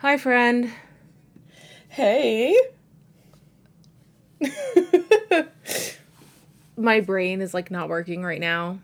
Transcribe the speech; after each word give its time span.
Hi, 0.00 0.16
friend. 0.16 0.72
Hey. 1.90 2.56
My 6.78 7.00
brain 7.00 7.42
is 7.42 7.52
like 7.52 7.70
not 7.70 7.90
working 7.90 8.22
right 8.22 8.40
now. 8.40 8.78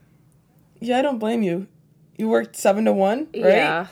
yeah, 0.78 0.98
I 0.98 1.02
don't 1.02 1.18
blame 1.18 1.42
you. 1.42 1.68
You 2.18 2.28
worked 2.28 2.54
seven 2.54 2.84
to 2.84 2.92
one, 2.92 3.28
right? 3.34 3.34
Yeah. 3.34 3.86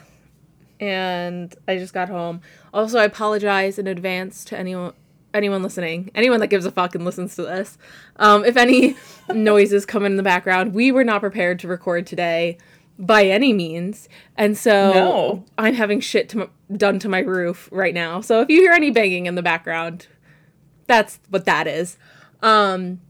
And 0.81 1.55
I 1.67 1.79
just 1.79 1.95
got 1.95 2.11
home. 2.11 2.43
Also, 2.75 2.99
I 2.99 3.05
apologize 3.05 3.79
in 3.79 3.87
advance 3.87 4.45
to 4.45 4.59
anyone 4.59 4.93
anyone 5.33 5.63
listening. 5.63 6.11
Anyone 6.15 6.41
that 6.41 6.49
gives 6.49 6.67
a 6.67 6.71
fuck 6.71 6.95
and 6.95 7.07
listens 7.07 7.37
to 7.37 7.43
this. 7.43 7.79
Um, 8.17 8.45
if 8.45 8.59
any 8.59 8.97
noises 9.33 9.87
come 9.87 10.05
in 10.05 10.17
the 10.17 10.23
background, 10.23 10.75
we 10.75 10.93
were 10.93 11.05
not 11.05 11.21
prepared 11.21 11.59
to 11.61 11.69
record 11.69 12.07
today 12.07 12.59
by 12.99 13.25
any 13.25 13.53
means. 13.53 14.09
And 14.37 14.57
so 14.57 14.93
No. 14.93 15.45
I'm 15.59 15.75
having 15.75 16.01
shit 16.01 16.29
to 16.31 16.43
m- 16.43 16.51
done 16.77 16.99
to 17.01 17.09
my 17.09 17.21
roof 17.21 17.69
right 17.73 17.95
now. 17.95 18.21
So 18.21 18.41
if 18.41 18.49
you 18.49 18.61
hear 18.61 18.73
any 18.73 18.91
banging 18.91 19.27
in 19.27 19.35
the 19.35 19.43
background, 19.43 20.07
that's 20.87 21.19
what 21.31 21.45
that 21.47 21.67
is. 21.67 21.97
Um, 22.43 23.01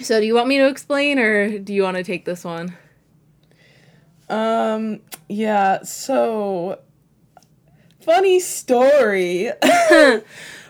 so 0.00 0.18
do 0.20 0.26
you 0.26 0.34
want 0.34 0.48
me 0.48 0.58
to 0.58 0.66
explain 0.68 1.18
or 1.18 1.58
do 1.58 1.74
you 1.74 1.82
want 1.82 1.96
to 1.98 2.04
take 2.04 2.24
this 2.24 2.42
one? 2.44 2.74
Um, 4.28 5.00
yeah, 5.28 5.82
so 5.82 6.78
funny 8.00 8.40
story. 8.40 9.50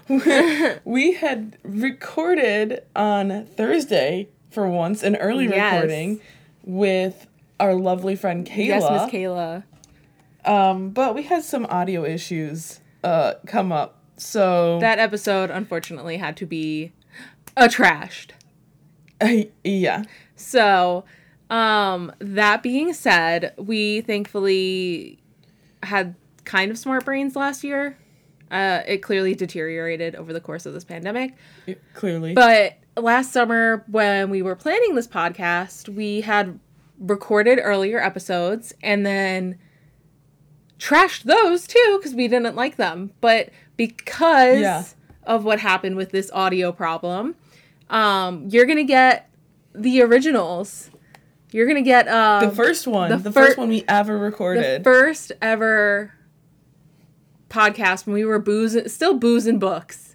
we 0.85 1.13
had 1.15 1.57
recorded 1.63 2.83
on 2.97 3.47
Thursday 3.47 4.29
for 4.51 4.69
once, 4.69 5.03
an 5.03 5.17
early 5.17 5.47
Yes. 5.49 5.75
recording 5.75 6.21
with 6.65 7.27
our 7.63 7.75
lovely 7.75 8.17
friend 8.17 8.47
Kayla. 8.47 8.67
Yes, 8.67 8.83
Miss 8.91 9.13
Kayla. 9.13 9.63
Um, 10.45 10.91
but 10.91 11.15
we 11.15 11.23
had 11.23 11.45
some 11.45 11.65
audio 11.67 12.05
issues 12.05 12.81
uh 13.05 13.35
come 13.47 13.71
up. 13.73 13.99
So 14.17 14.79
That 14.81 14.99
episode 14.99 15.51
unfortunately 15.51 16.17
had 16.17 16.37
to 16.39 16.47
be 16.47 16.93
uh, 17.57 17.69
trashed. 17.69 18.31
yeah. 19.65 20.03
So, 20.37 21.05
um, 21.51 22.13
that 22.19 22.63
being 22.63 22.93
said, 22.93 23.55
we 23.57 24.01
thankfully 24.01 25.19
had 25.83 26.15
kind 26.45 26.71
of 26.71 26.79
smart 26.79 27.05
brains 27.05 27.37
last 27.37 27.63
year. 27.63 27.97
Uh, 28.51 28.83
it 28.87 28.99
clearly 28.99 29.35
deteriorated 29.35 30.15
over 30.15 30.33
the 30.33 30.41
course 30.41 30.67
of 30.67 30.75
this 30.75 30.85
pandemic. 30.85 31.35
Clearly. 31.95 32.35
But 32.35 32.79
last 32.97 33.33
summer, 33.33 33.85
when 33.87 34.29
we 34.31 34.43
were 34.43 34.57
planning 34.57 34.95
this 34.95 35.09
podcast, 35.09 35.89
we 35.89 36.21
had 36.23 36.59
recorded 37.03 37.59
earlier 37.63 37.99
episodes 37.99 38.73
and 38.83 39.05
then 39.05 39.59
trashed 40.79 41.25
those 41.25 41.67
too 41.67 41.99
because 41.99 42.15
we 42.15 42.29
didn't 42.29 42.57
like 42.57 42.77
them. 42.77 43.11
But 43.21 43.51
because 43.77 44.61
Yeah. 44.61 44.85
of 45.25 45.45
what 45.45 45.61
happened 45.61 45.97
with 45.97 46.11
this 46.13 46.31
audio 46.33 46.73
problem, 46.73 47.35
um, 47.91 48.47
you're 48.49 48.67
gonna 48.67 48.85
get 48.85 49.29
the 49.75 50.03
originals. 50.03 50.91
You're 51.51 51.67
gonna 51.67 51.83
get 51.83 52.09
um, 52.09 52.49
the 52.49 52.55
first 52.55 52.87
one, 52.87 53.11
the 53.11 53.17
the, 53.19 53.33
fir- 53.33 53.47
first 53.47 53.59
one 53.59 53.69
we 53.69 53.85
ever 53.89 54.15
the 54.15 54.19
recorded. 54.21 54.85
first 54.85 55.33
ever 55.43 56.15
podcast 57.51 58.07
when 58.07 58.15
we 58.15 58.25
were 58.25 58.39
boozing, 58.39 58.89
still 58.89 59.15
boozing 59.19 59.59
books. 59.59 60.15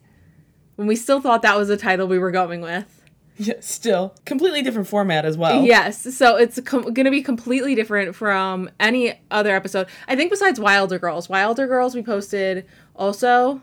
When 0.76 0.88
we 0.88 0.96
still 0.96 1.22
thought 1.22 1.42
that 1.44 1.58
was 1.58 1.68
the 1.68 1.78
title 1.78 2.08
we 2.08 2.18
were 2.20 2.32
going 2.32 2.62
with. 2.62 2.97
yeah, 3.40 3.56
still 3.60 4.16
completely 4.26 4.62
different 4.62 4.88
format 4.88 5.26
as 5.26 5.38
well. 5.38 5.64
Yes, 5.64 6.16
so 6.16 6.36
it's 6.38 6.60
com- 6.62 6.94
going 6.94 7.06
to 7.06 7.12
be 7.12 7.22
completely 7.22 7.76
different 7.76 8.16
from 8.16 8.70
any 8.80 9.20
other 9.32 9.56
episode. 9.56 9.88
I 10.08 10.16
think 10.16 10.32
besides 10.32 10.60
Wilder 10.60 11.00
Girls. 11.00 11.30
Wilder 11.30 11.68
Girls 11.68 11.94
we 11.96 12.02
posted 12.04 12.66
also 12.96 13.62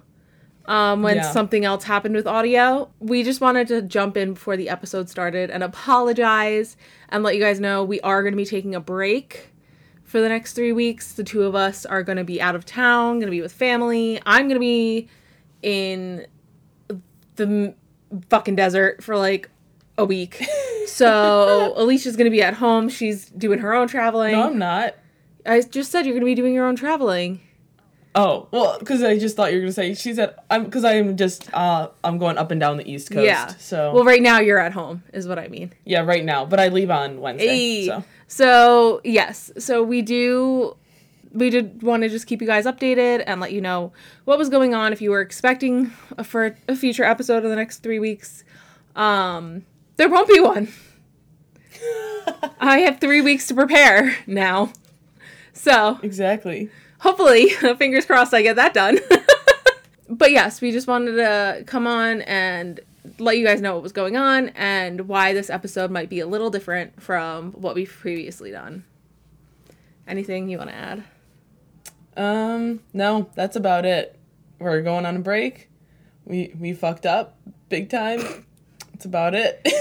um, 0.66 1.02
when 1.02 1.16
Yeah. 1.16 1.30
something 1.32 1.64
else 1.64 1.84
happened 1.84 2.14
with 2.14 2.26
audio. 2.26 2.88
We 3.00 3.22
just 3.22 3.40
wanted 3.40 3.68
to 3.68 3.82
jump 3.82 4.16
in 4.16 4.32
before 4.34 4.56
the 4.56 4.68
episode 4.70 5.10
started 5.10 5.50
and 5.50 5.62
apologize 5.62 6.76
and 7.10 7.22
let 7.22 7.34
you 7.34 7.40
guys 7.42 7.60
know 7.60 7.84
we 7.84 8.00
are 8.00 8.22
going 8.22 8.32
to 8.32 8.36
be 8.38 8.46
taking 8.46 8.74
a 8.74 8.80
break 8.80 9.50
for 10.04 10.20
the 10.20 10.28
next 10.28 10.52
three 10.54 10.72
weeks. 10.72 11.12
The 11.12 11.24
two 11.24 11.42
of 11.42 11.54
us 11.54 11.84
are 11.84 12.02
going 12.02 12.16
to 12.18 12.24
be 12.24 12.40
out 12.40 12.54
of 12.54 12.64
town, 12.64 13.14
going 13.18 13.26
to 13.26 13.30
be 13.30 13.40
with 13.42 13.52
family. 13.52 14.20
I'm 14.24 14.46
going 14.48 14.54
to 14.54 14.60
be 14.60 15.08
in 15.62 16.26
the 17.36 17.44
m- 17.44 17.74
fucking 18.30 18.54
desert 18.56 19.02
for 19.02 19.16
like 19.16 19.50
a 19.98 20.04
week. 20.04 20.44
So 20.86 21.72
Alicia's 21.76 22.16
gonna 22.16 22.30
be 22.30 22.42
at 22.42 22.54
home. 22.54 22.88
She's 22.88 23.26
doing 23.30 23.58
her 23.60 23.74
own 23.74 23.88
traveling. 23.88 24.32
No, 24.32 24.46
I'm 24.46 24.58
not. 24.58 24.94
I 25.46 25.60
just 25.60 25.90
said 25.90 26.06
you're 26.06 26.14
gonna 26.14 26.24
be 26.24 26.34
doing 26.34 26.54
your 26.54 26.66
own 26.66 26.76
traveling. 26.76 27.40
Oh, 28.16 28.46
well, 28.52 28.78
because 28.78 29.02
I 29.02 29.18
just 29.18 29.34
thought 29.34 29.50
you 29.52 29.58
were 29.58 29.62
gonna 29.62 29.72
say 29.72 29.92
she 29.94 30.14
said 30.14 30.36
I'm 30.48 30.64
because 30.64 30.84
I'm 30.84 31.16
just 31.16 31.52
uh 31.52 31.88
I'm 32.04 32.18
going 32.18 32.38
up 32.38 32.50
and 32.52 32.60
down 32.60 32.76
the 32.76 32.88
East 32.90 33.10
Coast. 33.10 33.26
yeah. 33.26 33.48
So 33.58 33.92
well, 33.92 34.04
right 34.04 34.22
now 34.22 34.38
you're 34.38 34.58
at 34.58 34.72
home, 34.72 35.02
is 35.12 35.26
what 35.26 35.38
I 35.38 35.48
mean. 35.48 35.72
yeah, 35.84 36.00
right 36.00 36.24
now, 36.24 36.44
but 36.44 36.60
I 36.60 36.68
leave 36.68 36.90
on 36.90 37.20
Wednesday. 37.20 37.86
So 37.86 38.04
So 38.28 39.00
yes, 39.04 39.50
so 39.58 39.82
we 39.82 40.00
do. 40.02 40.76
We 41.32 41.50
did 41.50 41.82
want 41.82 42.04
to 42.04 42.08
just 42.08 42.28
keep 42.28 42.40
you 42.40 42.46
guys 42.46 42.64
updated 42.64 43.24
and 43.26 43.40
let 43.40 43.50
you 43.50 43.60
know 43.60 43.92
what 44.24 44.38
was 44.38 44.48
going 44.48 44.72
on. 44.72 44.92
If 44.92 45.02
you 45.02 45.10
were 45.10 45.20
expecting 45.20 45.90
a, 46.16 46.22
for 46.22 46.56
a 46.68 46.76
future 46.76 47.02
episode 47.02 47.42
in 47.42 47.50
the 47.50 47.56
next 47.56 47.78
three 47.82 47.98
weeks, 47.98 48.44
um, 48.94 49.64
there 49.96 50.08
won't 50.08 50.28
be 50.28 50.40
one. 50.40 50.68
I 52.60 52.80
have 52.80 53.00
three 53.00 53.20
weeks 53.20 53.46
to 53.48 53.54
prepare 53.54 54.16
now, 54.26 54.72
so 55.52 55.98
exactly. 56.02 56.70
hopefully, 56.98 57.48
fingers 57.78 58.06
crossed, 58.06 58.32
I 58.32 58.42
get 58.42 58.56
that 58.56 58.74
done. 58.74 58.98
but 60.08 60.30
yes, 60.32 60.60
we 60.60 60.72
just 60.72 60.86
wanted 60.86 61.16
to 61.16 61.64
come 61.66 61.86
on 61.86 62.22
and 62.22 62.80
let 63.18 63.36
you 63.36 63.44
guys 63.44 63.60
know 63.60 63.74
what 63.74 63.82
was 63.82 63.92
going 63.92 64.16
on 64.16 64.48
and 64.50 65.02
why 65.02 65.32
this 65.32 65.50
episode 65.50 65.90
might 65.90 66.08
be 66.08 66.20
a 66.20 66.26
little 66.26 66.50
different 66.50 67.00
from 67.02 67.52
what 67.52 67.74
we've 67.74 67.90
previously 67.90 68.50
done. 68.50 68.84
Anything 70.06 70.48
you 70.48 70.58
want 70.58 70.70
to 70.70 70.76
add? 70.76 71.04
Um, 72.16 72.80
no, 72.92 73.28
that's 73.34 73.56
about 73.56 73.84
it. 73.84 74.18
We're 74.58 74.82
going 74.82 75.06
on 75.06 75.16
a 75.16 75.20
break. 75.20 75.68
We 76.24 76.54
we 76.58 76.72
fucked 76.72 77.06
up 77.06 77.36
big 77.68 77.90
time. 77.90 78.46
That's 78.94 79.04
about 79.04 79.34
it. 79.34 79.66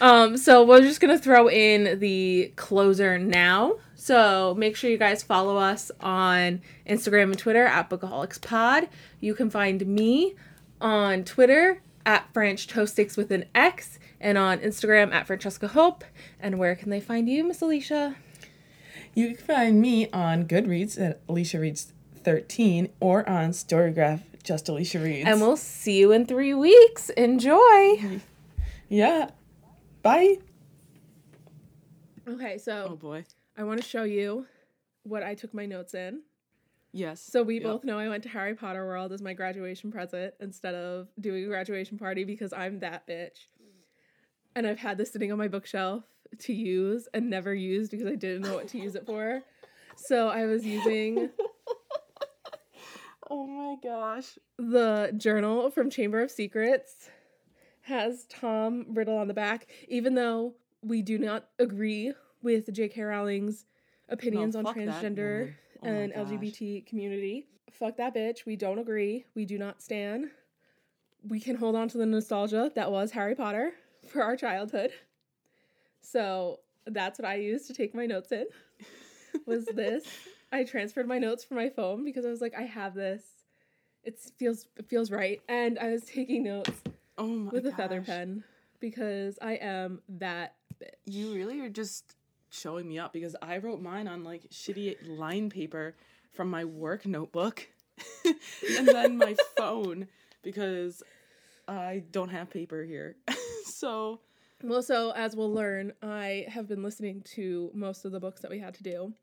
Um, 0.00 0.36
so 0.36 0.64
we're 0.64 0.80
just 0.80 1.00
gonna 1.00 1.18
throw 1.18 1.48
in 1.48 1.98
the 1.98 2.52
closer 2.56 3.18
now. 3.18 3.76
So 3.94 4.54
make 4.58 4.76
sure 4.76 4.90
you 4.90 4.98
guys 4.98 5.22
follow 5.22 5.56
us 5.56 5.90
on 6.00 6.60
Instagram 6.86 7.24
and 7.24 7.38
Twitter 7.38 7.64
at 7.64 7.88
BookaholicsPod. 7.88 8.88
You 9.20 9.34
can 9.34 9.50
find 9.50 9.86
me 9.86 10.34
on 10.80 11.24
Twitter 11.24 11.80
at 12.04 12.30
French 12.34 12.66
Toast 12.66 12.94
Sticks 12.94 13.16
with 13.16 13.30
an 13.30 13.46
X 13.54 13.98
and 14.20 14.36
on 14.36 14.58
Instagram 14.58 15.12
at 15.12 15.26
Francesca 15.26 15.68
Hope. 15.68 16.04
And 16.40 16.58
where 16.58 16.74
can 16.74 16.90
they 16.90 17.00
find 17.00 17.28
you, 17.28 17.44
Miss 17.44 17.62
Alicia? 17.62 18.16
you 19.14 19.28
can 19.28 19.36
find 19.36 19.80
me 19.80 20.10
on 20.10 20.44
Goodreads 20.44 21.00
at 21.00 21.20
Alicia 21.28 21.60
Reads 21.60 21.92
13 22.24 22.88
or 23.00 23.26
on 23.28 23.50
Storygraph 23.50 24.22
just 24.44 24.68
Alicia 24.68 25.00
Reads. 25.00 25.28
And 25.28 25.40
we'll 25.40 25.56
see 25.56 25.98
you 25.98 26.12
in 26.12 26.26
three 26.26 26.54
weeks. 26.54 27.08
Enjoy. 27.10 28.20
yeah. 28.88 29.30
Bye. 30.02 30.36
Okay, 32.28 32.58
so 32.58 32.88
Oh, 32.92 32.96
boy. 32.96 33.24
I 33.56 33.64
want 33.64 33.80
to 33.82 33.86
show 33.86 34.04
you 34.04 34.46
what 35.02 35.22
I 35.22 35.34
took 35.34 35.52
my 35.54 35.66
notes 35.66 35.94
in. 35.94 36.22
Yes. 36.92 37.20
So 37.20 37.42
we 37.42 37.54
Yep. 37.56 37.62
both 37.64 37.84
know 37.84 37.98
I 37.98 38.08
went 38.08 38.22
to 38.22 38.28
Harry 38.28 38.54
Potter 38.54 38.86
World 38.86 39.12
as 39.12 39.20
my 39.20 39.32
graduation 39.34 39.90
present 39.90 40.34
instead 40.40 40.74
of 40.74 41.08
doing 41.20 41.44
a 41.44 41.48
graduation 41.48 41.98
party 41.98 42.24
because 42.24 42.52
I'm 42.52 42.80
that 42.80 43.06
bitch. 43.06 43.48
And 44.56 44.66
I've 44.66 44.78
had 44.78 44.96
this 44.98 45.10
sitting 45.12 45.32
on 45.32 45.38
my 45.38 45.48
bookshelf 45.48 46.04
to 46.40 46.52
use 46.54 47.08
and 47.12 47.28
never 47.28 47.52
used 47.52 47.90
because 47.90 48.06
I 48.06 48.14
didn't 48.14 48.42
know 48.42 48.54
what 48.54 48.68
to 48.68 48.78
use 48.78 48.94
it 48.94 49.04
for. 49.06 49.42
So 49.96 50.28
I 50.28 50.46
was 50.46 50.64
using 50.64 51.30
Oh 53.30 53.46
my 53.46 53.76
gosh. 53.82 54.38
the 54.58 55.12
journal 55.16 55.70
from 55.70 55.90
Chamber 55.90 56.20
of 56.22 56.30
Secrets 56.30 57.10
has 57.82 58.24
Tom 58.28 58.86
Riddle 58.90 59.16
on 59.16 59.28
the 59.28 59.34
back, 59.34 59.66
even 59.88 60.14
though 60.14 60.54
we 60.82 61.02
do 61.02 61.18
not 61.18 61.48
agree 61.58 62.12
with 62.42 62.72
J.K. 62.72 63.02
Rowling's 63.02 63.64
opinions 64.08 64.54
on 64.56 64.64
transgender. 64.64 65.54
Oh 65.82 65.86
and 65.88 66.12
gosh. 66.12 66.24
LGBT 66.24 66.86
community. 66.86 67.46
Fuck 67.72 67.96
that 67.96 68.14
bitch. 68.14 68.46
We 68.46 68.56
don't 68.56 68.78
agree. 68.78 69.24
We 69.34 69.44
do 69.44 69.58
not 69.58 69.82
stand. 69.82 70.30
We 71.26 71.40
can 71.40 71.56
hold 71.56 71.74
on 71.74 71.88
to 71.88 71.98
the 71.98 72.06
nostalgia 72.06 72.70
that 72.74 72.90
was 72.90 73.10
Harry 73.10 73.34
Potter 73.34 73.72
for 74.08 74.22
our 74.22 74.36
childhood. 74.36 74.92
So 76.00 76.60
that's 76.86 77.18
what 77.18 77.26
I 77.26 77.36
used 77.36 77.66
to 77.68 77.74
take 77.74 77.94
my 77.94 78.06
notes 78.06 78.30
in. 78.32 78.44
Was 79.46 79.64
this? 79.74 80.04
I 80.52 80.64
transferred 80.64 81.08
my 81.08 81.18
notes 81.18 81.44
from 81.44 81.56
my 81.56 81.68
phone 81.68 82.04
because 82.04 82.24
I 82.24 82.30
was 82.30 82.40
like, 82.40 82.54
I 82.56 82.62
have 82.62 82.94
this. 82.94 83.22
It 84.02 84.18
feels 84.36 84.66
it 84.76 84.86
feels 84.88 85.10
right, 85.10 85.40
and 85.48 85.78
I 85.78 85.90
was 85.90 86.04
taking 86.04 86.44
notes 86.44 86.70
Oh 87.16 87.26
my 87.26 87.50
with 87.50 87.66
a 87.66 87.72
feather 87.72 88.02
pen 88.02 88.44
because 88.80 89.38
I 89.40 89.54
am 89.54 90.00
that 90.08 90.54
bitch. 90.82 90.90
You 91.06 91.34
really 91.34 91.60
are 91.60 91.70
just 91.70 92.16
showing 92.50 92.88
me 92.88 92.98
up 92.98 93.12
because 93.12 93.34
I 93.42 93.58
wrote 93.58 93.80
mine 93.80 94.06
on 94.06 94.22
like 94.22 94.50
shitty 94.50 94.96
line 95.18 95.48
paper 95.50 95.96
from 96.32 96.50
my 96.50 96.64
work 96.64 97.06
notebook 97.06 97.66
and 98.24 98.86
then 98.86 99.16
my 99.16 99.36
phone 99.56 100.08
because 100.42 101.02
I 101.66 102.02
don't 102.12 102.28
have 102.28 102.50
paper 102.50 102.84
here. 102.84 103.16
so, 103.64 104.20
Well, 104.62 104.82
so 104.82 105.10
as 105.12 105.34
we'll 105.34 105.52
learn, 105.52 105.92
I 106.02 106.46
have 106.48 106.68
been 106.68 106.82
listening 106.82 107.22
to 107.34 107.70
most 107.74 108.04
of 108.04 108.12
the 108.12 108.20
books 108.20 108.40
that 108.42 108.50
we 108.50 108.58
had 108.58 108.74
to 108.74 108.82
do 108.82 109.14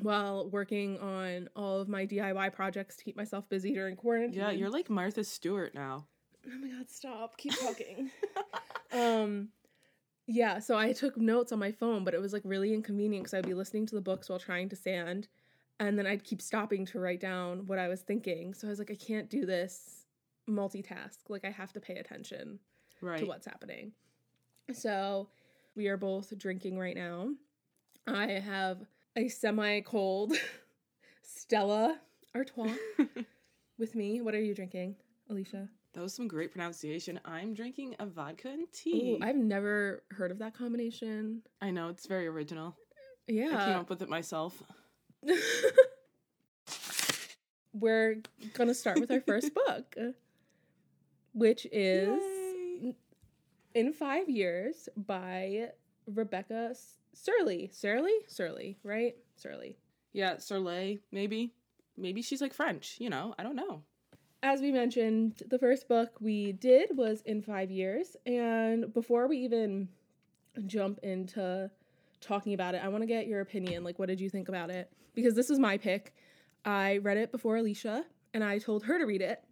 while 0.00 0.48
working 0.50 0.98
on 0.98 1.48
all 1.54 1.80
of 1.80 1.88
my 1.88 2.06
DIY 2.06 2.52
projects 2.52 2.96
to 2.96 3.04
keep 3.04 3.16
myself 3.16 3.48
busy 3.48 3.72
during 3.72 3.96
quarantine. 3.96 4.38
yeah, 4.40 4.50
you're 4.50 4.70
like 4.70 4.90
Martha 4.90 5.22
Stewart 5.24 5.74
now. 5.74 6.06
Oh 6.46 6.58
my 6.58 6.68
god, 6.68 6.90
stop. 6.90 7.36
Keep 7.38 7.58
talking. 7.60 8.10
um 8.92 9.48
yeah, 10.26 10.58
so 10.58 10.78
I 10.78 10.92
took 10.92 11.18
notes 11.18 11.52
on 11.52 11.58
my 11.58 11.70
phone, 11.72 12.02
but 12.02 12.14
it 12.14 12.20
was 12.20 12.32
like 12.32 12.42
really 12.44 12.72
inconvenient 12.72 13.24
because 13.24 13.34
I'd 13.34 13.46
be 13.46 13.52
listening 13.54 13.84
to 13.86 13.94
the 13.94 14.00
books 14.00 14.28
while 14.30 14.38
trying 14.38 14.70
to 14.70 14.76
sand, 14.76 15.28
and 15.80 15.98
then 15.98 16.06
I'd 16.06 16.24
keep 16.24 16.40
stopping 16.40 16.86
to 16.86 16.98
write 16.98 17.20
down 17.20 17.66
what 17.66 17.78
I 17.78 17.88
was 17.88 18.00
thinking. 18.00 18.54
So 18.54 18.66
I 18.66 18.70
was 18.70 18.78
like, 18.78 18.90
I 18.90 18.94
can't 18.94 19.28
do 19.28 19.44
this 19.44 20.06
multitask. 20.48 21.18
Like 21.28 21.44
I 21.44 21.50
have 21.50 21.72
to 21.74 21.80
pay 21.80 21.96
attention 21.96 22.58
Right. 23.02 23.18
to 23.18 23.26
what's 23.26 23.46
happening. 23.46 23.92
So 24.72 25.28
we 25.76 25.88
are 25.88 25.98
both 25.98 26.36
drinking 26.38 26.78
right 26.78 26.96
now. 26.96 27.28
I 28.06 28.26
have 28.32 28.78
a 29.16 29.28
semi 29.28 29.80
cold 29.80 30.32
Stella 31.22 31.98
Artois 32.34 32.74
with 33.78 33.94
me. 33.94 34.20
What 34.20 34.34
are 34.34 34.40
you 34.40 34.54
drinking, 34.54 34.96
Alicia? 35.30 35.68
That 35.92 36.00
was 36.02 36.12
some 36.12 36.26
great 36.26 36.50
pronunciation. 36.50 37.20
I'm 37.24 37.54
drinking 37.54 37.94
a 38.00 38.06
vodka 38.06 38.48
and 38.48 38.66
tea. 38.72 39.18
Ooh, 39.20 39.24
I've 39.24 39.36
never 39.36 40.02
heard 40.10 40.32
of 40.32 40.38
that 40.40 40.56
combination. 40.56 41.42
I 41.62 41.70
know, 41.70 41.88
it's 41.88 42.06
very 42.06 42.26
original. 42.26 42.76
Yeah. 43.28 43.50
I 43.56 43.66
came 43.66 43.78
up 43.78 43.88
with 43.88 44.02
it 44.02 44.08
myself. 44.08 44.60
We're 47.72 48.16
going 48.54 48.68
to 48.68 48.74
start 48.74 48.98
with 49.00 49.10
our 49.12 49.20
first 49.20 49.54
book, 49.54 49.96
which 51.32 51.66
is 51.70 52.08
Yay. 52.82 52.96
In 53.74 53.92
Five 53.92 54.28
Years 54.28 54.88
by 54.96 55.70
Rebecca 56.06 56.74
Serle. 57.14 57.68
Serle? 57.72 58.20
Serle, 58.26 58.74
right? 58.82 59.14
Serle. 59.36 59.76
Yeah, 60.12 60.38
Soleil, 60.38 60.98
maybe. 61.10 61.52
Maybe 61.96 62.22
she's 62.22 62.40
like 62.40 62.54
French, 62.54 62.96
you 62.98 63.10
know, 63.10 63.34
I 63.38 63.42
don't 63.42 63.56
know. 63.56 63.82
As 64.42 64.60
we 64.60 64.72
mentioned, 64.72 65.42
the 65.48 65.58
first 65.58 65.88
book 65.88 66.10
we 66.20 66.52
did 66.52 66.96
was 66.96 67.22
In 67.22 67.40
Five 67.40 67.70
Years. 67.70 68.16
And 68.26 68.92
before 68.92 69.26
we 69.26 69.38
even 69.38 69.88
jump 70.66 71.00
into 71.02 71.70
talking 72.20 72.52
about 72.52 72.74
it, 72.74 72.82
I 72.84 72.88
want 72.88 73.02
to 73.02 73.06
get 73.06 73.26
your 73.26 73.40
opinion. 73.40 73.84
Like, 73.84 73.98
what 73.98 74.08
did 74.08 74.20
you 74.20 74.28
think 74.28 74.48
about 74.48 74.70
it? 74.70 74.92
Because 75.14 75.34
this 75.34 75.48
was 75.48 75.58
my 75.58 75.78
pick. 75.78 76.14
I 76.64 76.98
read 76.98 77.16
it 77.16 77.32
before 77.32 77.56
Alicia, 77.56 78.04
and 78.34 78.44
I 78.44 78.58
told 78.58 78.84
her 78.84 78.98
to 78.98 79.04
read 79.04 79.22
it. 79.22 79.42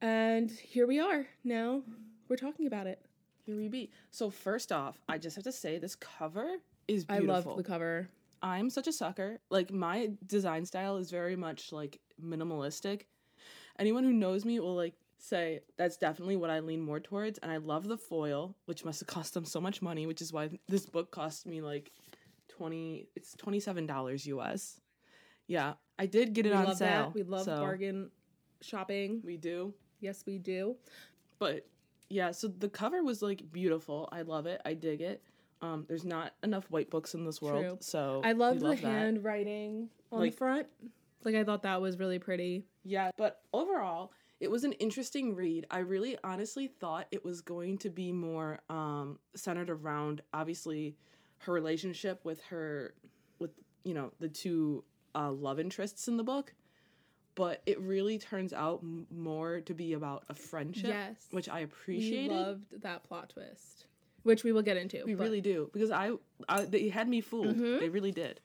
And 0.00 0.50
here 0.50 0.86
we 0.86 1.00
are. 1.00 1.26
Now 1.44 1.82
we're 2.28 2.36
talking 2.36 2.66
about 2.66 2.86
it. 2.86 3.04
Here 3.44 3.56
we 3.56 3.68
be. 3.68 3.90
So 4.10 4.30
first 4.30 4.72
off, 4.72 5.00
I 5.08 5.18
just 5.18 5.36
have 5.36 5.44
to 5.44 5.52
say 5.52 5.78
this 5.78 5.94
cover 5.94 6.56
is 6.88 7.04
I 7.08 7.18
love 7.18 7.48
the 7.56 7.62
cover. 7.62 8.08
I'm 8.42 8.70
such 8.70 8.86
a 8.88 8.92
sucker. 8.92 9.38
Like 9.50 9.72
my 9.72 10.10
design 10.26 10.64
style 10.66 10.96
is 10.96 11.10
very 11.10 11.36
much 11.36 11.72
like 11.72 12.00
minimalistic. 12.22 13.02
Anyone 13.78 14.04
who 14.04 14.12
knows 14.12 14.44
me 14.44 14.58
will 14.60 14.74
like 14.74 14.94
say 15.18 15.60
that's 15.76 15.96
definitely 15.96 16.36
what 16.36 16.50
I 16.50 16.58
lean 16.60 16.80
more 16.80 16.98
towards 16.98 17.38
and 17.38 17.52
I 17.52 17.58
love 17.58 17.86
the 17.86 17.96
foil, 17.96 18.56
which 18.66 18.84
must 18.84 19.00
have 19.00 19.06
cost 19.06 19.34
them 19.34 19.44
so 19.44 19.60
much 19.60 19.80
money, 19.80 20.06
which 20.06 20.20
is 20.20 20.32
why 20.32 20.50
this 20.68 20.86
book 20.86 21.10
cost 21.10 21.46
me 21.46 21.60
like 21.62 21.92
20 22.48 23.08
it's 23.14 23.34
$27 23.36 24.26
US. 24.26 24.80
Yeah, 25.46 25.74
I 25.98 26.06
did 26.06 26.32
get 26.32 26.46
it 26.46 26.50
We 26.50 26.56
on 26.56 26.64
love 26.64 26.76
sale. 26.78 26.88
that. 26.88 27.14
We 27.14 27.22
love 27.22 27.44
so 27.44 27.60
bargain 27.60 28.10
shopping. 28.60 29.20
We 29.24 29.36
do. 29.36 29.72
Yes, 30.00 30.24
we 30.26 30.38
do. 30.38 30.76
But 31.38 31.66
yeah, 32.08 32.32
so 32.32 32.48
the 32.48 32.68
cover 32.68 33.02
was 33.02 33.22
like 33.22 33.50
beautiful. 33.52 34.08
I 34.12 34.22
love 34.22 34.46
it. 34.46 34.60
I 34.64 34.74
dig 34.74 35.00
it. 35.00 35.22
Um, 35.62 35.84
there's 35.88 36.04
not 36.04 36.34
enough 36.42 36.64
white 36.70 36.90
books 36.90 37.14
in 37.14 37.24
this 37.24 37.40
world, 37.40 37.64
True. 37.64 37.78
so 37.80 38.20
I 38.24 38.32
love 38.32 38.58
the 38.60 38.68
love 38.70 38.80
handwriting 38.80 39.88
on 40.10 40.18
Like- 40.20 40.32
the 40.32 40.36
front. 40.36 40.66
Like 41.24 41.36
I 41.36 41.44
thought 41.44 41.62
that 41.62 41.80
was 41.80 41.98
really 42.00 42.18
pretty. 42.18 42.66
Yeah, 42.84 43.12
but 43.16 43.42
overall, 43.52 44.12
it 44.40 44.50
was 44.50 44.64
an 44.64 44.72
interesting 44.72 45.36
read. 45.36 45.66
I 45.70 45.78
really 45.78 46.18
honestly 46.24 46.66
thought 46.66 47.06
it 47.12 47.24
was 47.24 47.40
going 47.42 47.78
to 47.78 47.90
be 47.90 48.10
more 48.10 48.58
um, 48.68 49.20
centered 49.36 49.70
around 49.70 50.20
obviously 50.34 50.96
her 51.38 51.52
relationship 51.52 52.24
with 52.24 52.42
her 52.44 52.94
with 53.38 53.52
you 53.84 53.94
know 53.94 54.12
the 54.18 54.28
two 54.28 54.82
uh, 55.14 55.30
love 55.30 55.60
interests 55.60 56.08
in 56.08 56.16
the 56.16 56.24
book. 56.24 56.54
But 57.36 57.62
it 57.66 57.80
really 57.80 58.18
turns 58.18 58.52
out 58.52 58.80
m- 58.82 59.06
more 59.10 59.60
to 59.62 59.72
be 59.74 59.92
about 59.94 60.24
a 60.28 60.34
friendship, 60.34 60.88
Yes. 60.88 61.28
which 61.30 61.48
I 61.48 61.58
We 61.58 61.64
appreciated. 61.64 62.30
loved 62.32 62.82
that 62.82 63.04
plot 63.04 63.30
twist, 63.30 63.86
which 64.22 64.44
we 64.44 64.52
will 64.52 64.62
get 64.62 64.76
into. 64.76 65.02
we 65.04 65.14
but- 65.14 65.24
really 65.24 65.40
do 65.40 65.70
because 65.72 65.90
I, 65.90 66.12
I 66.48 66.64
they 66.64 66.88
had 66.88 67.08
me 67.08 67.20
fooled. 67.20 67.56
Mm-hmm. 67.56 67.78
They 67.78 67.88
really 67.88 68.12
did. 68.12 68.40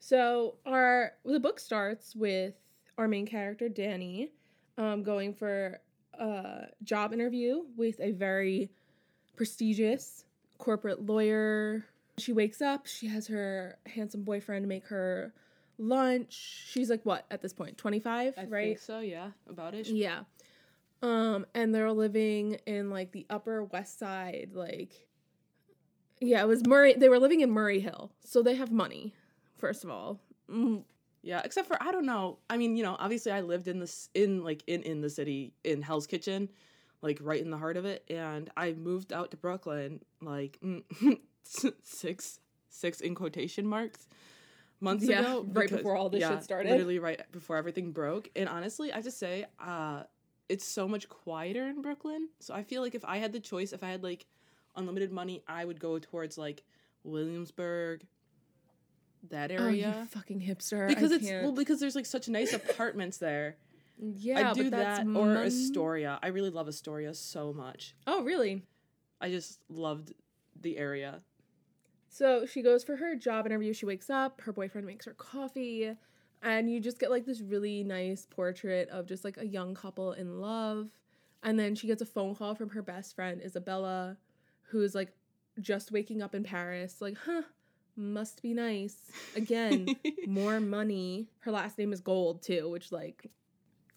So 0.00 0.56
our 0.64 1.12
the 1.24 1.40
book 1.40 1.60
starts 1.60 2.14
with 2.14 2.54
our 2.96 3.08
main 3.08 3.26
character 3.26 3.68
Danny, 3.68 4.32
um, 4.76 5.02
going 5.02 5.34
for 5.34 5.80
a 6.14 6.66
job 6.82 7.12
interview 7.12 7.62
with 7.76 8.00
a 8.00 8.12
very 8.12 8.70
prestigious 9.36 10.24
corporate 10.58 11.04
lawyer. 11.04 11.84
She 12.18 12.32
wakes 12.32 12.60
up. 12.60 12.86
She 12.86 13.06
has 13.06 13.28
her 13.28 13.78
handsome 13.86 14.24
boyfriend 14.24 14.66
make 14.66 14.86
her 14.86 15.32
lunch. 15.78 16.66
She's 16.68 16.90
like 16.90 17.04
what 17.04 17.26
at 17.30 17.40
this 17.42 17.52
point? 17.52 17.78
Twenty 17.78 18.00
five, 18.00 18.34
right? 18.48 18.48
think 18.48 18.78
so. 18.80 19.00
Yeah, 19.00 19.30
about 19.48 19.74
it. 19.74 19.86
Yeah. 19.88 20.20
Um, 21.02 21.46
and 21.54 21.74
they're 21.74 21.92
living 21.92 22.58
in 22.66 22.90
like 22.90 23.12
the 23.12 23.26
upper 23.30 23.62
west 23.64 23.98
side, 23.98 24.50
like 24.54 24.92
yeah, 26.20 26.42
it 26.42 26.48
was 26.48 26.66
Murray 26.66 26.94
they 26.94 27.08
were 27.08 27.18
living 27.20 27.40
in 27.40 27.50
Murray 27.50 27.80
Hill. 27.80 28.10
So 28.24 28.42
they 28.42 28.54
have 28.56 28.72
money, 28.72 29.14
first 29.56 29.84
of 29.84 29.90
all. 29.90 30.20
Mm, 30.50 30.82
Yeah, 31.22 31.40
except 31.44 31.68
for 31.68 31.80
I 31.82 31.92
don't 31.92 32.06
know. 32.06 32.38
I 32.50 32.56
mean, 32.56 32.76
you 32.76 32.82
know, 32.82 32.96
obviously 32.98 33.30
I 33.32 33.42
lived 33.42 33.68
in 33.68 33.78
this 33.78 34.08
in 34.14 34.42
like 34.42 34.64
in 34.66 34.82
in 34.82 35.00
the 35.00 35.10
city 35.10 35.52
in 35.62 35.82
Hell's 35.82 36.06
Kitchen, 36.08 36.48
like 37.02 37.18
right 37.22 37.40
in 37.40 37.50
the 37.50 37.58
heart 37.58 37.76
of 37.76 37.84
it, 37.84 38.04
and 38.10 38.50
I 38.56 38.72
moved 38.72 39.12
out 39.12 39.30
to 39.30 39.36
Brooklyn 39.36 40.00
like 40.20 40.58
mm, 40.64 40.82
six 41.84 42.40
six 42.70 43.00
in 43.00 43.14
quotation 43.14 43.66
marks 43.66 44.08
months 44.80 45.04
Yeah, 45.04 45.20
ago, 45.20 45.46
right 45.52 45.70
before 45.70 45.96
all 45.96 46.08
this 46.08 46.26
shit 46.26 46.42
started. 46.42 46.70
Literally 46.70 46.98
right 46.98 47.20
before 47.32 47.56
everything 47.56 47.92
broke. 47.92 48.28
And 48.34 48.48
honestly, 48.48 48.92
I 48.92 49.00
just 49.02 49.18
say, 49.18 49.44
uh, 49.60 50.02
it's 50.48 50.64
so 50.64 50.88
much 50.88 51.08
quieter 51.08 51.68
in 51.68 51.82
Brooklyn. 51.82 52.28
So 52.40 52.54
I 52.54 52.62
feel 52.62 52.82
like 52.82 52.94
if 52.94 53.04
I 53.04 53.18
had 53.18 53.32
the 53.32 53.40
choice, 53.40 53.72
if 53.72 53.82
I 53.82 53.90
had 53.90 54.02
like 54.02 54.26
unlimited 54.76 55.12
money, 55.12 55.42
I 55.46 55.64
would 55.64 55.80
go 55.80 55.98
towards 55.98 56.38
like 56.38 56.62
Williamsburg, 57.04 58.06
that 59.30 59.50
area. 59.50 59.94
Oh, 59.96 60.00
you 60.00 60.06
fucking 60.06 60.40
hipster. 60.40 60.88
because 60.88 61.12
I 61.12 61.16
it's 61.16 61.26
can't. 61.26 61.42
well 61.44 61.52
because 61.52 61.80
there's 61.80 61.96
like 61.96 62.06
such 62.06 62.28
nice 62.28 62.52
apartments 62.52 63.18
there. 63.18 63.56
yeah, 63.98 64.50
I 64.50 64.52
do 64.54 64.64
but 64.70 64.76
that's 64.78 64.98
that 65.00 65.16
or 65.16 65.36
Astoria. 65.44 66.18
I 66.22 66.28
really 66.28 66.50
love 66.50 66.68
Astoria 66.68 67.14
so 67.14 67.52
much. 67.52 67.94
Oh, 68.06 68.22
really? 68.22 68.62
I 69.20 69.30
just 69.30 69.60
loved 69.68 70.12
the 70.60 70.78
area. 70.78 71.20
So 72.08 72.46
she 72.46 72.62
goes 72.62 72.84
for 72.84 72.96
her 72.96 73.16
job 73.16 73.46
interview. 73.46 73.72
She 73.72 73.86
wakes 73.86 74.08
up, 74.08 74.40
her 74.42 74.52
boyfriend 74.52 74.86
makes 74.86 75.04
her 75.04 75.12
coffee, 75.12 75.94
and 76.42 76.70
you 76.70 76.80
just 76.80 76.98
get 76.98 77.10
like 77.10 77.26
this 77.26 77.40
really 77.40 77.82
nice 77.84 78.26
portrait 78.28 78.88
of 78.90 79.06
just 79.06 79.24
like 79.24 79.36
a 79.38 79.46
young 79.46 79.74
couple 79.74 80.12
in 80.12 80.40
love. 80.40 80.88
And 81.42 81.58
then 81.58 81.74
she 81.74 81.86
gets 81.86 82.02
a 82.02 82.06
phone 82.06 82.34
call 82.34 82.54
from 82.54 82.70
her 82.70 82.82
best 82.82 83.14
friend, 83.14 83.40
Isabella, 83.44 84.16
who's 84.70 84.94
like 84.94 85.12
just 85.60 85.92
waking 85.92 86.22
up 86.22 86.34
in 86.34 86.42
Paris. 86.42 87.00
Like, 87.00 87.16
huh, 87.24 87.42
must 87.96 88.42
be 88.42 88.54
nice. 88.54 88.96
Again, 89.36 89.96
more 90.26 90.60
money. 90.60 91.28
Her 91.40 91.50
last 91.52 91.78
name 91.78 91.92
is 91.92 92.00
Gold, 92.00 92.42
too, 92.42 92.68
which, 92.70 92.90
like, 92.92 93.30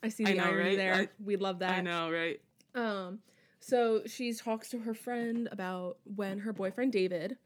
I 0.03 0.09
see 0.09 0.23
the 0.23 0.31
I 0.31 0.33
know, 0.33 0.43
irony 0.45 0.69
right? 0.69 0.77
there. 0.77 0.93
I- 0.93 1.09
we 1.23 1.35
love 1.35 1.59
that. 1.59 1.71
I 1.77 1.81
know, 1.81 2.11
right? 2.11 2.39
Um, 2.75 3.19
so 3.59 4.01
she 4.05 4.33
talks 4.33 4.69
to 4.69 4.79
her 4.79 4.93
friend 4.93 5.47
about 5.51 5.97
when 6.15 6.39
her 6.39 6.53
boyfriend 6.53 6.91
David 6.93 7.37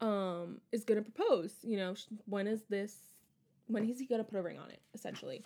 um 0.00 0.60
is 0.72 0.84
gonna 0.84 1.02
propose. 1.02 1.54
You 1.62 1.76
know, 1.78 1.94
when 2.26 2.46
is 2.46 2.62
this? 2.68 2.96
When 3.66 3.88
is 3.88 3.98
he 3.98 4.06
gonna 4.06 4.24
put 4.24 4.38
a 4.38 4.42
ring 4.42 4.58
on 4.58 4.70
it? 4.70 4.80
Essentially, 4.94 5.42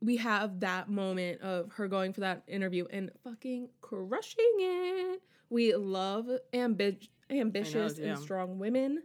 we 0.00 0.16
have 0.16 0.60
that 0.60 0.88
moment 0.88 1.40
of 1.40 1.72
her 1.72 1.88
going 1.88 2.12
for 2.12 2.20
that 2.20 2.42
interview 2.46 2.86
and 2.90 3.10
fucking 3.24 3.68
crushing 3.80 4.54
it. 4.58 5.22
We 5.50 5.74
love 5.74 6.28
ambi- 6.52 7.08
ambitious 7.30 7.98
and 7.98 8.18
strong 8.18 8.58
women. 8.58 9.02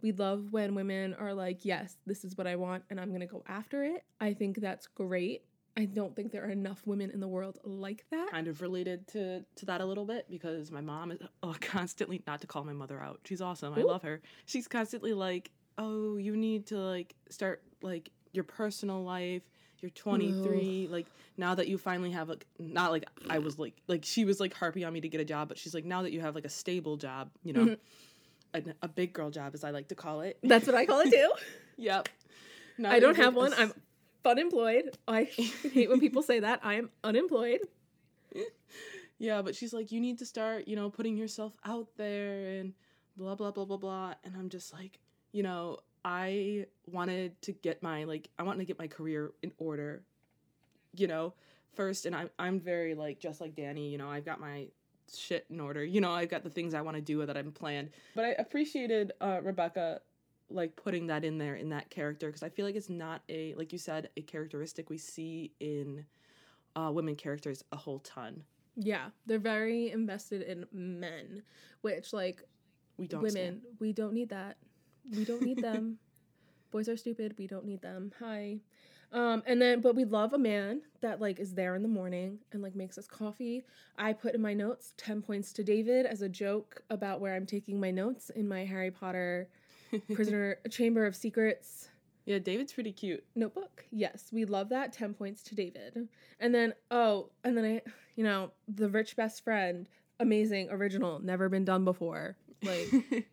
We 0.00 0.12
love 0.12 0.52
when 0.52 0.74
women 0.74 1.14
are 1.14 1.32
like, 1.32 1.64
yes, 1.64 1.96
this 2.06 2.24
is 2.24 2.36
what 2.36 2.46
I 2.46 2.56
want 2.56 2.84
and 2.90 3.00
I'm 3.00 3.08
going 3.08 3.20
to 3.20 3.26
go 3.26 3.44
after 3.46 3.84
it. 3.84 4.04
I 4.20 4.34
think 4.34 4.60
that's 4.60 4.86
great. 4.88 5.44
I 5.76 5.86
don't 5.86 6.14
think 6.14 6.32
there 6.32 6.44
are 6.44 6.50
enough 6.50 6.82
women 6.86 7.10
in 7.10 7.20
the 7.20 7.28
world 7.28 7.58
like 7.64 8.04
that. 8.10 8.30
Kind 8.30 8.48
of 8.48 8.60
related 8.60 9.08
to 9.08 9.42
to 9.56 9.66
that 9.66 9.80
a 9.80 9.86
little 9.86 10.04
bit 10.04 10.26
because 10.28 10.70
my 10.70 10.82
mom 10.82 11.12
is 11.12 11.20
oh, 11.42 11.54
constantly 11.60 12.22
not 12.26 12.42
to 12.42 12.46
call 12.46 12.64
my 12.64 12.74
mother 12.74 13.00
out. 13.00 13.20
She's 13.24 13.40
awesome. 13.40 13.72
I 13.74 13.80
love 13.80 14.02
her. 14.02 14.20
She's 14.44 14.68
constantly 14.68 15.14
like 15.14 15.50
oh, 15.78 16.16
you 16.16 16.36
need 16.36 16.66
to 16.66 16.76
like 16.76 17.14
start 17.30 17.62
like 17.82 18.10
your 18.32 18.44
personal 18.44 19.02
life. 19.02 19.42
You're 19.80 19.90
23. 19.90 20.88
Like 20.90 21.06
now 21.36 21.56
that 21.56 21.66
you 21.66 21.76
finally 21.76 22.12
have 22.12 22.28
like 22.28 22.46
not 22.58 22.92
like 22.92 23.04
I 23.28 23.38
was 23.38 23.58
like 23.58 23.74
like 23.88 24.04
she 24.04 24.24
was 24.24 24.38
like 24.38 24.54
harping 24.54 24.84
on 24.84 24.92
me 24.92 25.00
to 25.00 25.08
get 25.08 25.20
a 25.20 25.24
job, 25.24 25.48
but 25.48 25.58
she's 25.58 25.74
like 25.74 25.84
now 25.84 26.02
that 26.02 26.12
you 26.12 26.20
have 26.20 26.34
like 26.34 26.44
a 26.44 26.50
stable 26.50 26.96
job, 26.96 27.30
you 27.42 27.52
know, 27.52 27.64
mm-hmm. 27.66 28.70
a, 28.70 28.74
a 28.82 28.88
big 28.88 29.12
girl 29.12 29.30
job 29.30 29.54
as 29.54 29.64
I 29.64 29.70
like 29.70 29.88
to 29.88 29.96
call 29.96 30.20
it. 30.20 30.38
That's 30.42 30.66
what 30.66 30.76
I 30.76 30.86
call 30.86 31.00
it 31.00 31.10
too. 31.10 31.32
Yep. 31.78 32.10
Now 32.78 32.92
I 32.92 33.00
don't 33.00 33.16
have 33.16 33.34
a 33.34 33.38
one. 33.38 33.52
s- 33.54 33.58
I'm 33.58 33.72
unemployed. 34.24 34.96
I 35.08 35.24
hate 35.72 35.88
when 35.88 35.98
people 35.98 36.22
say 36.22 36.40
that. 36.40 36.60
I 36.62 36.74
am 36.74 36.90
unemployed. 37.02 37.60
Yeah, 39.22 39.40
but 39.40 39.54
she's 39.54 39.72
like, 39.72 39.92
you 39.92 40.00
need 40.00 40.18
to 40.18 40.26
start, 40.26 40.66
you 40.66 40.74
know, 40.74 40.90
putting 40.90 41.16
yourself 41.16 41.52
out 41.64 41.86
there 41.96 42.58
and 42.58 42.74
blah, 43.16 43.36
blah, 43.36 43.52
blah, 43.52 43.64
blah, 43.64 43.76
blah. 43.76 44.14
And 44.24 44.34
I'm 44.36 44.48
just 44.48 44.72
like, 44.72 44.98
you 45.32 45.42
know, 45.42 45.78
I 46.04 46.66
wanted 46.86 47.40
to 47.42 47.52
get 47.52 47.82
my, 47.82 48.04
like, 48.04 48.28
I 48.38 48.42
wanted 48.42 48.58
to 48.58 48.64
get 48.64 48.78
my 48.78 48.88
career 48.88 49.32
in 49.42 49.52
order, 49.58 50.02
you 50.94 51.06
know, 51.06 51.34
first. 51.74 52.06
And 52.06 52.14
I'm, 52.14 52.30
I'm 52.38 52.60
very, 52.60 52.94
like, 52.94 53.20
just 53.20 53.40
like 53.40 53.54
Danny, 53.54 53.90
you 53.90 53.98
know, 53.98 54.10
I've 54.10 54.24
got 54.24 54.40
my 54.40 54.68
shit 55.14 55.46
in 55.50 55.60
order. 55.60 55.84
You 55.84 56.00
know, 56.00 56.10
I've 56.12 56.28
got 56.28 56.42
the 56.42 56.50
things 56.50 56.74
I 56.74 56.80
want 56.80 56.96
to 56.96 57.02
do 57.02 57.24
that 57.24 57.36
I'm 57.36 57.52
planned. 57.52 57.90
But 58.14 58.24
I 58.24 58.28
appreciated 58.38 59.12
uh, 59.20 59.40
Rebecca, 59.42 60.00
like, 60.50 60.76
putting 60.76 61.06
that 61.06 61.24
in 61.24 61.38
there 61.38 61.54
in 61.54 61.68
that 61.70 61.88
character 61.88 62.26
because 62.26 62.42
I 62.42 62.48
feel 62.48 62.66
like 62.66 62.76
it's 62.76 62.90
not 62.90 63.22
a, 63.28 63.54
like 63.54 63.72
you 63.72 63.78
said, 63.78 64.10
a 64.16 64.22
characteristic 64.22 64.90
we 64.90 64.98
see 64.98 65.52
in 65.60 66.04
uh, 66.76 66.90
women 66.92 67.14
characters 67.16 67.64
a 67.72 67.76
whole 67.76 68.00
ton. 68.00 68.42
Yeah, 68.74 69.10
they're 69.26 69.38
very 69.38 69.90
invested 69.90 70.42
in 70.42 70.66
men, 70.72 71.42
which 71.82 72.12
like 72.12 72.42
We 72.96 73.06
don't 73.06 73.22
women, 73.22 73.60
we 73.78 73.92
don't 73.92 74.14
need 74.14 74.30
that. 74.30 74.56
We 75.10 75.24
don't 75.24 75.42
need 75.42 75.58
them. 75.58 75.98
Boys 76.70 76.88
are 76.88 76.96
stupid. 76.96 77.34
We 77.38 77.46
don't 77.46 77.64
need 77.64 77.82
them. 77.82 78.12
Hi. 78.20 78.58
Um, 79.12 79.42
and 79.46 79.60
then, 79.60 79.80
but 79.80 79.94
we 79.94 80.04
love 80.04 80.32
a 80.32 80.38
man 80.38 80.80
that 81.02 81.20
like 81.20 81.38
is 81.38 81.52
there 81.52 81.74
in 81.74 81.82
the 81.82 81.88
morning 81.88 82.38
and 82.52 82.62
like 82.62 82.74
makes 82.74 82.96
us 82.96 83.06
coffee. 83.06 83.62
I 83.98 84.14
put 84.14 84.34
in 84.34 84.40
my 84.40 84.54
notes 84.54 84.94
10 84.96 85.20
points 85.20 85.52
to 85.54 85.64
David 85.64 86.06
as 86.06 86.22
a 86.22 86.28
joke 86.30 86.82
about 86.88 87.20
where 87.20 87.34
I'm 87.34 87.44
taking 87.44 87.78
my 87.78 87.90
notes 87.90 88.30
in 88.30 88.48
my 88.48 88.64
Harry 88.64 88.90
Potter. 88.90 89.48
Prisoner 90.14 90.56
Chamber 90.70 91.04
of 91.04 91.14
Secrets 91.14 91.88
yeah, 92.24 92.38
David's 92.38 92.72
pretty 92.72 92.92
cute. 92.92 93.24
notebook. 93.34 93.84
Yes, 93.90 94.28
we 94.32 94.44
love 94.44 94.68
that. 94.68 94.92
10 94.92 95.14
points 95.14 95.42
to 95.44 95.54
David. 95.54 96.08
And 96.38 96.54
then, 96.54 96.74
oh, 96.90 97.30
and 97.42 97.56
then 97.56 97.64
I, 97.64 97.82
you 98.14 98.22
know, 98.22 98.52
the 98.68 98.88
rich 98.88 99.16
best 99.16 99.42
friend, 99.42 99.88
amazing, 100.20 100.68
original, 100.70 101.18
never 101.18 101.48
been 101.48 101.64
done 101.64 101.84
before. 101.84 102.36
Like, 102.62 103.26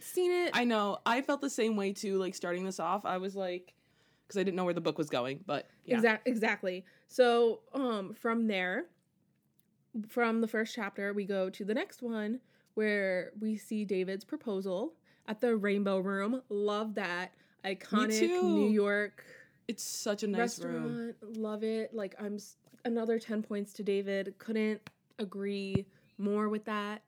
seen 0.00 0.32
it. 0.32 0.50
I 0.54 0.64
know. 0.64 0.98
I 1.04 1.22
felt 1.22 1.40
the 1.40 1.50
same 1.50 1.76
way 1.76 1.92
too. 1.92 2.18
Like 2.18 2.34
starting 2.34 2.64
this 2.64 2.80
off, 2.80 3.04
I 3.04 3.18
was 3.18 3.36
like, 3.36 3.74
because 4.26 4.38
I 4.38 4.42
didn't 4.42 4.56
know 4.56 4.64
where 4.64 4.74
the 4.74 4.80
book 4.80 4.98
was 4.98 5.08
going. 5.08 5.40
But 5.46 5.68
yeah, 5.84 5.96
Exact, 5.96 6.28
exactly. 6.28 6.84
So, 7.08 7.60
um, 7.74 8.14
from 8.14 8.46
there, 8.46 8.86
from 10.08 10.40
the 10.40 10.48
first 10.48 10.74
chapter, 10.74 11.12
we 11.12 11.24
go 11.24 11.48
to 11.50 11.64
the 11.64 11.74
next 11.74 12.02
one 12.02 12.40
where 12.74 13.32
we 13.40 13.56
see 13.56 13.84
David's 13.84 14.24
proposal 14.24 14.94
at 15.28 15.40
the 15.40 15.56
Rainbow 15.56 15.98
Room. 15.98 16.42
Love 16.48 16.94
that 16.94 17.32
iconic. 17.64 18.20
New 18.20 18.68
York 18.68 19.24
it's 19.68 19.82
such 19.82 20.22
a 20.22 20.26
nice 20.26 20.60
room. 20.60 21.14
restaurant. 21.14 21.36
Love 21.38 21.64
it. 21.64 21.94
Like 21.94 22.14
I'm 22.20 22.38
another 22.84 23.18
10 23.18 23.42
points 23.42 23.72
to 23.74 23.82
David. 23.82 24.34
Couldn't 24.38 24.80
agree 25.18 25.86
more 26.18 26.48
with 26.48 26.64
that. 26.66 27.02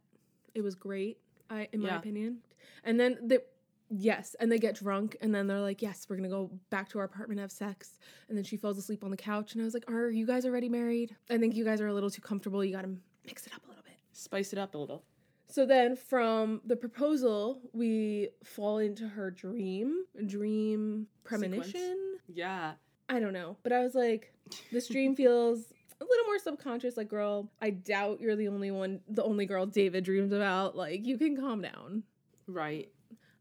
It 0.54 0.62
was 0.62 0.74
great. 0.74 1.18
I 1.50 1.68
in 1.72 1.80
my 1.80 1.96
opinion. 1.96 2.38
And 2.84 2.98
then 2.98 3.18
the 3.26 3.42
yes, 3.90 4.36
and 4.38 4.50
they 4.50 4.58
get 4.58 4.76
drunk 4.76 5.16
and 5.20 5.34
then 5.34 5.46
they're 5.46 5.60
like, 5.60 5.82
"Yes, 5.82 6.06
we're 6.08 6.16
going 6.16 6.28
to 6.28 6.34
go 6.34 6.50
back 6.70 6.88
to 6.90 6.98
our 6.98 7.04
apartment 7.04 7.40
have 7.40 7.52
sex." 7.52 7.98
And 8.28 8.36
then 8.36 8.44
she 8.44 8.56
falls 8.56 8.78
asleep 8.78 9.04
on 9.04 9.10
the 9.10 9.16
couch 9.16 9.54
and 9.54 9.62
I 9.62 9.64
was 9.64 9.74
like, 9.74 9.90
"Are 9.90 10.10
you 10.10 10.26
guys 10.26 10.44
already 10.44 10.68
married? 10.68 11.16
I 11.30 11.38
think 11.38 11.54
you 11.54 11.64
guys 11.64 11.80
are 11.80 11.88
a 11.88 11.94
little 11.94 12.10
too 12.10 12.22
comfortable. 12.22 12.64
You 12.64 12.72
got 12.74 12.82
to 12.82 12.96
mix 13.26 13.46
it 13.46 13.54
up 13.54 13.64
a 13.64 13.68
little 13.68 13.82
bit." 13.82 13.94
Spice 14.12 14.52
it 14.52 14.58
up 14.58 14.74
a 14.74 14.78
little. 14.78 15.04
So 15.50 15.64
then 15.64 15.96
from 15.96 16.60
the 16.66 16.76
proposal, 16.76 17.62
we 17.72 18.28
fall 18.44 18.78
into 18.78 19.08
her 19.08 19.30
dream, 19.30 20.04
dream 20.26 21.06
premonition. 21.24 22.18
Yeah. 22.28 22.72
I 23.08 23.18
don't 23.18 23.32
know. 23.32 23.56
But 23.62 23.72
I 23.72 23.80
was 23.80 23.94
like, 23.94 24.34
this 24.70 24.88
dream 24.88 25.16
feels 25.22 25.72
a 26.00 26.04
little 26.04 26.26
more 26.26 26.38
subconscious. 26.38 26.96
Like, 26.96 27.08
girl, 27.08 27.50
I 27.60 27.70
doubt 27.70 28.20
you're 28.20 28.36
the 28.36 28.48
only 28.48 28.70
one, 28.70 29.00
the 29.08 29.22
only 29.22 29.46
girl 29.46 29.66
David 29.66 30.04
dreams 30.04 30.32
about. 30.32 30.76
Like, 30.76 31.06
you 31.06 31.18
can 31.18 31.36
calm 31.36 31.62
down. 31.62 32.04
Right. 32.46 32.88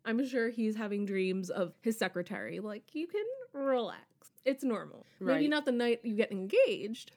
I'm 0.05 0.25
sure 0.25 0.49
he's 0.49 0.75
having 0.75 1.05
dreams 1.05 1.49
of 1.49 1.73
his 1.81 1.97
secretary. 1.97 2.59
Like, 2.59 2.83
you 2.93 3.07
can 3.07 3.25
relax. 3.53 4.01
It's 4.45 4.63
normal. 4.63 5.05
Maybe 5.19 5.47
not 5.47 5.65
the 5.65 5.73
night 5.73 5.99
you 6.03 6.15
get 6.15 6.31
engaged, 6.31 7.11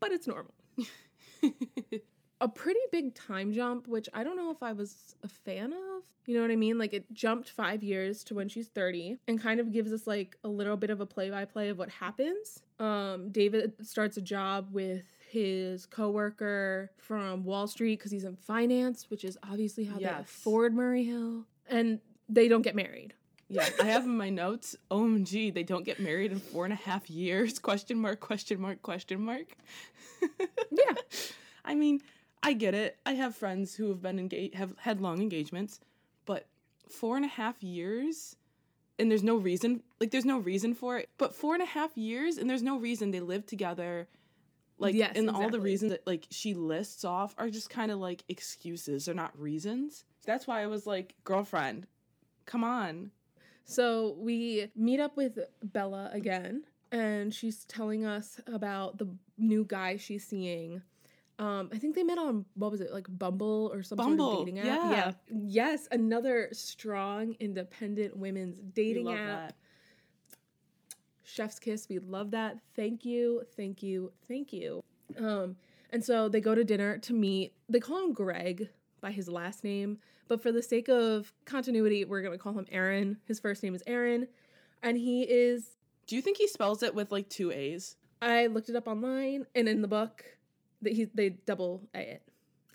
but 0.00 0.12
it's 0.12 0.26
normal. 0.26 0.54
A 2.40 2.48
pretty 2.48 2.80
big 2.92 3.14
time 3.14 3.52
jump, 3.52 3.88
which 3.88 4.08
I 4.12 4.22
don't 4.22 4.36
know 4.36 4.50
if 4.50 4.62
I 4.62 4.72
was 4.72 5.14
a 5.22 5.28
fan 5.28 5.72
of. 5.72 6.02
You 6.26 6.34
know 6.34 6.42
what 6.42 6.50
I 6.50 6.56
mean? 6.56 6.76
Like 6.76 6.92
it 6.92 7.10
jumped 7.12 7.48
five 7.50 7.82
years 7.82 8.24
to 8.24 8.34
when 8.34 8.48
she's 8.48 8.66
30 8.68 9.18
and 9.28 9.40
kind 9.40 9.60
of 9.60 9.72
gives 9.72 9.92
us 9.92 10.06
like 10.06 10.36
a 10.42 10.48
little 10.48 10.76
bit 10.76 10.90
of 10.90 11.00
a 11.00 11.06
play 11.06 11.30
by 11.30 11.44
play 11.44 11.68
of 11.68 11.78
what 11.78 11.88
happens. 11.88 12.62
Um, 12.80 13.30
David 13.30 13.74
starts 13.86 14.16
a 14.16 14.20
job 14.20 14.68
with 14.72 15.04
his 15.30 15.86
coworker 15.86 16.90
from 16.98 17.44
Wall 17.44 17.66
Street 17.68 17.98
because 18.00 18.10
he's 18.10 18.24
in 18.24 18.36
finance, 18.36 19.06
which 19.08 19.24
is 19.24 19.38
obviously 19.48 19.84
how 19.84 19.98
they 19.98 20.04
afford 20.04 20.74
Murray 20.74 21.04
Hill. 21.04 21.44
And 21.70 22.00
they 22.28 22.48
don't 22.48 22.62
get 22.62 22.74
married. 22.74 23.14
yeah. 23.48 23.68
I 23.80 23.84
have 23.84 24.04
in 24.04 24.16
my 24.16 24.30
notes. 24.30 24.74
OMG, 24.90 25.54
they 25.54 25.62
don't 25.62 25.84
get 25.84 26.00
married 26.00 26.32
in 26.32 26.40
four 26.40 26.64
and 26.64 26.72
a 26.72 26.76
half 26.76 27.08
years? 27.08 27.58
Question 27.60 27.98
mark. 27.98 28.18
Question 28.20 28.60
mark. 28.60 28.82
Question 28.82 29.20
mark. 29.20 29.46
Yeah. 30.72 30.92
I 31.64 31.74
mean, 31.74 32.00
I 32.46 32.52
get 32.52 32.74
it. 32.74 32.96
I 33.04 33.14
have 33.14 33.34
friends 33.34 33.74
who 33.74 33.88
have 33.88 34.00
been 34.00 34.20
engaged, 34.20 34.54
have 34.54 34.72
had 34.78 35.00
long 35.00 35.20
engagements, 35.20 35.80
but 36.26 36.46
four 36.88 37.16
and 37.16 37.24
a 37.24 37.28
half 37.28 37.60
years, 37.60 38.36
and 39.00 39.10
there's 39.10 39.24
no 39.24 39.36
reason. 39.36 39.82
Like, 40.00 40.12
there's 40.12 40.24
no 40.24 40.38
reason 40.38 40.72
for 40.72 40.96
it. 40.96 41.08
But 41.18 41.34
four 41.34 41.54
and 41.54 41.62
a 41.62 41.66
half 41.66 41.96
years, 41.98 42.38
and 42.38 42.48
there's 42.48 42.62
no 42.62 42.78
reason 42.78 43.10
they 43.10 43.18
live 43.18 43.46
together. 43.46 44.06
Like, 44.78 44.94
Yes, 44.94 45.16
and 45.16 45.28
all 45.28 45.50
the 45.50 45.58
reasons 45.58 45.90
that 45.90 46.06
like 46.06 46.28
she 46.30 46.54
lists 46.54 47.04
off 47.04 47.34
are 47.36 47.50
just 47.50 47.68
kind 47.68 47.90
of 47.90 47.98
like 47.98 48.22
excuses. 48.28 49.06
They're 49.06 49.14
not 49.14 49.36
reasons. 49.36 50.04
That's 50.24 50.46
why 50.46 50.62
I 50.62 50.68
was 50.68 50.86
like, 50.86 51.16
girlfriend, 51.24 51.88
come 52.44 52.62
on. 52.62 53.10
So 53.64 54.14
we 54.20 54.70
meet 54.76 55.00
up 55.00 55.16
with 55.16 55.40
Bella 55.64 56.10
again, 56.12 56.62
and 56.92 57.34
she's 57.34 57.64
telling 57.64 58.04
us 58.04 58.40
about 58.46 58.98
the 58.98 59.08
new 59.36 59.64
guy 59.64 59.96
she's 59.96 60.24
seeing. 60.24 60.82
Um, 61.38 61.68
I 61.72 61.78
think 61.78 61.94
they 61.94 62.02
met 62.02 62.16
on 62.18 62.46
what 62.54 62.70
was 62.70 62.80
it 62.80 62.92
like 62.92 63.06
Bumble 63.08 63.70
or 63.72 63.82
some 63.82 63.96
Bumble, 63.96 64.36
sort 64.36 64.48
of 64.48 64.54
dating 64.54 64.58
app. 64.60 64.90
yeah. 64.90 65.12
Yes, 65.46 65.86
another 65.90 66.48
strong, 66.52 67.36
independent 67.40 68.16
women's 68.16 68.56
dating 68.74 69.04
love 69.04 69.18
app. 69.18 69.48
that. 69.48 69.54
Chef's 71.24 71.58
kiss. 71.58 71.88
We 71.88 71.98
love 71.98 72.30
that. 72.30 72.58
Thank 72.74 73.04
you, 73.04 73.42
thank 73.56 73.82
you, 73.82 74.12
thank 74.28 74.52
you. 74.52 74.82
Um, 75.18 75.56
and 75.90 76.02
so 76.04 76.28
they 76.28 76.40
go 76.40 76.54
to 76.54 76.64
dinner 76.64 76.98
to 76.98 77.12
meet. 77.12 77.52
They 77.68 77.80
call 77.80 78.02
him 78.04 78.12
Greg 78.12 78.68
by 79.00 79.10
his 79.10 79.28
last 79.28 79.62
name, 79.62 79.98
but 80.28 80.40
for 80.40 80.50
the 80.52 80.62
sake 80.62 80.88
of 80.88 81.32
continuity, 81.44 82.04
we're 82.04 82.22
gonna 82.22 82.38
call 82.38 82.54
him 82.54 82.66
Aaron. 82.70 83.18
His 83.26 83.40
first 83.40 83.62
name 83.62 83.74
is 83.74 83.82
Aaron, 83.86 84.28
and 84.82 84.96
he 84.96 85.22
is. 85.22 85.76
Do 86.06 86.16
you 86.16 86.22
think 86.22 86.38
he 86.38 86.46
spells 86.46 86.82
it 86.82 86.94
with 86.94 87.10
like 87.12 87.28
two 87.28 87.50
A's? 87.50 87.96
I 88.22 88.46
looked 88.46 88.68
it 88.68 88.76
up 88.76 88.86
online, 88.88 89.46
and 89.54 89.68
in 89.68 89.82
the 89.82 89.88
book, 89.88 90.24
he 90.92 91.06
they 91.14 91.30
double 91.30 91.82
A 91.94 92.00
it. 92.00 92.22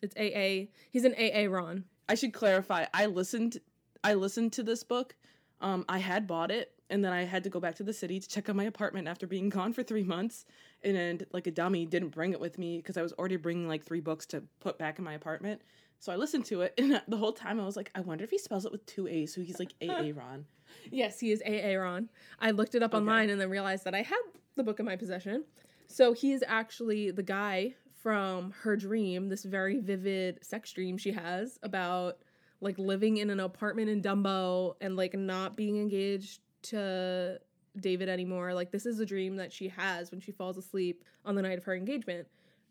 It's 0.01 0.15
AA. 0.15 0.71
He's 0.89 1.05
an 1.05 1.13
AA 1.17 1.47
Ron. 1.51 1.85
I 2.09 2.15
should 2.15 2.33
clarify. 2.33 2.85
I 2.93 3.05
listened. 3.05 3.59
I 4.03 4.15
listened 4.15 4.53
to 4.53 4.63
this 4.63 4.83
book. 4.83 5.15
Um, 5.61 5.85
I 5.87 5.99
had 5.99 6.25
bought 6.25 6.49
it, 6.49 6.71
and 6.89 7.05
then 7.05 7.13
I 7.13 7.23
had 7.23 7.43
to 7.43 7.49
go 7.51 7.59
back 7.59 7.75
to 7.75 7.83
the 7.83 7.93
city 7.93 8.19
to 8.19 8.27
check 8.27 8.49
on 8.49 8.55
my 8.55 8.63
apartment 8.63 9.07
after 9.07 9.27
being 9.27 9.49
gone 9.57 9.73
for 9.73 9.83
three 9.83 10.03
months. 10.03 10.45
And, 10.83 10.97
and 10.97 11.25
like 11.31 11.45
a 11.45 11.51
dummy, 11.51 11.85
didn't 11.85 12.09
bring 12.09 12.31
it 12.31 12.39
with 12.39 12.57
me 12.57 12.77
because 12.77 12.97
I 12.97 13.03
was 13.03 13.13
already 13.13 13.35
bringing 13.35 13.67
like 13.67 13.83
three 13.85 13.99
books 13.99 14.25
to 14.27 14.41
put 14.59 14.79
back 14.79 14.97
in 14.97 15.05
my 15.05 15.13
apartment. 15.13 15.61
So 15.99 16.11
I 16.11 16.15
listened 16.15 16.45
to 16.45 16.61
it, 16.61 16.73
and 16.79 16.99
the 17.07 17.17
whole 17.17 17.31
time 17.33 17.59
I 17.59 17.65
was 17.65 17.75
like, 17.77 17.91
I 17.93 18.01
wonder 18.01 18.23
if 18.23 18.31
he 18.31 18.39
spells 18.39 18.65
it 18.65 18.71
with 18.71 18.83
two 18.87 19.07
A's, 19.07 19.35
so 19.35 19.41
he's 19.41 19.59
like 19.59 19.73
AA 19.83 20.09
Ron. 20.15 20.45
Yes, 20.89 21.19
he 21.19 21.31
is 21.31 21.43
AA 21.45 21.79
Ron. 21.79 22.09
I 22.39 22.49
looked 22.51 22.73
it 22.73 22.81
up 22.81 22.95
Okay. 22.95 22.99
online 23.01 23.29
and 23.29 23.39
then 23.39 23.51
realized 23.51 23.83
that 23.83 23.93
I 23.93 24.01
had 24.01 24.17
the 24.55 24.63
book 24.63 24.79
in 24.79 24.85
my 24.87 24.95
possession. 24.95 25.43
So 25.87 26.13
he 26.13 26.31
is 26.31 26.43
actually 26.47 27.11
the 27.11 27.21
guy 27.21 27.75
from 28.01 28.51
her 28.61 28.75
dream, 28.75 29.29
this 29.29 29.43
very 29.43 29.79
vivid 29.79 30.43
sex 30.43 30.71
dream 30.71 30.97
she 30.97 31.11
has 31.11 31.59
about 31.63 32.17
like 32.59 32.77
living 32.77 33.17
in 33.17 33.29
an 33.29 33.39
apartment 33.39 33.89
in 33.89 34.01
Dumbo 34.01 34.75
and 34.81 34.95
like 34.95 35.13
not 35.15 35.55
being 35.55 35.77
engaged 35.79 36.41
to 36.63 37.39
David 37.79 38.09
anymore. 38.09 38.53
Like 38.53 38.71
this 38.71 38.85
is 38.85 38.99
a 38.99 39.05
dream 39.05 39.35
that 39.37 39.51
she 39.51 39.67
has 39.69 40.11
when 40.11 40.19
she 40.19 40.31
falls 40.31 40.57
asleep 40.57 41.03
on 41.25 41.35
the 41.35 41.41
night 41.41 41.57
of 41.57 41.63
her 41.65 41.75
engagement. 41.75 42.27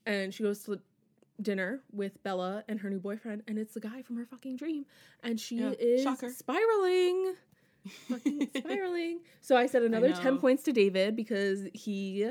And 0.06 0.32
she 0.32 0.42
goes 0.42 0.62
to 0.64 0.80
dinner 1.42 1.80
with 1.92 2.22
Bella 2.22 2.64
and 2.68 2.78
her 2.80 2.90
new 2.90 3.00
boyfriend, 3.00 3.42
and 3.48 3.58
it's 3.58 3.74
the 3.74 3.80
guy 3.80 4.02
from 4.02 4.16
her 4.16 4.26
fucking 4.26 4.56
dream, 4.56 4.84
and 5.22 5.38
she 5.40 5.56
Yeah, 5.56 5.72
is 5.78 6.02
shocker. 6.02 6.28
spiraling, 6.30 7.34
fucking 8.08 8.48
spiraling. 8.56 9.20
So 9.40 9.56
I 9.56 9.66
said 9.66 9.82
another 9.82 10.12
ten 10.12 10.38
points 10.38 10.62
to 10.64 10.72
David 10.72 11.16
because 11.16 11.66
he 11.72 12.30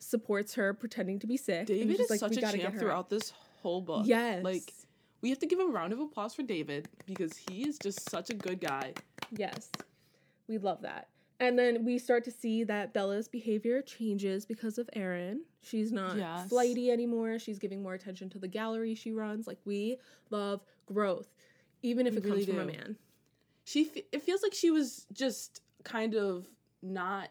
supports 0.00 0.54
her 0.54 0.74
pretending 0.74 1.18
to 1.20 1.26
be 1.26 1.36
sick. 1.36 1.66
David 1.66 2.00
is 2.00 2.10
like, 2.10 2.18
such 2.20 2.32
"We 2.36 2.42
a 2.42 2.52
champ 2.52 2.78
throughout 2.78 3.08
this 3.10 3.32
whole 3.62 3.80
book. 3.80 4.06
Yes, 4.06 4.42
Like 4.42 4.72
we 5.20 5.28
have 5.30 5.38
to 5.38 5.46
give 5.46 5.60
a 5.60 5.66
round 5.66 5.92
of 5.92 6.00
applause 6.00 6.34
for 6.34 6.42
David 6.42 6.88
because 7.06 7.36
he 7.36 7.62
is 7.68 7.78
just 7.78 8.08
such 8.10 8.30
a 8.30 8.34
good 8.34 8.60
guy. 8.60 8.94
Yes. 9.36 9.70
We 10.48 10.58
love 10.58 10.80
that. 10.82 11.08
And 11.38 11.58
then 11.58 11.84
we 11.84 11.98
start 11.98 12.24
to 12.24 12.30
see 12.30 12.64
that 12.64 12.92
Bella's 12.92 13.28
behavior 13.28 13.80
changes 13.82 14.44
because 14.44 14.76
of 14.78 14.90
Aaron. 14.94 15.42
She's 15.62 15.92
not 15.92 16.16
Yes. 16.16 16.48
flighty 16.48 16.90
anymore. 16.90 17.38
She's 17.38 17.58
giving 17.58 17.82
more 17.82 17.94
attention 17.94 18.28
to 18.30 18.38
the 18.38 18.48
gallery 18.48 18.94
she 18.94 19.12
runs. 19.12 19.46
Like 19.46 19.58
we 19.64 19.98
love 20.30 20.62
growth, 20.86 21.28
even 21.82 22.06
if 22.06 22.14
We 22.14 22.18
it 22.18 22.24
really 22.24 22.44
comes 22.46 22.56
from 22.58 22.68
a 22.68 22.72
man. 22.72 22.96
She 23.64 23.84
fe- 23.84 24.06
it 24.12 24.22
feels 24.22 24.42
like 24.42 24.54
she 24.54 24.70
was 24.70 25.06
just 25.12 25.62
kind 25.84 26.14
of 26.14 26.46
not 26.82 27.28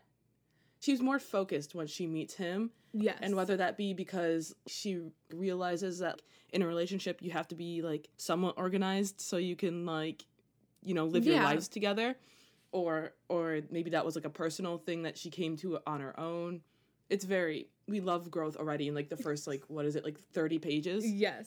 she 0.80 0.92
was 0.92 1.02
more 1.02 1.20
focused 1.20 1.76
when 1.76 1.88
she 1.88 2.08
meets 2.08 2.34
him 2.36 2.72
Yes. 2.94 3.20
and 3.22 3.36
whether 3.36 3.56
that 3.58 3.78
be 3.78 3.94
because 3.94 4.56
she 4.68 5.00
realizes 5.32 6.00
that 6.00 6.22
in 6.52 6.62
a 6.62 6.68
relationship 6.68 7.22
you 7.22 7.32
have 7.32 7.48
to 7.50 7.56
be 7.56 7.82
like 7.82 8.10
somewhat 8.18 8.56
organized 8.58 9.22
so 9.22 9.38
you 9.38 9.56
can 9.56 9.86
like 9.86 10.26
you 10.82 10.94
know 10.96 11.06
live 11.06 11.26
your 11.26 11.42
lives 11.44 11.68
together 11.68 12.16
or 12.72 13.14
or 13.28 13.60
maybe 13.70 13.92
that 13.92 14.04
was 14.06 14.16
like 14.16 14.26
a 14.26 14.30
personal 14.30 14.78
thing 14.78 15.04
that 15.04 15.18
she 15.18 15.30
came 15.30 15.56
to 15.58 15.78
on 15.86 16.00
her 16.02 16.20
own 16.20 16.62
it's 17.10 17.26
very 17.26 17.68
we 17.88 18.00
love 18.00 18.32
growth 18.32 18.56
already 18.56 18.88
in 18.88 18.96
like 18.96 19.10
the 19.10 19.18
first 19.18 19.46
like 19.48 19.64
what 19.68 19.86
is 19.86 19.96
it 19.96 20.04
like 20.04 20.20
30 20.34 20.60
pages 20.60 21.06
Yes. 21.06 21.46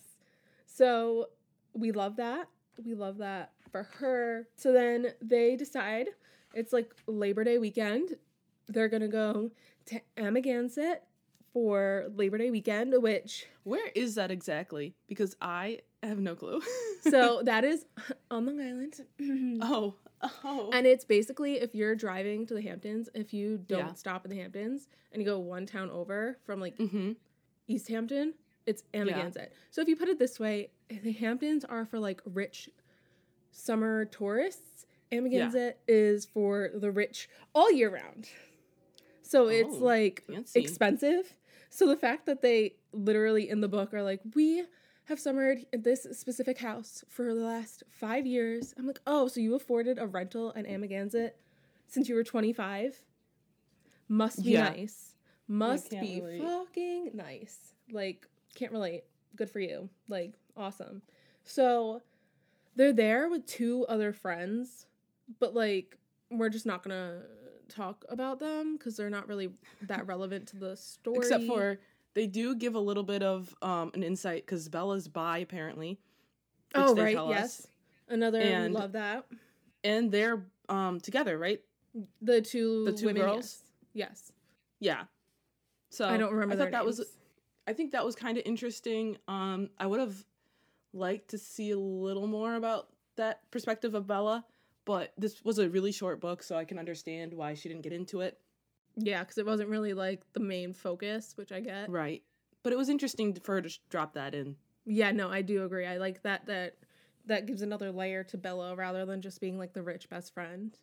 So 0.66 1.28
we 1.74 1.92
love 1.92 2.16
that. 2.16 2.48
We 2.82 2.94
love 2.94 3.18
that 3.18 3.52
for 3.70 3.82
her. 3.98 4.48
So 4.56 4.72
then 4.72 5.08
they 5.20 5.54
decide 5.56 6.08
it's 6.54 6.72
like 6.72 6.94
Labor 7.06 7.44
Day 7.44 7.58
weekend. 7.58 8.16
They're 8.68 8.88
gonna 8.88 9.08
go 9.08 9.50
to 9.86 10.00
Amagansett 10.16 10.98
for 11.52 12.06
Labor 12.14 12.38
Day 12.38 12.50
weekend, 12.50 12.94
which 13.02 13.46
where 13.64 13.88
is 13.94 14.14
that 14.16 14.30
exactly 14.30 14.94
because 15.06 15.36
i 15.40 15.78
have 16.02 16.18
no 16.18 16.34
clue 16.34 16.60
so 17.02 17.42
that 17.44 17.62
is 17.64 17.84
on 18.30 18.44
Long 18.46 18.60
Island. 18.60 19.00
oh 19.62 19.94
oh 20.44 20.70
And 20.72 20.84
it's 20.86 21.04
basically 21.04 21.54
if 21.60 21.74
you're 21.76 21.94
driving 21.94 22.44
to 22.46 22.54
the 22.54 22.62
Hamptons, 22.62 23.08
if 23.14 23.32
you 23.32 23.58
don't 23.58 23.78
Yeah. 23.88 23.92
stop 23.92 24.24
in 24.24 24.30
the 24.30 24.38
Hamptons 24.38 24.88
and 25.12 25.22
you 25.22 25.26
go 25.26 25.38
one 25.38 25.66
town 25.66 25.90
over 25.90 26.38
from 26.44 26.60
like 26.60 26.76
mm-hmm 26.78 27.12
East 27.68 27.88
Hampton, 27.88 28.34
it's 28.66 28.82
Amagansett. 28.92 29.50
So 29.70 29.80
if 29.80 29.88
you 29.88 29.94
put 29.96 30.08
it 30.08 30.18
this 30.18 30.40
way, 30.40 30.70
the 30.88 31.12
Hamptons 31.12 31.64
are 31.64 31.86
for 31.86 31.98
like 32.00 32.20
rich 32.24 32.68
summer 33.52 34.04
tourists. 34.06 34.86
Amagansett 35.12 35.74
is 35.86 36.24
for 36.26 36.70
the 36.74 36.90
rich 36.90 37.28
all 37.54 37.70
year 37.70 37.90
round. 37.90 38.28
So 39.32 39.48
it's 39.48 39.74
Oh, 39.76 39.78
like 39.78 40.24
fancy. 40.26 40.60
expensive. 40.60 41.34
So 41.70 41.86
the 41.86 41.96
fact 41.96 42.26
that 42.26 42.42
they 42.42 42.74
literally 42.92 43.48
in 43.48 43.62
the 43.62 43.68
book 43.68 43.94
are 43.94 44.02
like, 44.02 44.20
we 44.34 44.64
have 45.06 45.18
summered 45.18 45.64
at 45.72 45.82
this 45.84 46.06
specific 46.12 46.58
house 46.58 47.02
for 47.08 47.34
the 47.34 47.40
last 47.40 47.82
five 47.90 48.26
years. 48.26 48.74
I'm 48.76 48.86
like, 48.86 49.00
oh, 49.06 49.28
so 49.28 49.40
you 49.40 49.54
afforded 49.54 49.98
a 49.98 50.06
rental 50.06 50.50
in 50.52 50.66
Amagansett 50.66 51.32
since 51.88 52.10
you 52.10 52.14
were 52.14 52.22
25? 52.24 53.02
Must 54.08 54.42
be 54.44 54.50
Yeah. 54.50 54.68
nice. 54.68 55.14
Must 55.48 55.90
be 55.90 56.20
relate. 56.20 56.42
fucking 56.42 57.10
nice. 57.14 57.72
Like, 57.90 58.28
can't 58.54 58.70
relate. 58.72 59.04
Good 59.34 59.48
for 59.48 59.60
you. 59.60 59.88
Like, 60.08 60.34
awesome. 60.58 61.00
So 61.42 62.02
they're 62.76 62.92
there 62.92 63.30
with 63.30 63.46
two 63.46 63.86
other 63.88 64.12
friends, 64.12 64.86
but 65.40 65.54
like, 65.54 65.96
we're 66.30 66.50
just 66.50 66.66
not 66.66 66.82
gonna 66.82 67.22
talk 67.74 68.04
about 68.08 68.38
them 68.38 68.76
because 68.76 68.96
they're 68.96 69.10
not 69.10 69.26
really 69.28 69.50
that 69.82 70.06
relevant 70.06 70.46
to 70.48 70.56
the 70.56 70.76
story. 70.90 71.18
except 71.18 71.44
for 71.44 71.78
they 72.14 72.26
do 72.26 72.54
give 72.54 72.74
a 72.74 72.78
little 72.80 73.02
bit 73.02 73.22
of 73.22 73.54
um 73.62 73.90
an 73.94 74.02
insight 74.02 74.44
because 74.44 74.68
bella's 74.68 75.08
bi 75.08 75.38
apparently 75.38 75.90
which 76.74 76.84
oh 76.86 76.94
they 76.94 77.02
right, 77.02 77.14
tell 77.14 77.28
yes, 77.30 77.60
us. 77.60 77.66
another 78.08 78.40
And- 78.40 78.74
love 78.74 78.92
that. 78.92 79.26
and 79.84 80.10
they're 80.12 80.42
um 80.68 81.00
together 81.00 81.38
right 81.38 81.60
The 82.20 82.40
two 82.40 82.84
The 82.86 82.92
two 82.92 83.06
women, 83.06 83.22
girls? 83.22 83.62
Yes, 83.94 84.32
yeah 84.80 85.04
so. 85.90 86.06
I 86.08 86.16
don't 86.16 86.32
remember 86.32 86.54
I 86.54 86.56
thought 86.58 86.70
that 86.72 86.84
was 86.86 87.02
i 87.66 87.72
think 87.72 87.92
that 87.92 88.04
was 88.04 88.14
kind 88.16 88.36
of 88.38 88.42
interesting 88.46 89.16
um 89.28 89.68
i 89.78 89.86
would 89.86 90.00
have 90.00 90.16
liked 90.94 91.28
to 91.28 91.38
see 91.38 91.70
a 91.70 91.78
little 91.78 92.26
more 92.26 92.54
about 92.56 92.88
that 93.16 93.48
perspective 93.50 93.94
of 93.94 94.06
bella 94.06 94.44
but 94.84 95.12
this 95.16 95.44
was 95.44 95.58
a 95.58 95.68
really 95.68 95.92
short 95.92 96.20
book 96.20 96.42
so 96.42 96.56
i 96.56 96.64
can 96.64 96.78
understand 96.78 97.32
why 97.32 97.54
she 97.54 97.68
didn't 97.68 97.82
get 97.82 97.92
into 97.92 98.20
it 98.20 98.38
yeah, 98.96 99.20
because 99.20 99.38
it 99.38 99.46
wasn't 99.46 99.70
really 99.70 99.94
like 99.94 100.20
the 100.32 100.40
main 100.40 100.74
focus, 100.74 101.32
which 101.36 101.52
I 101.52 101.60
get. 101.60 101.90
right 101.90 102.22
but 102.62 102.72
it 102.72 102.76
was 102.76 102.88
interesting 102.88 103.34
for 103.34 103.54
her 103.54 103.62
to 103.62 103.78
drop 103.90 104.14
that 104.14 104.34
in 104.34 104.54
Yeah, 104.84 105.10
no, 105.10 105.28
I 105.28 105.42
do 105.42 105.64
agree. 105.64 105.86
I 105.86 105.98
like 105.98 106.22
that 106.22 106.46
that 106.46 106.76
that 107.26 107.46
gives 107.46 107.62
another 107.62 107.92
layer 107.92 108.24
to 108.24 108.36
Bella 108.36 108.74
rather 108.74 109.04
than 109.04 109.20
just 109.20 109.40
being 109.40 109.58
like 109.58 109.72
the 109.72 109.82
rich 109.82 110.08
best 110.08 110.34
friend. 110.34 110.76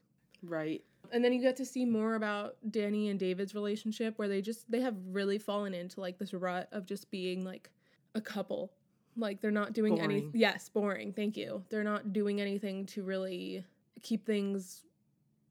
right 0.43 0.83
And 1.11 1.23
then 1.23 1.33
you 1.33 1.41
get 1.41 1.55
to 1.57 1.65
see 1.65 1.85
more 1.85 2.15
about 2.15 2.55
Danny 2.69 3.09
and 3.09 3.19
David's 3.19 3.55
relationship 3.55 4.17
where 4.17 4.27
they 4.27 4.41
just 4.41 4.69
they 4.69 4.81
have 4.81 4.95
really 5.11 5.37
fallen 5.37 5.73
into 5.73 6.01
like 6.01 6.17
this 6.17 6.33
rut 6.33 6.67
of 6.71 6.85
just 6.85 7.09
being 7.11 7.45
like 7.45 7.69
a 8.15 8.21
couple. 8.21 8.73
Like 9.15 9.41
they're 9.41 9.51
not 9.51 9.73
doing 9.73 9.99
any 9.99 10.29
yes, 10.33 10.69
boring. 10.69 11.13
Thank 11.13 11.37
you. 11.37 11.63
They're 11.69 11.83
not 11.83 12.13
doing 12.13 12.41
anything 12.41 12.85
to 12.87 13.03
really 13.03 13.63
keep 14.01 14.25
things 14.25 14.83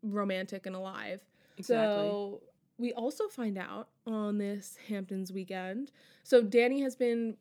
romantic 0.02 0.66
and 0.66 0.76
alive. 0.76 1.22
exactly 1.56 2.08
So 2.08 2.40
we 2.78 2.92
also 2.92 3.28
find 3.28 3.58
out 3.58 3.88
on 4.06 4.38
this 4.38 4.76
Hamptons 4.88 5.32
weekend. 5.32 5.90
So 6.22 6.42
Danny 6.42 6.82
has 6.82 6.94
been 6.96 7.36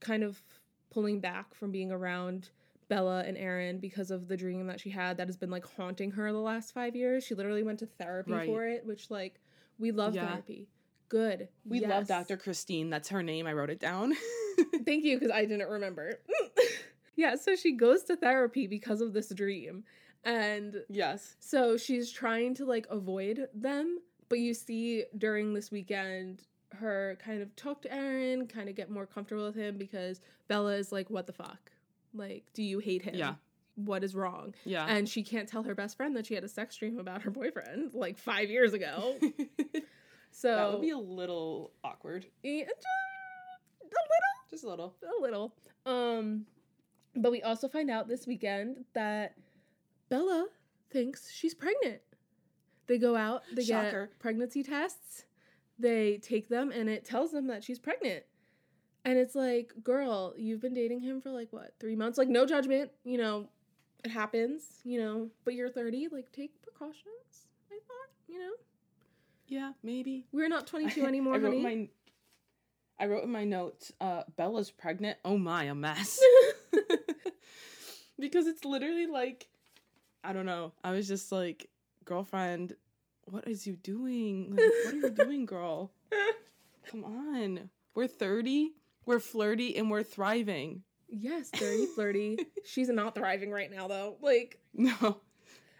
kind 0.00 0.22
of 0.22 0.42
pulling 0.90 1.20
back 1.20 1.54
from 1.54 1.70
being 1.72 1.90
around 1.90 2.50
Bella 2.88 3.24
and 3.26 3.38
Aaron 3.38 3.78
because 3.78 4.10
of 4.10 4.28
the 4.28 4.36
dream 4.36 4.66
that 4.66 4.80
she 4.80 4.90
had 4.90 5.16
that 5.16 5.28
has 5.28 5.36
been 5.38 5.50
like 5.50 5.64
haunting 5.64 6.10
her 6.10 6.30
the 6.30 6.38
last 6.38 6.74
five 6.74 6.94
years. 6.94 7.24
She 7.24 7.34
literally 7.34 7.62
went 7.62 7.78
to 7.78 7.86
therapy 7.86 8.32
Right. 8.32 8.46
for 8.46 8.66
it, 8.66 8.84
which 8.84 9.10
like 9.10 9.40
we 9.78 9.90
love 9.92 10.14
Yeah. 10.14 10.28
therapy. 10.28 10.68
Good. 11.08 11.48
we 11.66 11.80
love 11.80 12.06
dr 12.08 12.34
christine 12.38 12.88
that's 12.88 13.10
her 13.10 13.22
name 13.22 13.46
i 13.46 13.52
wrote 13.52 13.68
it 13.68 13.78
down 13.78 14.14
Thank 14.86 15.04
you, 15.04 15.18
because 15.18 15.30
I 15.30 15.44
didn't 15.44 15.68
remember. 15.68 16.20
yeah, 17.16 17.36
so 17.36 17.54
she 17.56 17.72
goes 17.72 18.02
to 18.04 18.16
therapy 18.16 18.66
because 18.66 19.00
of 19.00 19.12
this 19.12 19.28
dream. 19.34 19.84
And 20.24 20.82
yes 20.88 21.36
So 21.40 21.76
she's 21.76 22.10
trying 22.12 22.54
to 22.54 22.64
like 22.64 22.86
avoid 22.90 23.48
them, 23.54 23.98
but 24.28 24.38
you 24.38 24.54
see 24.54 25.04
during 25.18 25.54
this 25.54 25.70
weekend 25.70 26.42
her 26.72 27.18
kind 27.24 27.42
of 27.42 27.54
talk 27.56 27.82
to 27.82 27.92
Aaron, 27.94 28.46
kind 28.46 28.68
of 28.68 28.74
get 28.74 28.90
more 28.90 29.06
comfortable 29.06 29.44
with 29.46 29.54
him 29.56 29.76
because 29.78 30.20
Bella 30.48 30.74
is 30.76 30.92
like, 30.92 31.10
What 31.10 31.26
the 31.26 31.32
fuck? 31.32 31.70
Like, 32.14 32.44
do 32.54 32.62
you 32.62 32.78
hate 32.78 33.02
him? 33.02 33.14
Yeah. 33.14 33.34
What 33.76 34.04
is 34.04 34.14
wrong? 34.14 34.54
yeah 34.64 34.84
And 34.86 35.08
she 35.08 35.22
can't 35.22 35.48
tell 35.48 35.62
her 35.64 35.74
best 35.74 35.96
friend 35.96 36.14
that 36.16 36.26
she 36.26 36.34
had 36.34 36.44
a 36.44 36.48
sex 36.48 36.76
dream 36.76 36.98
about 36.98 37.22
her 37.22 37.30
boyfriend 37.30 37.94
like 37.94 38.18
five 38.18 38.50
years 38.50 38.72
ago. 38.74 39.16
So 40.34 40.48
that 40.56 40.72
would 40.72 40.80
be 40.80 40.88
a 40.90 40.96
little 40.98 41.72
awkward. 41.84 42.24
Yeah, 42.42 42.64
just 42.64 42.86
Just 44.50 44.64
a 44.64 44.68
little. 44.68 44.94
a 45.02 45.20
little. 45.22 45.54
Um, 45.84 46.46
but 47.14 47.30
we 47.30 47.42
also 47.42 47.68
find 47.68 47.90
out 47.90 48.08
this 48.08 48.26
weekend 48.26 48.84
that 48.94 49.34
Bella 50.12 50.46
thinks 50.90 51.30
she's 51.32 51.54
pregnant. 51.54 52.02
They 52.86 52.98
go 52.98 53.16
out, 53.16 53.44
they 53.54 53.64
Shocker. 53.64 54.06
get 54.08 54.18
pregnancy 54.18 54.62
tests, 54.62 55.24
they 55.78 56.18
take 56.18 56.50
them, 56.50 56.70
and 56.70 56.86
it 56.90 57.06
tells 57.06 57.32
them 57.32 57.46
that 57.46 57.64
she's 57.64 57.78
pregnant. 57.78 58.24
And 59.06 59.18
it's 59.18 59.34
like, 59.34 59.72
girl, 59.82 60.34
you've 60.36 60.60
been 60.60 60.74
dating 60.74 61.00
him 61.00 61.22
for 61.22 61.30
like 61.30 61.48
what, 61.50 61.72
three 61.80 61.96
months? 61.96 62.18
Like, 62.18 62.28
no 62.28 62.44
judgment, 62.44 62.90
you 63.04 63.16
know, 63.16 63.48
it 64.04 64.10
happens, 64.10 64.80
you 64.84 65.00
know, 65.00 65.30
but 65.46 65.54
you're 65.54 65.70
30, 65.70 66.08
like, 66.12 66.30
take 66.30 66.60
precautions. 66.60 67.46
I 67.70 67.76
thought, 67.88 68.10
you 68.28 68.38
know, 68.38 68.52
Yeah, 69.46 69.72
maybe. 69.82 70.26
we're 70.30 70.48
not 70.48 70.66
22 70.66 71.06
anymore, 71.06 71.36
I 71.36 71.38
wrote 71.38 71.54
honey. 71.62 71.62
my 71.62 71.88
I 73.00 73.06
wrote 73.06 73.24
in 73.24 73.32
my 73.32 73.44
notes, 73.44 73.92
uh, 73.98 74.24
Bella's 74.36 74.70
pregnant. 74.70 75.16
Oh 75.24 75.38
my, 75.38 75.64
a 75.64 75.74
mess. 75.74 76.20
because 78.18 78.46
it's 78.46 78.64
literally 78.66 79.06
like 79.06 79.48
I 80.24 80.32
don't 80.32 80.46
know. 80.46 80.72
I 80.84 80.92
was 80.92 81.08
just 81.08 81.32
like, 81.32 81.68
girlfriend, 82.04 82.74
what 83.24 83.46
is 83.48 83.66
you 83.66 83.76
doing? 83.76 84.50
Like, 84.50 84.60
what 84.84 84.94
are 84.94 84.96
you 84.96 85.10
doing, 85.10 85.46
girl? 85.46 85.92
Come 86.90 87.04
on. 87.04 87.70
We're 87.94 88.06
30, 88.06 88.72
we're 89.06 89.20
flirty, 89.20 89.76
and 89.76 89.90
we're 89.90 90.02
thriving. 90.02 90.82
yes, 91.08 91.50
30, 91.50 91.86
flirty. 91.94 92.38
She's 92.64 92.88
not 92.88 93.14
thriving 93.14 93.50
right 93.50 93.70
now, 93.70 93.88
though. 93.88 94.16
Like, 94.20 94.58
No. 94.74 95.18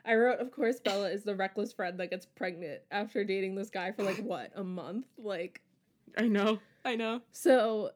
I 0.04 0.16
wrote, 0.16 0.40
of 0.40 0.50
course, 0.50 0.80
Bella 0.80 1.08
is 1.10 1.22
the 1.22 1.36
reckless 1.36 1.72
friend 1.72 1.98
that 2.00 2.10
gets 2.10 2.26
pregnant 2.26 2.80
after 2.90 3.22
dating 3.22 3.54
this 3.54 3.70
guy 3.70 3.92
for 3.92 4.02
like 4.02 4.16
what, 4.22 4.50
a 4.56 4.64
month? 4.64 5.06
Like, 5.16 5.60
I 6.18 6.26
know. 6.28 6.58
I 6.84 6.96
know. 6.96 7.20
so 7.30 7.90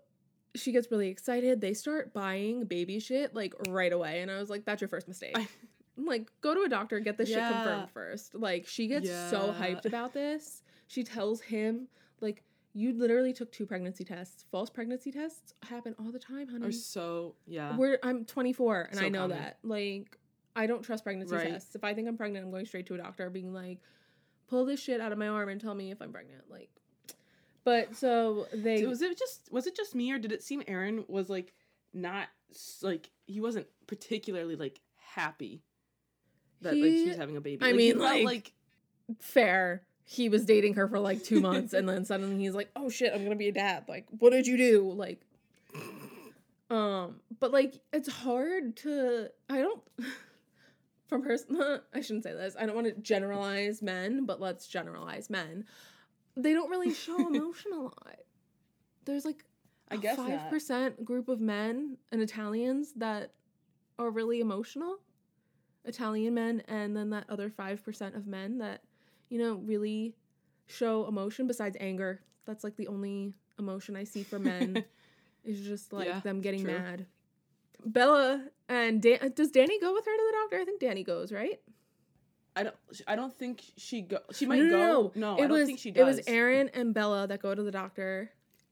she 0.54 0.70
gets 0.72 0.90
really 0.90 1.08
excited. 1.08 1.60
They 1.60 1.74
start 1.74 2.14
buying 2.14 2.64
baby 2.64 2.98
shit 3.00 3.34
like 3.34 3.52
right 3.68 3.92
away. 3.92 4.22
And 4.22 4.30
I 4.30 4.38
was 4.38 4.48
like, 4.48 4.64
that's 4.64 4.80
your 4.80 4.88
first 4.88 5.06
mistake. 5.08 5.36
I- 5.36 5.48
like, 5.96 6.30
go 6.40 6.54
to 6.54 6.62
a 6.62 6.68
doctor, 6.68 7.00
get 7.00 7.16
this 7.18 7.28
shit 7.28 7.38
confirmed 7.46 7.90
first. 7.90 8.34
Like, 8.34 8.66
she 8.66 8.86
gets 8.86 9.08
so 9.08 9.54
hyped 9.58 9.86
about 9.86 10.12
this. 10.12 10.62
She 10.88 11.02
tells 11.04 11.40
him, 11.40 11.88
like, 12.20 12.42
you 12.74 12.92
literally 12.92 13.32
took 13.32 13.50
two 13.50 13.64
pregnancy 13.66 14.04
tests. 14.04 14.44
False 14.50 14.68
pregnancy 14.68 15.10
tests 15.10 15.54
happen 15.68 15.94
all 15.98 16.12
the 16.12 16.18
time, 16.18 16.48
honey. 16.48 16.66
Are 16.68 16.72
so 16.72 17.34
yeah. 17.46 17.74
We're 17.76 17.98
I'm 18.02 18.26
24 18.26 18.88
and 18.90 18.98
So 18.98 19.06
I 19.06 19.08
know 19.08 19.20
common. 19.22 19.38
that. 19.38 19.58
Like, 19.62 20.18
I 20.54 20.66
don't 20.66 20.82
trust 20.82 21.02
pregnancy 21.04 21.34
Right. 21.34 21.52
tests. 21.52 21.74
If 21.74 21.84
I 21.84 21.94
think 21.94 22.06
I'm 22.06 22.16
pregnant, 22.18 22.44
I'm 22.44 22.50
going 22.50 22.66
straight 22.66 22.86
to 22.86 22.94
a 22.94 22.98
doctor, 22.98 23.30
being 23.30 23.54
like, 23.54 23.80
pull 24.46 24.66
this 24.66 24.80
shit 24.80 25.00
out 25.00 25.10
of 25.12 25.18
my 25.18 25.28
arm 25.28 25.48
and 25.48 25.60
tell 25.60 25.74
me 25.74 25.90
if 25.90 26.02
I'm 26.02 26.12
pregnant. 26.12 26.42
Like, 26.50 26.68
but 27.64 27.96
so 27.96 28.46
they 28.52 28.86
was 28.86 29.02
it 29.02 29.18
just 29.18 29.50
was 29.50 29.66
it 29.66 29.74
just 29.74 29.94
me 29.94 30.12
or 30.12 30.18
did 30.18 30.30
it 30.32 30.42
seem 30.42 30.62
Aaron 30.68 31.04
was 31.08 31.28
like 31.28 31.52
not 31.92 32.28
like 32.82 33.10
he 33.26 33.40
wasn't 33.40 33.66
particularly 33.86 34.54
like 34.54 34.80
happy 35.14 35.62
that 36.62 36.74
like 36.74 36.82
she 36.82 37.02
He- 37.04 37.08
was 37.08 37.16
having 37.16 37.36
a 37.36 37.40
baby. 37.40 37.62
I 37.64 37.68
Like, 37.68 37.76
mean, 37.76 37.98
felt, 37.98 38.22
like- 38.24 38.52
fair. 39.20 39.82
He 40.08 40.28
was 40.28 40.44
dating 40.44 40.74
her 40.74 40.86
for 40.86 41.00
like 41.00 41.24
two 41.24 41.40
months, 41.40 41.72
and 41.72 41.88
then 41.88 42.04
suddenly 42.04 42.38
he's 42.38 42.54
like, 42.54 42.70
"Oh 42.76 42.88
shit, 42.88 43.12
I'm 43.12 43.24
gonna 43.24 43.34
be 43.34 43.48
a 43.48 43.52
dad." 43.52 43.86
Like, 43.88 44.06
what 44.20 44.30
did 44.30 44.46
you 44.46 44.56
do? 44.56 44.92
Like, 44.92 45.20
um, 46.70 47.16
but 47.40 47.52
like, 47.52 47.74
it's 47.92 48.08
hard 48.12 48.76
to. 48.78 49.28
I 49.48 49.58
don't. 49.58 49.80
From 51.08 51.22
person, 51.22 51.56
I 51.94 52.00
shouldn't 52.00 52.24
say 52.24 52.32
this. 52.32 52.56
I 52.58 52.66
don't 52.66 52.74
want 52.74 52.88
to 52.88 52.94
generalize 53.00 53.80
men, 53.80 54.26
but 54.26 54.40
let's 54.40 54.66
generalize 54.66 55.30
men. 55.30 55.64
They 56.36 56.52
don't 56.52 56.68
really 56.70 56.92
show 56.92 57.16
emotion 57.28 57.72
a 57.72 57.78
lot. 57.80 58.16
There's 59.04 59.24
like 59.24 59.44
I 59.88 59.96
guess 59.98 60.16
five 60.16 60.50
percent 60.50 61.04
group 61.04 61.28
of 61.28 61.40
men 61.40 61.96
and 62.10 62.20
Italians 62.20 62.92
that 62.96 63.30
are 63.98 64.10
really 64.10 64.40
emotional. 64.40 64.96
Italian 65.86 66.34
men, 66.34 66.62
and 66.68 66.96
then 66.96 67.10
that 67.10 67.24
other 67.28 67.48
five 67.50 67.82
percent 67.84 68.14
of 68.16 68.26
men 68.26 68.58
that, 68.58 68.82
you 69.28 69.38
know, 69.38 69.54
really 69.54 70.14
show 70.66 71.06
emotion 71.06 71.46
besides 71.46 71.76
anger. 71.80 72.20
That's 72.44 72.64
like 72.64 72.76
the 72.76 72.88
only 72.88 73.32
emotion 73.58 73.96
I 73.96 74.04
see 74.04 74.22
for 74.22 74.38
men 74.38 74.84
is 75.44 75.60
just 75.60 75.92
like 75.92 76.06
Yeah, 76.08 76.20
them 76.20 76.40
getting 76.40 76.62
true. 76.64 76.72
mad. 76.72 77.06
Bella 77.84 78.44
and 78.68 79.00
Dan- 79.02 79.32
does 79.34 79.50
Danny 79.50 79.78
go 79.80 79.92
with 79.92 80.04
her 80.04 80.10
to 80.16 80.22
the 80.26 80.32
doctor? 80.42 80.58
I 80.60 80.64
think 80.64 80.80
Danny 80.80 81.04
goes, 81.04 81.30
right? 81.32 81.60
I 82.56 82.62
don't 82.64 82.76
I 83.06 83.16
don't 83.16 83.32
think 83.36 83.62
she 83.76 84.00
go 84.00 84.18
she 84.32 84.46
might 84.46 84.58
no, 84.60 84.64
no, 84.64 84.70
go. 84.70 85.12
no. 85.14 85.34
No, 85.34 85.36
it 85.36 85.44
I 85.44 85.46
don't 85.48 85.58
was 85.58 85.66
think 85.66 85.78
she 85.78 85.90
does. 85.90 86.00
it 86.00 86.04
was 86.06 86.20
Aaron 86.26 86.70
and 86.72 86.94
Bella 86.94 87.26
that 87.26 87.42
go 87.42 87.54
to 87.54 87.62
the 87.62 87.70
doctor 87.70 88.30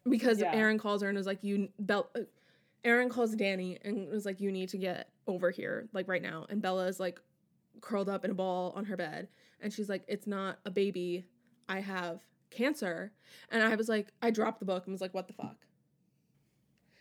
because 0.08 0.40
Yeah. 0.40 0.54
Aaron 0.54 0.78
calls 0.78 1.02
her 1.02 1.08
and 1.08 1.16
was 1.18 1.26
like, 1.26 1.38
"You 1.42 1.68
Bell." 1.78 2.08
Aaron 2.84 3.08
calls 3.08 3.34
Danny 3.34 3.78
and 3.82 4.08
was 4.10 4.24
like, 4.26 4.40
"You 4.40 4.52
need 4.52 4.68
to 4.70 4.78
get 4.78 5.10
over 5.26 5.50
here, 5.50 5.88
like 5.92 6.06
right 6.08 6.22
now." 6.22 6.46
And 6.48 6.60
Bella 6.60 6.86
is 6.86 7.00
like 7.00 7.20
curled 7.80 8.08
up 8.08 8.24
in 8.24 8.30
a 8.30 8.34
ball 8.34 8.72
on 8.76 8.84
her 8.84 8.96
bed, 8.96 9.28
and 9.60 9.72
she's 9.72 9.88
like, 9.88 10.04
"It's 10.06 10.26
not 10.26 10.58
a 10.64 10.70
baby. 10.70 11.24
I 11.68 11.80
have 11.80 12.20
cancer." 12.50 13.12
And 13.50 13.62
I 13.62 13.74
was 13.74 13.88
like, 13.88 14.08
I 14.22 14.30
dropped 14.30 14.58
the 14.60 14.66
book 14.66 14.84
and 14.86 14.92
was 14.92 15.00
like, 15.00 15.14
"What 15.14 15.26
the 15.26 15.32
fuck?" 15.34 15.56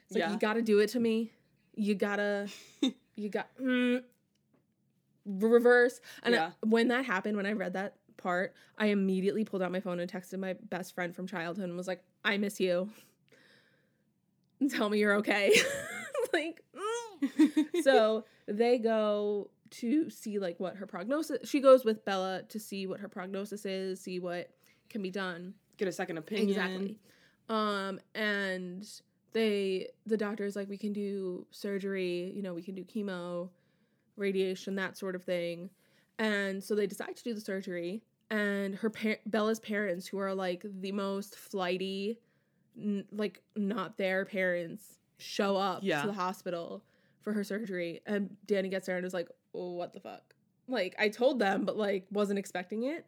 It's 0.06 0.16
like 0.16 0.20
Yeah. 0.22 0.32
you 0.32 0.40
got 0.40 0.54
to 0.54 0.62
do 0.62 0.80
it 0.80 0.88
to 0.92 1.00
me. 1.00 1.32
You 1.76 1.96
gotta, 1.96 2.48
you 3.16 3.30
got 3.30 3.50
mm, 3.58 4.04
reverse. 5.26 6.00
And 6.24 6.34
Yeah. 6.36 6.52
when 6.62 6.88
that 6.90 7.06
happened, 7.06 7.38
when 7.38 7.46
I 7.46 7.54
read 7.54 7.74
that 7.74 7.96
part, 8.18 8.54
I 8.78 8.88
immediately 8.88 9.44
pulled 9.44 9.62
out 9.62 9.72
my 9.72 9.80
phone 9.80 10.00
and 10.00 10.10
texted 10.12 10.40
my 10.40 10.54
best 10.70 10.94
friend 10.94 11.16
from 11.16 11.28
childhood 11.28 11.66
and 11.68 11.76
was 11.78 11.88
like, 11.88 12.04
"I 12.24 12.38
miss 12.38 12.60
you. 12.60 12.90
Tell 14.70 14.90
me 14.90 15.00
you're 15.00 15.16
okay." 15.16 15.54
like, 16.34 16.62
mm. 16.76 17.84
so 17.84 18.26
they 18.48 18.78
go 18.78 19.50
to 19.72 20.10
see 20.10 20.40
like 20.40 20.60
what 20.60 20.76
her 20.76 20.86
prognosis. 20.86 21.50
She 21.50 21.60
goes 21.60 21.84
with 21.84 22.06
Bella 22.06 22.44
to 22.50 22.60
see 22.60 22.88
what 22.88 23.00
her 23.00 23.08
prognosis 23.08 23.66
is, 23.66 24.00
see 24.02 24.20
what 24.20 24.50
can 24.90 25.02
be 25.02 25.12
done. 25.12 25.56
get 25.78 25.88
a 25.88 25.92
second 25.92 26.18
opinion. 26.18 26.50
Exactly. 26.50 27.00
Um, 27.50 28.00
and 28.16 28.88
they 29.34 29.90
the 30.06 30.18
doctor's 30.18 30.56
like, 30.56 30.70
we 30.70 30.78
can 30.78 30.94
do 30.94 31.46
surgery, 31.52 32.32
you 32.36 32.42
know, 32.42 32.54
we 32.54 32.62
can 32.62 32.76
do 32.76 32.84
chemo, 32.84 33.50
radiation, 34.16 34.76
that 34.76 34.98
sort 34.98 35.16
of 35.16 35.24
thing. 35.24 35.70
And 36.20 36.64
so 36.64 36.76
they 36.76 36.88
decide 36.88 37.16
to 37.18 37.24
do 37.24 37.34
the 37.34 37.42
surgery. 37.42 38.04
And 38.30 38.76
her 38.76 38.90
par- 38.90 39.18
Bella's 39.26 39.60
parents, 39.60 40.08
who 40.08 40.18
are 40.20 40.34
like 40.34 40.64
the 40.64 40.92
most 40.92 41.36
flighty, 41.36 42.20
n- 42.78 43.06
like 43.12 43.42
not 43.56 43.98
their 43.98 44.26
parents, 44.26 44.84
show 45.18 45.56
up 45.58 45.80
Yeah. 45.84 46.02
to 46.02 46.08
the 46.08 46.14
hospital 46.14 46.84
for 47.22 47.34
her 47.34 47.44
surgery. 47.44 48.02
And 48.06 48.36
Danny 48.46 48.70
gets 48.70 48.88
there 48.88 48.98
and 48.98 49.06
is 49.06 49.14
like, 49.14 49.30
what 49.52 49.94
the 49.94 50.00
fuck? 50.00 50.36
Like 50.68 50.96
I 51.00 51.10
told 51.10 51.40
them, 51.40 51.66
but 51.66 51.78
like 51.78 52.06
wasn't 52.12 52.40
expecting 52.40 52.84
it. 52.84 53.08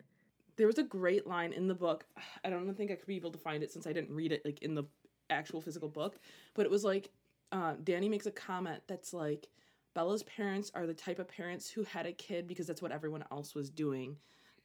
There 0.58 0.68
was 0.68 0.78
a 0.78 0.84
great 0.84 1.28
line 1.28 1.52
in 1.52 1.68
the 1.68 1.74
book. 1.76 2.06
I 2.44 2.50
don't 2.50 2.74
think 2.76 2.92
I 2.92 2.96
could 2.96 3.08
be 3.08 3.16
able 3.18 3.32
to 3.32 3.38
find 3.38 3.64
it 3.64 3.72
since 3.72 3.86
I 3.88 3.94
didn't 3.94 4.14
read 4.16 4.32
it 4.32 4.44
like 4.46 4.62
in 4.62 4.76
the 4.76 4.84
actual 5.30 5.60
physical 5.62 5.90
book, 5.90 6.20
but 6.54 6.66
it 6.66 6.72
was 6.72 6.84
like 6.84 7.10
uh, 7.52 7.74
Danny 7.84 8.08
makes 8.10 8.26
a 8.26 8.32
comment 8.32 8.82
that's 8.88 9.14
like 9.14 9.48
Bella's 9.94 10.24
parents 10.24 10.72
are 10.76 10.86
the 10.86 10.94
type 10.94 11.20
of 11.20 11.28
parents 11.28 11.70
who 11.70 11.84
had 11.84 12.06
a 12.06 12.12
kid 12.12 12.48
because 12.48 12.68
that's 12.68 12.82
what 12.82 12.92
everyone 12.92 13.24
else 13.32 13.56
was 13.56 13.70
doing, 13.70 14.18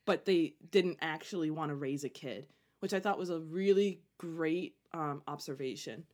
but 0.04 0.24
they 0.24 0.54
didn't 0.70 0.98
actually 1.00 1.50
want 1.50 1.70
to 1.70 1.76
raise 1.76 2.04
a 2.04 2.08
kid, 2.08 2.46
which 2.80 2.92
I 2.92 3.00
thought 3.00 3.18
was 3.18 3.30
a 3.30 3.38
really 3.38 4.00
great 4.18 4.74
um, 4.94 5.22
observation. 5.28 6.04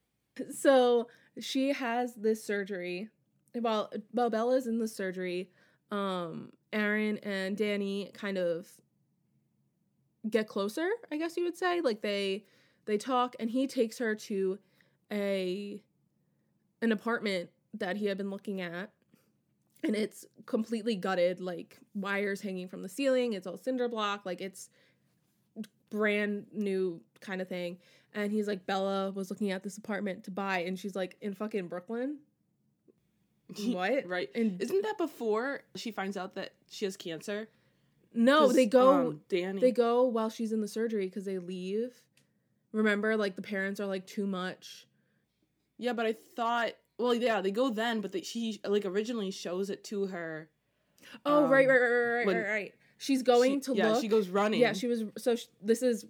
so 0.51 1.09
she 1.41 1.73
has 1.73 2.15
this 2.15 2.45
surgery. 2.45 3.09
While 3.59 3.91
while 4.13 4.31
bella's 4.31 4.67
in 4.67 4.79
the 4.79 4.89
surgery. 4.89 5.51
Um 5.91 6.51
aaron 6.73 7.19
and 7.19 7.57
danny 7.57 8.11
kind 8.13 8.37
of 8.37 8.69
get 10.29 10.49
closer 10.49 10.89
i 11.13 11.17
guess 11.17 11.37
you 11.37 11.45
would 11.45 11.57
say. 11.57 11.81
Like 11.81 12.03
they 12.03 12.45
they 12.87 12.99
talk 12.99 13.37
and 13.41 13.51
he 13.51 13.67
takes 13.67 13.99
her 13.99 14.15
to 14.15 14.59
a 15.13 15.81
an 16.83 16.93
apartment 16.93 17.51
that 17.75 17.97
he 17.97 18.07
had 18.07 18.19
been 18.19 18.31
looking 18.31 18.61
at 18.61 18.91
and 19.85 19.95
it's 19.95 20.27
completely 20.47 20.97
gutted 20.97 21.41
like 21.41 21.79
wires 21.95 22.41
hanging 22.41 22.69
from 22.69 22.83
the 22.83 22.89
ceiling. 22.89 23.33
It's 23.35 23.47
all 23.47 23.57
cinder 23.57 23.89
block. 23.89 24.27
Like 24.27 24.41
it's 24.41 24.69
brand 25.91 26.47
new 26.53 27.01
kind 27.21 27.41
of 27.41 27.49
thing 27.49 27.79
and 28.17 28.33
he's 28.33 28.49
like 28.49 28.67
bella 28.67 29.13
was 29.13 29.31
looking 29.31 29.53
at 29.53 29.63
this 29.63 29.79
apartment 29.79 30.25
to 30.25 30.31
buy 30.33 30.59
and 30.61 30.77
she's 30.79 30.97
like 30.97 31.17
in 31.21 31.33
fucking 31.35 31.69
brooklyn 31.69 32.17
what 33.67 34.07
right. 34.09 34.29
and 34.35 34.61
Isn't 34.61 34.83
that 34.83 34.99
before 34.99 35.61
she 35.77 35.93
finds 35.93 36.17
out 36.17 36.35
that 36.35 36.51
she 36.69 36.85
has 36.85 36.97
cancer? 36.97 37.49
No, 38.13 38.51
they 38.51 38.67
go 38.67 38.93
um, 39.09 39.21
Danny. 39.29 39.61
they 39.61 39.71
go 39.71 40.05
while 40.05 40.31
she's 40.31 40.51
in 40.51 40.61
the 40.61 40.67
surgery 40.69 41.07
because 41.07 41.25
they 41.27 41.39
leave 41.39 41.93
remember 42.73 43.17
like 43.17 43.37
the 43.37 43.43
parents 43.43 43.79
are 43.79 43.87
like 43.87 44.05
too 44.07 44.27
much 44.27 44.87
Yeah, 45.79 45.93
but 45.93 46.07
I 46.07 46.15
thought. 46.35 46.73
Well, 46.99 47.15
yeah, 47.15 47.41
they 47.43 47.51
go 47.51 47.69
then, 47.71 48.01
but 48.01 48.11
they, 48.13 48.23
she 48.23 48.59
like 48.67 48.85
originally 48.87 49.31
shows 49.31 49.69
it 49.71 49.85
to 49.85 50.07
her. 50.07 50.49
oh 51.25 51.45
Um, 51.45 51.51
right 51.51 51.69
right 51.69 51.79
right 51.79 51.91
right 51.91 52.27
right 52.27 52.49
right 52.49 52.75
she's 52.99 53.23
going 53.23 53.57
she- 53.57 53.61
to 53.61 53.75
yeah, 53.77 53.91
look 53.93 54.01
she 54.01 54.09
goes 54.09 54.29
running. 54.29 54.59
yeah 54.61 54.73
she 54.73 54.87
was 54.89 55.05
so 55.19 55.37
sh- 55.37 55.45
this 55.63 55.83
is 55.83 56.05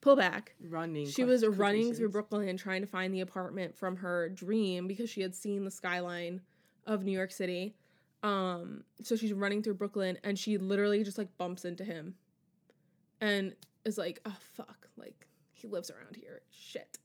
pull 0.00 0.16
back 0.16 0.54
running. 0.68 1.06
she 1.06 1.24
was 1.24 1.46
running 1.46 1.94
through 1.94 2.08
Brooklyn 2.08 2.56
trying 2.56 2.80
to 2.80 2.86
find 2.86 3.12
the 3.12 3.20
apartment 3.20 3.74
from 3.76 3.96
her 3.96 4.28
dream 4.30 4.86
because 4.86 5.10
she 5.10 5.20
had 5.20 5.34
seen 5.34 5.64
the 5.64 5.70
skyline 5.70 6.40
of 6.86 7.04
New 7.04 7.12
York 7.12 7.30
City. 7.30 7.74
Um, 8.22 8.84
so 9.02 9.16
she's 9.16 9.32
running 9.32 9.62
through 9.62 9.74
Brooklyn 9.74 10.18
and 10.24 10.38
she 10.38 10.58
literally 10.58 11.02
just 11.04 11.18
like 11.18 11.28
bumps 11.38 11.64
into 11.64 11.84
him 11.84 12.14
and 13.20 13.54
is 13.84 13.98
like, 13.98 14.20
oh 14.26 14.36
fuck, 14.54 14.88
like 14.96 15.26
he 15.52 15.68
lives 15.68 15.90
around 15.90 16.16
here. 16.16 16.42
Shit. 16.50 16.98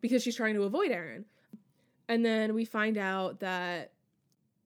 Because 0.00 0.22
she's 0.22 0.36
trying 0.36 0.54
to 0.54 0.62
avoid 0.62 0.90
Aaron. 0.90 1.24
And 2.08 2.24
then 2.24 2.54
we 2.54 2.64
find 2.64 2.98
out 2.98 3.40
that 3.40 3.92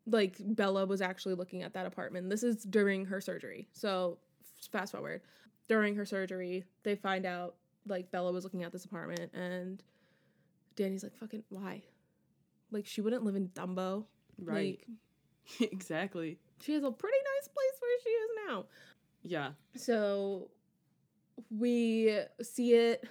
like 0.07 0.37
Bella 0.41 0.87
was 0.87 1.01
actually 1.01 1.35
looking 1.35 1.63
at 1.63 1.75
that 1.75 1.87
apartment. 1.87 2.31
This 2.31 2.43
is 2.43 2.63
during 2.65 3.05
her 3.07 3.21
surgery. 3.21 3.69
So 3.73 4.19
fast 4.71 4.93
forward. 4.93 5.23
During 5.69 5.95
her 5.97 6.05
surgery, 6.05 6.65
they 6.83 6.95
find 6.97 7.25
out 7.27 7.55
like 7.87 8.11
Bella 8.11 8.33
was 8.33 8.45
looking 8.45 8.63
at 8.63 8.73
this 8.73 8.85
apartment 8.85 9.33
and 9.35 9.83
Danny's 10.77 11.03
like, 11.03 11.17
fucking 11.17 11.45
why? 11.49 11.83
Like 12.71 12.87
she 12.87 13.01
wouldn't 13.01 13.25
live 13.25 13.37
in 13.37 13.49
Dumbo. 13.49 14.05
right. 14.39 14.79
Like 15.61 15.71
exactly. 15.73 16.39
she 16.61 16.73
has 16.75 16.83
a 16.83 16.91
pretty 16.91 17.17
nice 17.37 17.49
place 17.49 17.81
where 17.81 18.01
she 18.03 18.09
is 18.11 18.31
now. 18.49 18.65
Yeah. 19.23 19.51
So 19.77 20.51
we 21.51 22.19
see 22.43 22.75
it 22.75 23.05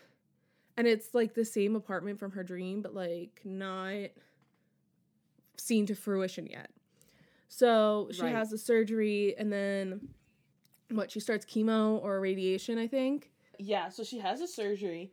and 0.78 0.88
it's 0.88 1.13
like 1.13 1.34
the 1.36 1.46
same 1.46 1.76
apartment 1.76 2.20
from 2.20 2.32
her 2.32 2.44
dream, 2.44 2.82
but 2.82 2.94
like 2.96 3.42
not 3.44 4.10
seen 5.58 5.86
to 5.88 5.96
fruition 5.96 6.48
yet. 6.48 6.70
So 7.48 8.10
she 8.12 8.22
Right. 8.24 8.34
has 8.36 8.50
the 8.50 8.58
surgery 8.58 9.36
and 9.38 9.52
then 9.54 10.10
what 10.89 11.12
she 11.12 11.19
starts 11.19 11.46
chemo 11.46 12.02
or 12.02 12.19
radiation, 12.19 12.78
I 12.78 12.88
think. 12.88 13.32
Yeah. 13.60 13.89
So 13.89 14.04
she 14.04 14.19
has 14.19 14.41
a 14.41 14.48
surgery, 14.48 15.12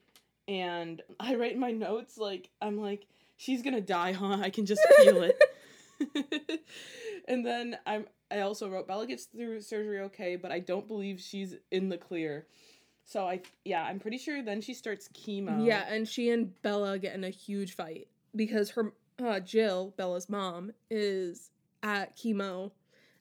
and 0.49 1.03
I 1.19 1.35
write 1.35 1.53
in 1.53 1.61
my 1.61 1.71
notes 1.71 2.19
like 2.19 2.51
I'm 2.61 2.79
like 2.81 3.07
she's 3.37 3.63
gonna 3.63 3.81
die, 3.81 4.13
huh? 4.13 4.39
I 4.41 4.51
can 4.51 4.67
just 4.67 4.83
feel 4.99 5.23
it. 5.23 5.41
and 7.29 7.45
then 7.45 7.77
I'm 7.87 8.07
I 8.31 8.41
also 8.41 8.69
wrote 8.69 8.87
Bella 8.87 9.07
gets 9.07 9.25
through 9.25 9.61
surgery 9.61 10.01
okay, 10.01 10.37
but 10.37 10.53
I 10.53 10.61
don't 10.61 10.87
believe 10.87 11.21
she's 11.21 11.57
in 11.71 11.89
the 11.89 11.99
clear. 11.99 12.47
So 13.05 13.27
I 13.27 13.41
yeah, 13.65 13.83
I'm 13.83 13.99
pretty 13.99 14.19
sure 14.19 14.43
then 14.43 14.61
she 14.61 14.75
starts 14.75 15.09
chemo. 15.09 15.65
Yeah, 15.65 15.85
and 15.89 16.07
she 16.07 16.31
and 16.31 16.61
Bella 16.63 16.99
get 16.99 17.15
in 17.15 17.25
a 17.25 17.31
huge 17.31 17.75
fight 17.75 18.09
because 18.35 18.71
her 18.71 18.93
uh, 19.23 19.41
Jill, 19.41 19.93
Bella's 19.97 20.29
mom, 20.29 20.73
is 20.91 21.51
at 21.83 22.17
chemo 22.17 22.71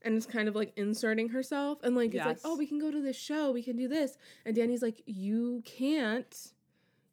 and 0.01 0.15
is 0.15 0.25
kind 0.25 0.47
of 0.47 0.55
like 0.55 0.71
inserting 0.77 1.29
herself 1.29 1.79
and 1.83 1.95
like 1.95 2.13
it's 2.13 2.25
like, 2.25 2.39
oh, 2.43 2.57
we 2.57 2.65
can 2.65 2.79
go 2.79 2.91
to 2.91 3.01
this 3.01 3.17
show, 3.17 3.51
we 3.51 3.63
can 3.63 3.75
do 3.75 3.87
this, 3.87 4.17
and 4.45 4.55
Danny's 4.55 4.81
like, 4.81 5.01
you 5.05 5.61
can't. 5.65 6.53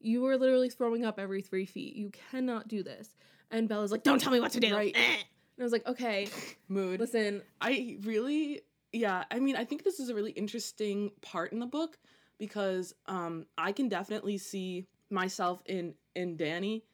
You 0.00 0.26
are 0.26 0.36
literally 0.36 0.68
throwing 0.68 1.04
up 1.04 1.18
every 1.18 1.42
three 1.42 1.64
feet. 1.64 1.96
You 1.96 2.12
cannot 2.30 2.68
do 2.68 2.82
this. 2.82 3.08
And 3.50 3.68
Bella's 3.68 3.90
like, 3.90 4.02
don't 4.02 4.20
tell 4.20 4.30
me 4.30 4.40
what 4.40 4.52
to 4.52 4.60
do. 4.60 4.74
Right. 4.74 4.94
Eh. 4.96 5.16
And 5.58 5.62
I 5.62 5.64
was 5.64 5.72
like, 5.72 5.86
okay, 5.86 6.28
mood. 6.68 7.00
listen, 7.00 7.40
I 7.62 7.96
really 8.02 8.60
yeah, 8.92 9.24
I 9.30 9.40
mean, 9.40 9.56
I 9.56 9.64
think 9.64 9.84
this 9.84 10.00
is 10.00 10.10
a 10.10 10.14
really 10.14 10.32
interesting 10.32 11.12
part 11.22 11.52
in 11.52 11.60
the 11.60 11.66
book 11.66 11.98
because 12.38 12.94
um 13.06 13.46
I 13.56 13.72
can 13.72 13.88
definitely 13.88 14.36
see 14.38 14.86
myself 15.10 15.62
in 15.66 15.94
in 16.14 16.36
Danny 16.36 16.84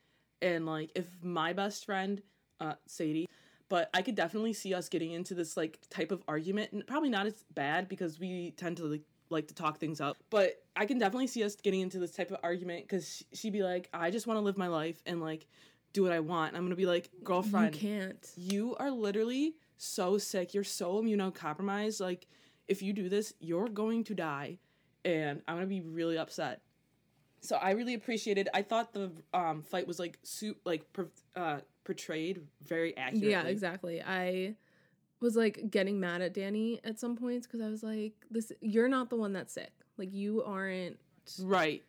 and 0.41 0.67
like 0.67 0.91
if 0.95 1.07
my 1.23 1.53
best 1.53 1.85
friend 1.85 2.23
uh 2.61 2.75
Sadie 2.87 3.27
but 3.69 3.91
I 3.95 4.03
could 4.03 4.15
definitely 4.15 4.53
see 4.53 4.75
us 4.75 4.89
getting 4.89 5.13
into 5.13 5.35
this 5.35 5.57
like 5.57 5.79
type 5.91 6.13
of 6.13 6.23
argument 6.29 6.73
and 6.73 6.87
probably 6.87 7.11
not 7.11 7.27
as 7.27 7.45
bad 7.55 7.89
because 7.89 8.19
we 8.19 8.53
tend 8.53 8.77
to 8.79 8.85
like 8.85 9.03
like 9.31 9.49
to 9.49 9.55
talk 9.55 9.79
things 9.79 9.99
up 9.99 10.19
but 10.29 10.63
I 10.77 10.85
can 10.85 10.99
definitely 10.99 11.27
see 11.27 11.43
us 11.43 11.57
getting 11.57 11.81
into 11.81 11.99
this 11.99 12.11
type 12.11 12.31
of 12.31 12.37
argument 12.43 12.87
cuz 12.89 13.25
she'd 13.33 13.53
be 13.53 13.63
like 13.63 13.89
I 13.95 14.11
just 14.11 14.27
want 14.27 14.37
to 14.37 14.43
live 14.43 14.59
my 14.59 14.67
life 14.69 15.03
and 15.07 15.23
like 15.23 15.47
do 15.93 16.03
what 16.03 16.13
I 16.13 16.21
want. 16.21 16.49
And 16.49 16.57
I'm 16.57 16.63
going 16.63 16.71
to 16.71 16.77
be 16.77 16.87
like, 16.87 17.11
"Girlfriend, 17.23 17.75
you 17.75 17.81
can't. 17.81 18.31
you 18.37 18.77
are 18.79 18.91
literally 18.91 19.57
so 19.77 20.19
sick. 20.19 20.55
You're 20.55 20.65
so 20.65 21.03
immunocompromised. 21.03 22.01
Like, 22.01 22.27
if 22.69 22.83
you 22.83 22.93
do 22.93 23.09
this, 23.09 23.35
you're 23.41 23.69
going 23.69 24.05
to 24.05 24.15
die. 24.15 24.59
And 25.05 25.43
I'm 25.49 25.57
gonna 25.57 25.67
be 25.67 25.81
really 25.81 26.17
upset. 26.17 26.61
So 27.43 27.57
I 27.57 27.73
really 27.73 27.95
appreciated. 27.95 28.49
I 28.55 28.63
thought 28.63 28.93
the 28.93 29.11
um, 29.35 29.63
fight 29.63 29.87
was 29.87 29.99
like 29.99 30.19
su- 30.23 30.57
like 30.65 30.85
uh, 31.37 31.59
portrayed 31.85 32.41
very 32.65 32.97
accurately. 32.97 33.31
Yeah, 33.31 33.43
exactly. 33.43 34.01
I 34.01 34.55
was 35.21 35.35
like 35.37 35.71
getting 35.71 35.99
mad 35.99 36.23
at 36.23 36.35
Danny 36.35 36.81
at 36.85 36.99
some 37.01 37.17
points 37.17 37.47
because 37.47 37.61
I 37.61 37.69
was 37.69 37.83
like, 37.83 38.13
"This, 38.31 38.53
you're 38.61 38.89
not 38.89 39.11
the 39.11 39.17
one 39.17 39.33
that's 39.33 39.53
sick. 39.55 39.73
Like 39.99 40.13
you 40.13 40.43
aren't 40.45 40.99
Right. 41.41 41.83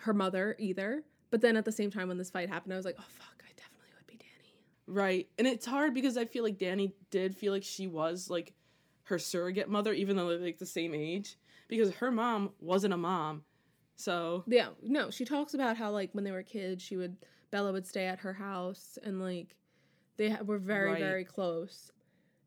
her 0.00 0.12
mother 0.12 0.56
either." 0.58 1.04
But 1.30 1.40
then 1.40 1.56
at 1.56 1.64
the 1.64 1.72
same 1.72 1.92
time, 1.92 2.08
when 2.08 2.18
this 2.18 2.30
fight 2.30 2.48
happened, 2.48 2.72
I 2.72 2.76
was 2.76 2.84
like, 2.84 2.96
"Oh 2.98 3.04
fuck, 3.08 3.44
I 3.44 3.52
definitely 3.56 3.90
would 3.96 4.06
be 4.08 4.16
Danny." 4.16 4.54
Right. 4.88 5.28
And 5.38 5.46
it's 5.46 5.66
hard 5.66 5.94
because 5.94 6.16
I 6.16 6.24
feel 6.24 6.42
like 6.42 6.58
Danny 6.58 6.92
did 7.10 7.36
feel 7.36 7.52
like 7.52 7.62
she 7.62 7.86
was 7.86 8.28
like 8.28 8.54
her 9.04 9.20
surrogate 9.20 9.68
mother, 9.68 9.92
even 9.92 10.16
though 10.16 10.28
they're 10.30 10.38
like 10.38 10.58
the 10.58 10.66
same 10.66 10.94
age, 10.94 11.36
because 11.68 11.92
her 11.94 12.10
mom 12.10 12.50
wasn't 12.60 12.92
a 12.92 12.96
mom. 12.96 13.44
So 14.00 14.44
Yeah, 14.46 14.68
no, 14.82 15.10
she 15.10 15.24
talks 15.24 15.54
about 15.54 15.76
how 15.76 15.90
like 15.90 16.10
when 16.12 16.24
they 16.24 16.32
were 16.32 16.42
kids, 16.42 16.82
she 16.82 16.96
would 16.96 17.16
Bella 17.50 17.72
would 17.72 17.86
stay 17.86 18.06
at 18.06 18.20
her 18.20 18.32
house 18.32 18.98
and 19.02 19.20
like 19.20 19.56
they 20.16 20.36
were 20.44 20.58
very 20.58 20.92
Right. 20.92 21.00
very 21.00 21.24
close. 21.24 21.90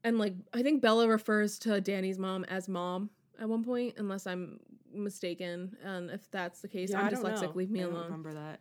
And 0.03 0.17
like 0.17 0.33
I 0.53 0.63
think 0.63 0.81
Bella 0.81 1.07
refers 1.07 1.59
to 1.59 1.79
Danny's 1.81 2.17
mom 2.19 2.43
as 2.45 2.67
mom 2.67 3.09
at 3.39 3.47
one 3.49 3.63
point, 3.63 3.95
unless 3.97 4.27
I'm 4.27 4.59
mistaken. 4.93 5.75
And 5.83 6.09
if 6.11 6.29
that's 6.31 6.61
the 6.61 6.67
case, 6.67 6.91
yeah, 6.91 7.01
I'm 7.01 7.09
dyslexic. 7.13 7.41
know. 7.43 7.51
Leave 7.55 7.71
me 7.71 7.81
I 7.81 7.85
alone. 7.85 8.03
remember 8.05 8.33
that. 8.33 8.59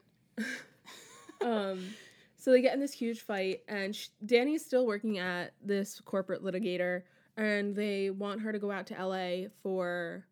um, 1.45 1.91
so 2.37 2.51
they 2.53 2.61
get 2.63 2.75
in 2.75 2.81
this 2.81 2.93
huge 2.93 3.21
fight, 3.21 3.61
and 3.69 3.95
sh- 3.95 4.09
Danny's 4.25 4.65
still 4.65 4.87
working 4.87 5.19
at 5.19 5.55
this 5.63 6.01
corporate 6.01 6.43
litigator, 6.43 7.03
and 7.37 7.75
they 7.77 8.11
want 8.11 8.41
her 8.41 8.53
to 8.53 8.59
go 8.59 8.71
out 8.71 8.87
to 8.89 8.95
LA 8.95 9.49
for 9.63 10.27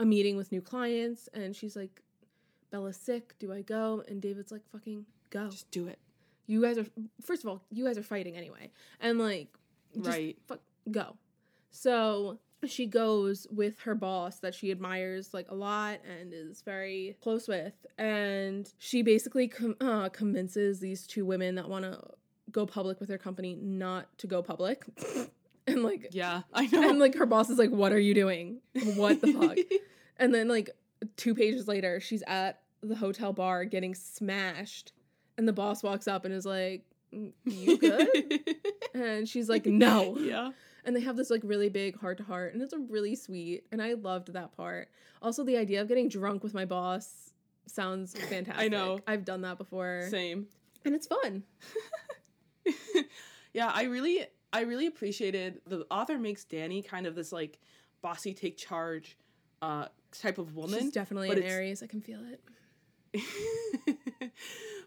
a 0.00 0.04
meeting 0.04 0.36
with 0.36 0.50
new 0.50 0.60
clients. 0.60 1.28
And 1.34 1.54
she's 1.54 1.76
like, 1.76 2.00
Bella's 2.70 2.96
sick. 2.96 3.34
Do 3.38 3.52
I 3.52 3.62
go? 3.62 4.02
And 4.08 4.20
David's 4.20 4.50
like, 4.50 4.62
fucking 4.72 5.04
go. 5.30 5.48
Just 5.48 5.70
do 5.70 5.86
it. 5.86 5.98
You 6.46 6.60
guys 6.62 6.78
are, 6.78 6.86
first 7.24 7.44
of 7.44 7.48
all, 7.50 7.62
you 7.70 7.84
guys 7.84 7.96
are 7.98 8.02
fighting 8.02 8.36
anyway. 8.36 8.70
And 9.00 9.18
like, 9.18 9.48
just 9.94 10.08
Right. 10.08 10.36
fuck, 10.48 10.60
go. 10.90 11.16
So 11.70 12.38
she 12.64 12.86
goes 12.86 13.46
with 13.50 13.78
her 13.80 13.94
boss 13.94 14.38
that 14.40 14.54
she 14.54 14.70
admires 14.70 15.32
like 15.32 15.46
a 15.50 15.54
lot 15.54 15.98
and 16.04 16.32
is 16.32 16.60
very 16.62 17.16
close 17.22 17.48
with 17.48 17.72
and 17.96 18.70
she 18.76 19.00
basically 19.00 19.48
com- 19.48 19.76
uh, 19.80 20.10
convinces 20.10 20.78
these 20.78 21.06
two 21.06 21.24
women 21.24 21.54
that 21.54 21.66
want 21.68 21.86
to 21.86 21.98
go 22.52 22.66
public 22.66 23.00
with 23.00 23.08
their 23.08 23.16
company 23.16 23.54
not 23.54 24.06
to 24.18 24.26
go 24.26 24.42
public 24.42 24.84
and 25.70 25.82
like 25.82 26.08
Yeah, 26.12 26.42
I 26.52 26.66
know. 26.66 26.88
and 26.88 26.98
like 26.98 27.14
her 27.16 27.26
boss 27.26 27.50
is 27.50 27.58
like 27.58 27.70
what 27.70 27.92
are 27.92 27.98
you 27.98 28.14
doing 28.14 28.60
what 28.96 29.20
the 29.20 29.32
fuck 29.32 29.58
and 30.18 30.34
then 30.34 30.48
like 30.48 30.70
two 31.16 31.34
pages 31.34 31.66
later 31.68 32.00
she's 32.00 32.22
at 32.26 32.60
the 32.82 32.94
hotel 32.96 33.32
bar 33.32 33.64
getting 33.64 33.94
smashed 33.94 34.92
and 35.38 35.46
the 35.48 35.52
boss 35.52 35.82
walks 35.82 36.06
up 36.08 36.24
and 36.24 36.34
is 36.34 36.44
like 36.46 36.84
"Mm, 37.14 37.32
you 37.44 37.78
good 37.78 38.08
and 38.94 39.28
she's 39.28 39.48
like 39.48 39.66
no 39.66 40.16
yeah. 40.18 40.50
and 40.84 40.94
they 40.96 41.00
have 41.00 41.16
this 41.16 41.30
like 41.30 41.40
really 41.44 41.68
big 41.68 41.98
heart 41.98 42.18
to 42.18 42.24
heart 42.24 42.52
and 42.54 42.62
it's 42.62 42.72
a 42.72 42.78
really 42.78 43.14
sweet 43.14 43.64
and 43.72 43.80
i 43.82 43.94
loved 43.94 44.32
that 44.32 44.54
part 44.56 44.88
also 45.22 45.44
the 45.44 45.56
idea 45.56 45.80
of 45.80 45.88
getting 45.88 46.08
drunk 46.08 46.42
with 46.42 46.54
my 46.54 46.64
boss 46.64 47.32
sounds 47.66 48.14
fantastic 48.14 48.62
I 48.64 48.68
know. 48.68 48.98
i've 49.06 49.24
done 49.24 49.42
that 49.42 49.58
before 49.58 50.06
Same. 50.10 50.46
and 50.84 50.94
it's 50.94 51.06
fun 51.06 51.42
yeah, 53.52 53.70
I 53.74 53.84
really 53.84 54.26
I 54.52 54.62
really 54.62 54.86
appreciated 54.86 55.60
the 55.66 55.86
author 55.90 56.18
makes 56.18 56.44
Danny 56.44 56.82
kind 56.82 57.06
of 57.06 57.14
this 57.14 57.32
like 57.32 57.58
bossy 58.02 58.34
take 58.34 58.56
charge 58.56 59.16
uh 59.62 59.86
type 60.12 60.38
of 60.38 60.56
woman. 60.56 60.80
she's 60.80 60.92
definitely 60.92 61.28
but 61.28 61.36
an 61.36 61.44
aries 61.44 61.82
i 61.82 61.86
can 61.86 62.00
feel 62.00 62.20
it 62.24 62.40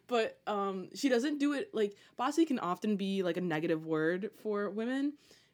but 0.07 0.39
um 0.47 0.87
she 0.95 1.09
doesn't 1.09 1.39
do 1.39 1.53
it 1.53 1.69
like 1.73 1.95
bossy 2.17 2.45
can 2.45 2.59
often 2.59 2.95
be 2.95 3.21
like 3.23 3.37
a 3.37 3.41
negative 3.41 3.85
word 3.85 4.31
for 4.41 4.69
women, 4.69 5.13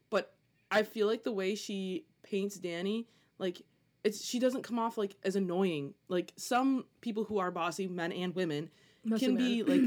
but 0.09 0.33
I 0.71 0.83
feel 0.83 1.07
like 1.07 1.23
the 1.23 1.31
way 1.31 1.55
she 1.55 2.05
paints 2.23 2.57
Danny 2.57 3.07
like 3.39 3.61
it's 4.03 4.23
she 4.23 4.39
doesn't 4.39 4.63
come 4.63 4.79
off 4.79 4.97
like 4.97 5.15
as 5.23 5.35
annoying. 5.35 5.93
Like 6.07 6.31
some 6.35 6.85
people 7.01 7.23
who 7.25 7.39
are 7.39 7.51
bossy, 7.51 7.87
men 7.87 8.11
and 8.11 8.33
women, 8.35 8.69
can 9.17 9.35
men. 9.35 9.37
be 9.37 9.63
like 9.63 9.81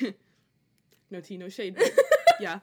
no 1.10 1.20
tea, 1.20 1.36
no 1.36 1.48
shade. 1.48 1.76
Yeah. 2.40 2.60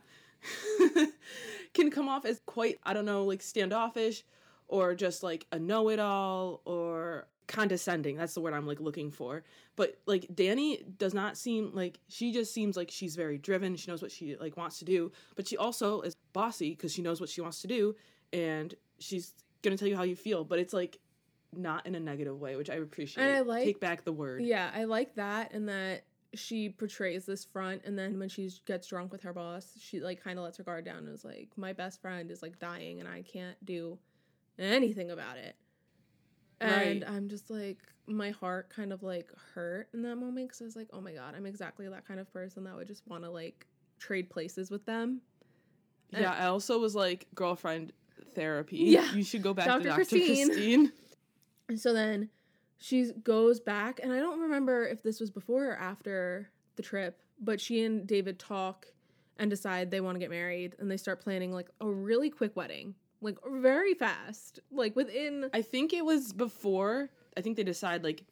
can 1.73 1.89
come 1.91 2.10
off 2.10 2.25
as 2.25 2.41
quite, 2.45 2.79
I 2.84 2.93
don't 2.93 3.05
know, 3.05 3.23
like 3.25 3.41
standoffish 3.41 4.23
or 4.67 4.95
just 4.95 5.23
like 5.23 5.45
a 5.51 5.60
know 5.60 5.89
it 5.89 5.99
all 5.99 6.62
or 6.65 7.27
condescending. 7.47 8.15
That's 8.17 8.34
the 8.34 8.41
word 8.41 8.53
I'm 8.53 8.65
like 8.67 8.79
looking 8.79 9.12
for. 9.12 9.43
But 9.75 9.97
like 10.05 10.27
Danny 10.34 10.84
does 10.97 11.13
not 11.13 11.38
seem 11.38 11.71
like 11.73 11.99
she 12.07 12.31
just 12.31 12.53
seems 12.53 12.75
like 12.77 12.89
she's 12.91 13.15
very 13.15 13.38
driven. 13.38 13.75
She 13.75 13.89
knows 13.91 14.01
what 14.01 14.12
she 14.12 14.36
like 14.38 14.57
wants 14.57 14.79
to 14.79 14.86
do, 14.86 15.12
but 15.36 15.47
she 15.47 15.57
also 15.57 16.01
is 16.01 16.15
bossy 16.34 16.71
because 16.71 16.93
she 16.93 17.01
knows 17.01 17.19
what 17.19 17.29
she 17.29 17.41
wants 17.41 17.62
to 17.62 17.67
do 17.67 17.95
and 18.34 18.73
she's 18.99 19.34
going 19.62 19.75
to 19.75 19.79
tell 19.79 19.88
you 19.89 19.95
how 19.97 20.03
you 20.03 20.15
feel, 20.15 20.43
but 20.43 20.60
it's 20.60 20.73
like 20.73 20.97
not 21.53 21.86
in 21.86 21.95
a 21.95 21.99
negative 21.99 22.39
way, 22.39 22.55
which 22.55 22.69
I 22.69 22.75
appreciate. 22.75 23.23
And 23.23 23.36
I 23.36 23.41
like- 23.41 23.65
Take 23.65 23.79
back 23.79 24.03
the 24.05 24.13
word. 24.13 24.41
yeah 24.41 24.71
i 24.73 24.86
like 24.86 25.15
that 25.15 25.53
and 25.53 25.67
that 25.69 26.03
she 26.34 26.70
portrays 26.70 27.26
this 27.26 27.44
front 27.44 27.82
and 27.86 27.98
then 28.00 28.17
when 28.17 28.30
she 28.30 28.50
gets 28.65 28.88
drunk 28.88 29.12
with 29.12 29.22
her 29.22 29.34
boss 29.34 29.67
she 29.80 30.00
like 30.00 30.24
kind 30.24 30.38
of 30.39 30.46
lets 30.46 30.58
her 30.58 30.63
guard 30.63 30.86
down 30.86 31.00
and 31.00 31.10
is 31.10 31.26
like 31.26 31.50
my 31.58 31.74
best 31.74 32.02
friend 32.02 32.32
is 32.32 32.41
like 32.41 32.58
dying 32.60 33.00
and 33.02 33.10
i 33.10 33.22
can't 33.22 33.58
do 33.65 33.98
anything 34.58 35.12
about 35.12 35.38
it 35.38 35.56
and 36.62 36.72
Right. 36.72 37.04
i'm 37.12 37.28
just 37.28 37.50
like 37.50 37.80
my 38.08 38.30
heart 38.32 38.70
kind 38.70 38.94
of 38.94 39.04
like 39.04 39.30
hurt 39.54 39.89
in 39.94 40.02
that 40.04 40.15
moment 40.15 40.48
because 40.48 40.62
i 40.62 40.65
was 40.65 40.76
like 40.76 40.88
oh 40.94 41.02
my 41.02 41.12
god 41.12 41.34
i'm 41.36 41.46
exactly 41.46 41.88
that 41.89 42.08
kind 42.08 42.20
of 42.20 42.32
person 42.32 42.63
that 42.63 42.76
would 42.76 42.88
just 42.88 43.06
want 43.08 43.24
to 43.24 43.30
like 43.30 43.65
trade 44.00 44.30
places 44.30 44.72
with 44.72 44.86
them 44.86 45.22
Yeah, 46.12 46.34
I 46.34 46.46
also 46.48 46.80
was 46.80 46.96
like 46.96 47.28
girlfriend 47.36 47.94
therapy. 48.36 48.78
Yeah. 48.78 49.12
you 49.13 49.24
should 49.24 49.41
go 49.44 49.54
back 49.54 49.65
Dr. 49.65 49.80
to 49.84 49.89
Dr. 49.89 49.96
Christine. 49.96 50.48
Christine. 50.48 50.91
And 51.70 51.80
so 51.80 51.94
then 51.94 52.30
she 52.84 53.12
goes 53.24 53.60
back, 53.60 54.00
and 54.02 54.12
I 54.12 54.20
don't 54.20 54.39
remember 54.39 54.88
if 54.88 55.04
this 55.04 55.20
was 55.20 55.30
before 55.30 55.67
or 55.67 55.76
after 55.76 56.50
the 56.78 56.82
trip, 56.82 57.22
but 57.39 57.62
she 57.62 57.86
and 57.86 58.08
David 58.08 58.39
talk 58.39 58.88
and 59.38 59.52
decide 59.52 59.91
they 59.91 60.02
want 60.02 60.15
to 60.15 60.20
get 60.20 60.32
married, 60.32 60.76
and 60.80 60.89
they 60.89 60.98
start 60.98 61.22
planning 61.22 61.54
like 61.54 61.70
a 61.80 61.88
really 61.88 62.32
quick 62.32 62.56
wedding, 62.56 62.96
like 63.22 63.38
very 63.48 63.94
fast, 63.94 64.60
like 64.72 64.96
within. 64.96 65.52
I 65.54 65.62
think 65.62 65.94
it 65.94 66.04
was 66.04 66.34
before. 66.34 67.12
I 67.38 67.41
think 67.41 67.56
they 67.56 67.63
decide 67.63 68.04
like 68.04 68.24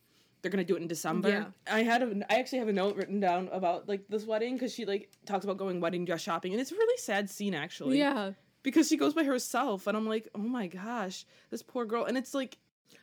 they're 0.42 0.50
gonna 0.50 0.64
do 0.64 0.76
it 0.76 0.82
in 0.82 0.88
December. 0.88 1.30
Yeah. 1.30 1.46
I 1.72 1.84
had 1.84 2.02
a. 2.02 2.22
I 2.32 2.40
actually 2.40 2.60
have 2.60 2.70
a 2.70 2.74
note 2.74 2.96
written 2.96 3.20
down 3.20 3.50
about 3.52 3.88
like 3.88 4.08
this 4.10 4.26
wedding 4.26 4.56
because 4.56 4.74
she 4.74 4.86
like 4.86 5.12
talks 5.28 5.46
about 5.46 5.58
going 5.58 5.80
wedding 5.80 6.06
dress 6.06 6.22
shopping, 6.22 6.54
and 6.54 6.60
it's 6.60 6.72
a 6.72 6.76
really 6.76 6.98
sad 6.98 7.30
scene 7.30 7.54
actually. 7.54 8.00
Yeah. 8.00 8.32
because 8.64 8.88
she 8.88 8.98
goes 8.98 9.14
by 9.14 9.24
herself, 9.24 9.88
and 9.88 9.96
I'm 9.96 10.08
like, 10.08 10.28
oh 10.36 10.40
my 10.40 10.68
gosh, 10.68 11.26
this 11.50 11.62
poor 11.62 11.86
girl, 11.86 12.06
and 12.06 12.18
it's 12.18 12.34
like, 12.34 12.58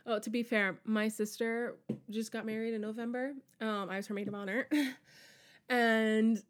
Oh, 0.07 0.19
to 0.19 0.31
be 0.31 0.43
fair, 0.43 0.79
my 0.85 1.09
sister 1.09 1.77
just 2.11 2.33
got 2.33 2.47
married 2.47 2.75
in 2.75 2.81
November. 2.81 3.33
Um, 3.61 3.91
I 3.91 3.97
was 3.97 4.07
her 4.07 4.15
maid 4.15 4.29
of 4.29 4.35
honor. 4.35 4.69
and 5.69 6.43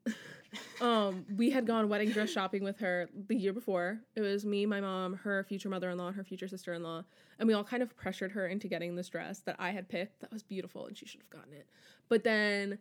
um 0.81 1.25
we 1.37 1.51
had 1.51 1.67
gone 1.67 1.89
wedding 1.89 2.11
dress 2.11 2.31
shopping 2.31 2.63
with 2.63 2.79
her 2.79 3.09
the 3.29 3.35
year 3.35 3.53
before. 3.53 4.01
It 4.15 4.21
was 4.21 4.45
me, 4.45 4.67
my 4.67 4.81
mom, 4.81 5.15
her 5.15 5.45
future 5.45 5.69
mother-in-law, 5.69 6.09
and 6.09 6.17
her 6.17 6.25
future 6.25 6.49
sister-in-law, 6.49 7.05
and 7.39 7.49
we 7.49 7.55
all 7.55 7.65
kind 7.65 7.83
of 7.83 7.97
pressured 7.97 8.33
her 8.33 8.47
into 8.47 8.69
getting 8.69 8.95
this 8.95 9.09
dress 9.09 9.41
that 9.41 9.57
I 9.59 9.71
had 9.71 9.89
picked. 9.89 10.21
That 10.21 10.33
was 10.33 10.43
beautiful 10.43 10.87
and 10.87 10.97
she 10.97 11.07
should 11.07 11.21
have 11.21 11.31
gotten 11.31 11.53
it. 11.55 11.67
But 12.09 12.25
then 12.25 12.79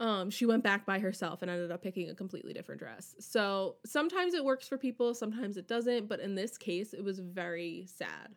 um 0.00 0.30
she 0.30 0.46
went 0.46 0.62
back 0.62 0.86
by 0.86 0.98
herself 0.98 1.42
and 1.42 1.50
ended 1.50 1.70
up 1.70 1.82
picking 1.82 2.10
a 2.10 2.14
completely 2.14 2.52
different 2.52 2.80
dress. 2.80 3.14
So, 3.18 3.76
sometimes 3.84 4.34
it 4.34 4.44
works 4.44 4.68
for 4.68 4.76
people, 4.78 5.14
sometimes 5.14 5.56
it 5.56 5.68
doesn't, 5.68 6.08
but 6.08 6.20
in 6.20 6.34
this 6.34 6.56
case 6.58 6.92
it 6.92 7.02
was 7.04 7.18
very 7.18 7.86
sad. 7.86 8.34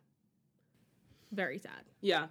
Very 1.32 1.58
sad. 1.58 1.82
Yeah. 2.00 2.26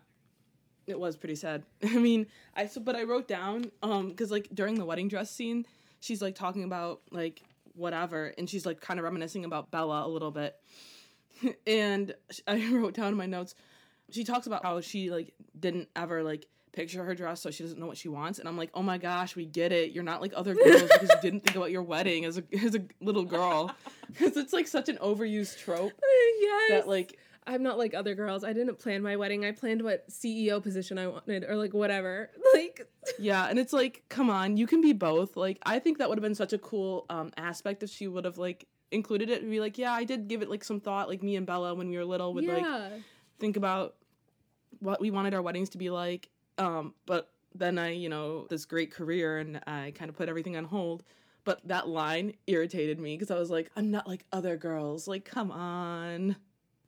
It 0.88 1.00
was 1.00 1.18
pretty 1.18 1.36
sad. 1.36 1.64
I 1.84 1.98
mean, 1.98 2.28
I 2.56 2.68
so 2.68 2.82
but 2.82 2.96
I 2.96 3.04
wrote 3.04 3.28
down 3.28 3.72
um 3.84 4.14
cuz 4.14 4.32
like 4.32 4.50
during 4.54 4.76
the 4.76 4.86
wedding 4.86 5.08
dress 5.08 5.32
scene, 5.32 5.66
she's 6.00 6.22
like 6.22 6.36
talking 6.36 6.64
about 6.64 7.02
like 7.12 7.42
whatever 7.74 8.34
and 8.38 8.50
she's 8.50 8.66
like 8.66 8.80
kind 8.80 9.00
of 9.00 9.04
reminiscing 9.04 9.46
about 9.46 9.72
Bella 9.72 10.06
a 10.06 10.10
little 10.10 10.32
bit. 10.32 10.56
and 11.68 12.14
I 12.48 12.70
wrote 12.72 12.94
down 12.94 13.10
in 13.10 13.18
my 13.18 13.26
notes 13.26 13.56
she 14.12 14.24
talks 14.24 14.48
about 14.48 14.64
how 14.64 14.82
she 14.82 15.10
like 15.10 15.34
didn't 15.60 15.90
ever 15.96 16.24
like 16.24 16.48
picture 16.72 17.04
her 17.04 17.16
dress 17.16 17.42
so 17.42 17.50
she 17.50 17.64
doesn't 17.64 17.80
know 17.80 17.88
what 17.88 17.98
she 17.98 18.10
wants 18.10 18.38
and 18.38 18.48
I'm 18.48 18.58
like, 18.58 18.70
"Oh 18.74 18.84
my 18.84 18.98
gosh, 18.98 19.36
we 19.36 19.46
get 19.46 19.72
it. 19.72 19.92
You're 19.92 20.04
not 20.04 20.22
like 20.22 20.34
other 20.36 20.54
girls 20.54 20.84
because 20.84 21.10
you 21.10 21.22
didn't 21.22 21.42
think 21.42 21.56
about 21.56 21.72
your 21.72 21.84
wedding 21.84 22.26
as 22.26 22.38
a 22.38 22.44
as 22.64 22.76
a 22.76 22.82
little 23.02 23.24
girl." 23.24 23.72
Cuz 24.16 24.36
it's 24.38 24.54
like 24.54 24.68
such 24.68 24.90
an 24.90 24.98
overused 24.98 25.58
trope 25.60 25.94
yes. 26.40 26.70
that 26.72 26.88
like 26.88 27.18
I'm 27.48 27.62
not 27.64 27.78
like 27.78 27.94
other 27.94 28.16
girls. 28.16 28.44
I 28.44 28.54
didn't 28.54 28.80
plan 28.80 29.02
my 29.02 29.16
wedding. 29.16 29.46
I 29.46 29.52
planned 29.52 29.82
what 29.82 30.10
CEO 30.10 30.62
position 30.62 30.98
I 30.98 31.08
wanted 31.08 31.44
or 31.44 31.56
like 31.56 31.74
whatever. 31.74 32.32
Like 32.54 32.88
Yeah, 33.20 33.48
and 33.48 33.60
it's 33.60 33.74
like, 33.74 34.04
come 34.08 34.30
on, 34.30 34.56
you 34.56 34.66
can 34.66 34.80
be 34.80 34.94
both. 34.94 35.36
Like, 35.36 35.60
I 35.66 35.80
think 35.80 35.98
that 35.98 36.08
would 36.08 36.18
have 36.18 36.24
been 36.24 36.36
such 36.36 36.54
a 36.54 36.58
cool 36.58 37.06
um 37.10 37.32
aspect 37.38 37.84
if 37.84 37.90
she 37.90 38.08
would 38.08 38.26
have 38.26 38.38
like 38.38 38.68
included 38.92 39.30
it 39.30 39.42
and 39.42 39.52
be 39.52 39.60
like, 39.60 39.78
yeah, 39.78 39.94
I 39.94 40.06
did 40.06 40.28
give 40.28 40.42
it 40.42 40.50
like 40.50 40.64
some 40.64 40.80
thought, 40.80 41.10
like 41.10 41.22
me 41.22 41.36
and 41.36 41.46
Bella 41.46 41.76
when 41.76 41.90
we 41.90 41.98
were 41.98 42.06
little 42.06 42.34
would 42.34 42.46
like 42.56 42.64
think 43.40 43.58
about 43.58 43.96
what 44.80 45.02
we 45.02 45.12
wanted 45.12 45.34
our 45.34 45.42
weddings 45.42 45.70
to 45.72 45.78
be 45.78 45.90
like. 45.90 46.30
Um, 46.58 46.94
but 47.06 47.30
then 47.54 47.78
I, 47.78 47.92
you 47.92 48.10
know, 48.10 48.48
this 48.50 48.66
great 48.66 48.92
career 48.92 49.38
and 49.38 49.62
I 49.68 49.94
kind 49.96 50.10
of 50.10 50.16
put 50.16 50.30
everything 50.30 50.56
on 50.58 50.66
hold. 50.66 51.04
But 51.44 51.68
that 51.68 51.88
line 51.88 52.34
irritated 52.48 53.00
me 53.00 53.16
because 53.16 53.30
I 53.30 53.38
was 53.38 53.52
like, 53.52 53.70
I'm 53.76 53.92
not 53.92 54.08
like 54.08 54.26
other 54.32 54.58
girls. 54.58 55.08
Like, 55.08 55.26
come 55.26 55.52
on. 55.52 56.38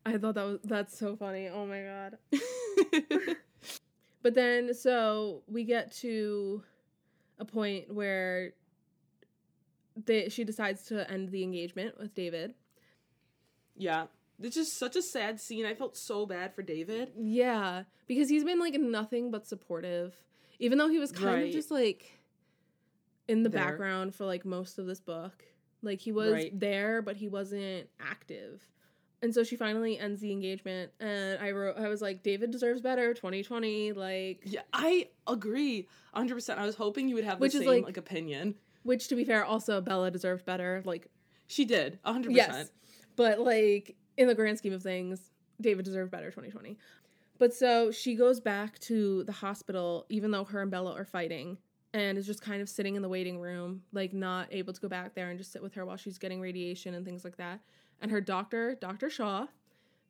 I 0.08 0.18
thought 0.18 0.34
that 0.34 0.44
was 0.46 0.58
that's 0.64 0.98
so 0.98 1.16
funny. 1.16 1.48
Oh 1.48 1.66
my 1.66 1.82
god. 1.82 2.18
But 4.20 4.34
then 4.34 4.74
so 4.74 5.42
we 5.46 5.62
get 5.64 5.92
to 5.98 6.62
a 7.38 7.44
point 7.44 7.94
where 7.94 8.52
they 10.04 10.28
she 10.28 10.42
decides 10.44 10.82
to 10.86 11.08
end 11.10 11.30
the 11.30 11.42
engagement 11.44 11.98
with 11.98 12.14
David. 12.14 12.54
yeah. 13.76 14.06
It's 14.40 14.54
just 14.54 14.78
such 14.78 14.94
a 14.94 15.02
sad 15.02 15.40
scene. 15.40 15.66
I 15.66 15.74
felt 15.74 15.96
so 15.96 16.24
bad 16.24 16.54
for 16.54 16.62
David. 16.62 17.10
Yeah, 17.16 17.82
because 18.06 18.28
he's 18.28 18.44
been 18.44 18.60
like 18.60 18.74
nothing 18.74 19.32
but 19.32 19.48
supportive. 19.48 20.14
Even 20.60 20.78
though 20.78 20.88
he 20.88 21.00
was 21.00 21.10
kind 21.10 21.26
Right. 21.26 21.46
of 21.46 21.52
just 21.52 21.72
like 21.72 22.04
in 23.26 23.42
the 23.42 23.48
There. 23.48 23.64
background 23.64 24.14
for 24.14 24.26
like 24.26 24.44
most 24.44 24.78
of 24.78 24.86
this 24.86 25.00
book. 25.00 25.44
Like 25.82 26.00
he 26.00 26.12
was 26.12 26.32
Right. 26.32 26.58
there 26.60 27.02
but 27.02 27.16
he 27.16 27.26
wasn't 27.28 27.88
active. 27.98 28.62
And 29.20 29.34
so 29.34 29.42
she 29.42 29.56
finally 29.56 29.98
ends 29.98 30.20
the 30.20 30.30
engagement 30.30 30.92
and 31.00 31.40
I 31.42 31.50
wrote 31.50 31.76
I 31.76 31.88
was 31.88 32.00
like 32.00 32.22
David 32.22 32.50
deserves 32.52 32.80
better 32.80 33.12
2020 33.14 33.92
like 33.92 34.40
Yeah, 34.44 34.60
I 34.72 35.08
agree 35.26 35.88
100%. 36.14 36.56
I 36.58 36.64
was 36.64 36.76
hoping 36.76 37.08
you 37.08 37.16
would 37.16 37.24
have 37.24 37.38
the 37.38 37.42
Which 37.42 37.54
is 37.54 37.62
same 37.62 37.68
like- 37.70 37.84
like 37.84 37.96
opinion. 37.96 38.54
which 38.84 39.08
to 39.08 39.16
be 39.16 39.24
fair 39.24 39.44
also 39.44 39.80
Bella 39.80 40.10
deserved 40.10 40.44
better 40.44 40.82
like 40.84 41.08
She 41.48 41.64
did. 41.64 41.98
100%. 42.04 42.26
Yes. 42.30 42.70
But 43.16 43.40
like 43.40 43.96
in 44.16 44.28
the 44.28 44.34
grand 44.34 44.58
scheme 44.58 44.72
of 44.72 44.82
things, 44.82 45.32
David 45.60 45.84
deserved 45.84 46.10
better 46.12 46.30
2020. 46.30 46.76
But 47.38 47.52
so 47.54 47.90
she 47.90 48.14
goes 48.14 48.38
back 48.40 48.78
to 48.80 49.24
the 49.24 49.32
hospital 49.32 50.06
even 50.08 50.30
though 50.30 50.44
her 50.44 50.62
and 50.62 50.70
Bella 50.70 50.92
are 50.94 51.04
fighting 51.04 51.58
and 51.92 52.18
is 52.18 52.26
just 52.26 52.40
kind 52.42 52.60
of 52.62 52.68
sitting 52.68 52.94
in 52.96 53.02
the 53.02 53.08
waiting 53.08 53.38
room, 53.40 53.82
like 53.92 54.12
not 54.12 54.46
able 54.52 54.72
to 54.72 54.80
go 54.80 54.88
back 54.88 55.14
there 55.14 55.30
and 55.30 55.38
just 55.38 55.50
sit 55.52 55.62
with 55.62 55.74
her 55.74 55.84
while 55.86 55.96
she's 55.96 56.18
getting 56.18 56.40
radiation 56.40 56.94
and 56.94 57.04
things 57.04 57.24
like 57.24 57.36
that. 57.38 57.60
And 58.00 58.10
her 58.10 58.20
doctor, 58.20 58.74
Dr. 58.74 59.10
Shaw, 59.10 59.46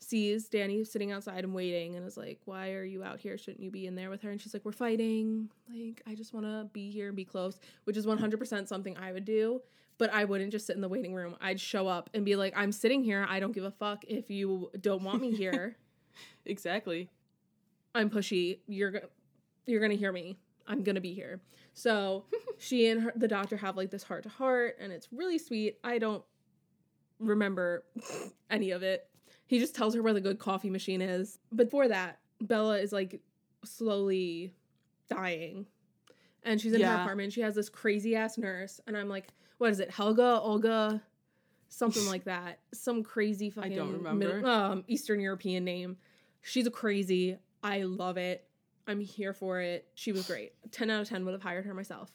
sees 0.01 0.49
Danny 0.49 0.85
sitting 0.85 1.11
outside 1.11 1.43
and 1.45 1.55
waiting 1.55 1.97
and 1.97 2.07
is 2.07 2.17
like, 2.17 2.39
Why 2.45 2.73
are 2.73 2.85
you 2.85 3.03
out 3.03 3.19
here? 3.21 3.37
Shouldn't 3.37 3.63
you 3.63 3.71
be 3.71 3.87
in 3.87 3.95
there 3.95 4.11
with 4.11 4.23
her? 4.23 4.31
And 4.31 4.41
she's 4.41 4.55
like, 4.55 4.65
We're 4.65 4.73
fighting. 4.73 5.49
Like, 5.73 6.03
I 6.07 6.15
just 6.15 6.33
want 6.33 6.47
to 6.47 6.69
be 6.73 6.91
here 6.91 7.09
and 7.09 7.17
be 7.17 7.25
close, 7.25 7.59
which 7.85 7.97
is 7.97 8.07
100% 8.07 8.69
something 8.69 8.97
I 8.97 9.13
would 9.13 9.25
do. 9.25 9.61
But 9.99 10.13
I 10.13 10.25
wouldn't 10.25 10.53
just 10.53 10.67
sit 10.67 10.77
in 10.77 10.83
the 10.83 10.89
waiting 10.89 11.13
room. 11.15 11.35
I'd 11.41 11.59
show 11.61 11.89
up 11.89 12.09
and 12.15 12.25
be 12.25 12.37
like, 12.37 12.53
I'm 12.57 12.71
sitting 12.71 13.03
here. 13.03 13.27
I 13.29 13.41
don't 13.41 13.51
give 13.53 13.65
a 13.65 13.73
fuck 13.73 14.05
if 14.07 14.31
you 14.31 14.71
don't 14.81 15.03
want 15.03 15.21
me 15.21 15.35
here. 15.35 15.77
Exactly. 16.47 17.11
I'm 17.95 18.11
pushy. 18.11 18.59
You're 18.67 18.91
go- 18.91 19.09
you're 19.67 19.81
gonna 19.81 19.95
hear 19.95 20.11
me. 20.11 20.39
I'm 20.67 20.83
gonna 20.83 21.01
be 21.01 21.13
here. 21.15 21.41
So 21.75 22.25
she 22.59 22.89
and 22.89 23.03
her, 23.03 23.13
the 23.15 23.29
doctor 23.29 23.57
have 23.57 23.77
like 23.77 23.91
this 23.91 24.03
heart 24.03 24.25
to 24.25 24.29
heart, 24.29 24.77
and 24.81 24.93
it's 24.93 25.09
really 25.13 25.39
sweet. 25.39 25.79
I 25.85 25.99
don't 25.99 26.25
remember 27.19 27.85
any 28.51 28.71
of 28.71 28.83
it. 28.83 29.09
He 29.47 29.59
just 29.59 29.75
tells 29.75 29.95
her 29.95 30.03
where 30.03 30.13
the 30.13 30.21
good 30.21 30.39
coffee 30.39 30.71
machine 30.71 31.01
is. 31.01 31.39
But 31.53 31.71
for 31.71 31.89
that, 31.89 32.19
Bella 32.41 32.79
is 32.79 32.93
like 32.93 33.21
slowly 33.65 34.53
dying, 35.09 35.67
and 36.43 36.61
she's 36.61 36.73
in 36.73 36.83
her 36.83 36.95
apartment. 37.03 37.33
She 37.33 37.41
has 37.41 37.55
this 37.55 37.69
crazy 37.69 38.15
ass 38.17 38.39
nurse, 38.39 38.81
and 38.87 38.97
I'm 38.97 39.09
like, 39.09 39.29
what 39.59 39.71
is 39.71 39.81
it, 39.81 39.91
Helga, 39.91 40.41
Olga, 40.41 41.03
something 41.69 42.07
like 42.09 42.25
that, 42.25 42.59
some 42.75 43.03
crazy 43.03 43.51
fucking 43.51 43.73
I 43.73 43.77
don't 43.77 44.03
Middle- 44.03 44.13
remember. 44.35 44.49
um, 44.49 44.85
Eastern 44.87 45.21
European 45.21 45.65
name. 45.65 45.97
She's 46.43 46.67
a 46.67 46.71
crazy. 46.71 47.37
I 47.63 47.83
love 47.83 48.17
it. 48.17 48.45
I'm 48.87 49.01
here 49.01 49.33
for 49.33 49.61
it. 49.61 49.87
She 49.95 50.13
was 50.13 50.27
great. 50.27 50.53
10 50.71 50.91
out 50.91 51.03
of 51.03 51.09
10 51.09 51.25
would 51.25 51.33
have 51.33 51.43
hired 51.43 51.65
her 51.67 51.75
myself. 51.75 52.13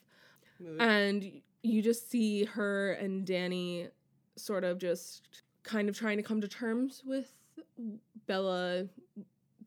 Mood. 0.59 0.81
And 0.81 1.41
you 1.61 1.81
just 1.81 2.09
see 2.09 2.45
her 2.45 2.93
and 2.93 3.25
Danny 3.25 3.87
sort 4.35 4.63
of 4.63 4.77
just 4.79 5.43
kind 5.63 5.87
of 5.89 5.97
trying 5.97 6.17
to 6.17 6.23
come 6.23 6.41
to 6.41 6.47
terms 6.47 7.03
with 7.05 7.33
Bella 8.27 8.85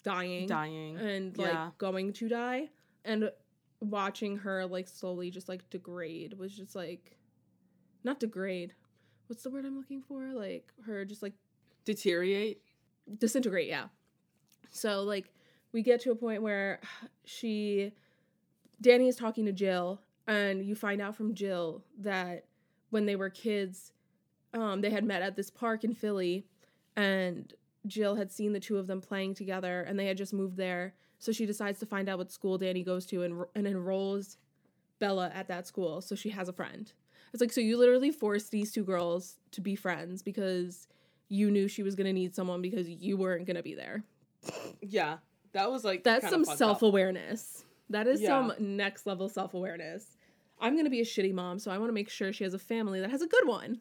dying 0.02 0.46
Dying. 0.46 0.96
and 0.98 1.36
like 1.36 1.48
Yeah. 1.48 1.70
going 1.78 2.12
to 2.14 2.28
die 2.28 2.68
and 3.04 3.30
watching 3.80 4.36
her 4.38 4.64
like 4.66 4.86
slowly 4.88 5.30
just 5.30 5.48
like 5.48 5.68
degrade 5.70 6.34
was 6.38 6.56
just 6.56 6.74
like 6.76 7.16
not 8.04 8.20
degrade 8.20 8.72
what's 9.26 9.42
the 9.42 9.50
word 9.50 9.64
i'm 9.64 9.76
looking 9.76 10.00
for 10.02 10.32
like 10.32 10.72
her 10.86 11.04
just 11.04 11.22
like 11.22 11.34
Deteriorate. 11.84 12.62
disintegrate 13.18 13.68
yeah 13.68 13.86
so 14.70 15.02
like 15.02 15.32
we 15.72 15.82
get 15.82 16.00
to 16.02 16.10
a 16.12 16.14
point 16.16 16.40
where 16.42 16.80
she 17.24 17.92
danny 18.80 19.08
is 19.08 19.16
talking 19.16 19.44
to 19.46 19.52
jill 19.52 20.00
and 20.28 20.64
you 20.64 20.74
find 20.76 21.00
out 21.02 21.16
from 21.16 21.34
jill 21.34 21.82
that 21.98 22.44
when 22.90 23.06
they 23.06 23.16
were 23.16 23.30
kids 23.30 23.92
um, 24.54 24.80
they 24.80 24.90
had 24.90 25.04
met 25.04 25.22
at 25.22 25.36
this 25.36 25.50
park 25.50 25.84
in 25.84 25.94
philly 25.94 26.46
and 26.96 27.54
jill 27.86 28.16
had 28.16 28.30
seen 28.32 28.52
the 28.52 28.60
two 28.60 28.78
of 28.78 28.86
them 28.86 29.00
playing 29.00 29.34
together 29.34 29.82
and 29.82 29.98
they 29.98 30.06
had 30.06 30.16
just 30.16 30.32
moved 30.32 30.56
there 30.56 30.94
so 31.18 31.32
she 31.32 31.46
decides 31.46 31.78
to 31.78 31.86
find 31.86 32.08
out 32.08 32.18
what 32.18 32.30
school 32.32 32.58
danny 32.58 32.82
goes 32.82 33.06
to 33.06 33.22
and, 33.22 33.44
and 33.54 33.66
enrolls 33.66 34.38
bella 34.98 35.30
at 35.34 35.48
that 35.48 35.66
school 35.66 36.00
so 36.00 36.14
she 36.14 36.30
has 36.30 36.48
a 36.48 36.52
friend 36.52 36.92
it's 37.32 37.40
like 37.40 37.52
so 37.52 37.60
you 37.60 37.76
literally 37.76 38.10
forced 38.10 38.50
these 38.50 38.72
two 38.72 38.84
girls 38.84 39.36
to 39.52 39.60
be 39.60 39.74
friends 39.76 40.22
because 40.22 40.88
you 41.28 41.50
knew 41.50 41.68
she 41.68 41.82
was 41.82 41.94
going 41.94 42.06
to 42.06 42.12
need 42.12 42.34
someone 42.34 42.62
because 42.62 42.88
you 42.88 43.16
weren't 43.16 43.46
going 43.46 43.56
to 43.56 43.62
be 43.62 43.74
there. 43.74 44.04
Yeah. 44.80 45.18
That 45.52 45.70
was 45.70 45.84
like 45.84 46.04
That's 46.04 46.28
some 46.28 46.44
self 46.44 46.82
awareness. 46.82 47.64
That 47.90 48.06
is 48.06 48.20
Yeah. 48.20 48.28
some 48.28 48.52
next 48.58 49.06
level 49.06 49.28
self 49.28 49.54
awareness. 49.54 50.16
I'm 50.60 50.74
going 50.74 50.84
to 50.84 50.90
be 50.90 51.00
a 51.00 51.04
shitty 51.04 51.34
mom, 51.34 51.58
so 51.58 51.70
I 51.70 51.78
want 51.78 51.88
to 51.88 51.92
make 51.94 52.08
sure 52.08 52.32
she 52.32 52.44
has 52.44 52.54
a 52.54 52.58
family 52.58 53.00
that 53.00 53.10
has 53.10 53.22
a 53.22 53.26
good 53.26 53.46
one. 53.46 53.80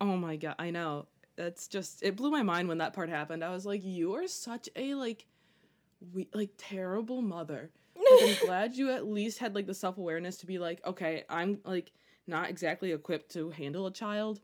Oh 0.00 0.16
my 0.16 0.36
god, 0.36 0.56
I 0.58 0.70
know. 0.70 1.06
That's 1.36 1.66
just 1.66 2.02
it 2.02 2.16
blew 2.16 2.30
my 2.30 2.42
mind 2.42 2.68
when 2.68 2.78
that 2.78 2.92
part 2.92 3.08
happened. 3.08 3.42
I 3.42 3.50
was 3.50 3.66
like, 3.66 3.84
you 3.84 4.14
are 4.14 4.26
such 4.28 4.68
a 4.76 4.94
like 4.94 5.26
we 6.12 6.28
like 6.32 6.50
terrible 6.58 7.22
mother. 7.22 7.70
Like, 7.96 8.30
I'm 8.30 8.36
glad 8.46 8.74
you 8.74 8.90
at 8.90 9.06
least 9.06 9.38
had 9.38 9.54
like 9.54 9.66
the 9.66 9.74
self-awareness 9.74 10.38
to 10.38 10.46
be 10.46 10.58
like, 10.58 10.84
okay, 10.86 11.24
I'm 11.28 11.58
like 11.64 11.92
not 12.26 12.50
exactly 12.50 12.92
equipped 12.92 13.32
to 13.32 13.50
handle 13.50 13.86
a 13.86 13.92
child, 13.92 14.40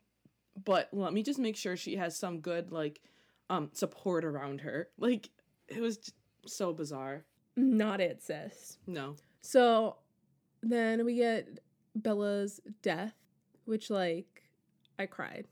but 0.65 0.89
let 0.93 1.13
me 1.13 1.23
just 1.23 1.39
make 1.39 1.57
sure 1.57 1.77
she 1.77 1.97
has 1.97 2.17
some 2.17 2.41
good 2.41 2.73
like 2.73 3.01
um 3.49 3.71
support 3.73 4.25
around 4.25 4.63
her. 4.63 4.89
Like 4.99 5.31
it 5.69 5.81
was 5.81 6.13
so 6.47 6.73
bizarre. 6.73 7.25
Not 7.57 8.01
it, 8.01 8.23
sis. 8.23 8.79
No. 8.87 9.17
So 9.43 9.97
then 10.63 11.05
we 11.05 11.17
get 11.17 11.61
Bella's 11.95 12.61
death, 12.83 13.15
which, 13.65 13.91
like, 13.91 14.40
I 15.01 15.07
cried 15.07 15.47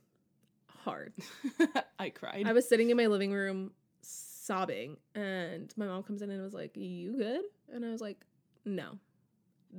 hard. 0.84 1.12
I 1.98 2.10
cried. 2.10 2.46
I 2.46 2.52
was 2.52 2.68
sitting 2.68 2.90
in 2.90 2.96
my 2.96 3.06
living 3.06 3.32
room 3.32 3.72
sobbing, 4.02 4.96
and 5.14 5.72
my 5.76 5.86
mom 5.86 6.02
comes 6.02 6.22
in 6.22 6.30
and 6.30 6.42
was 6.42 6.54
like, 6.54 6.76
You 6.76 7.16
good? 7.16 7.42
And 7.72 7.84
I 7.84 7.90
was 7.90 8.00
like, 8.00 8.18
No, 8.64 8.98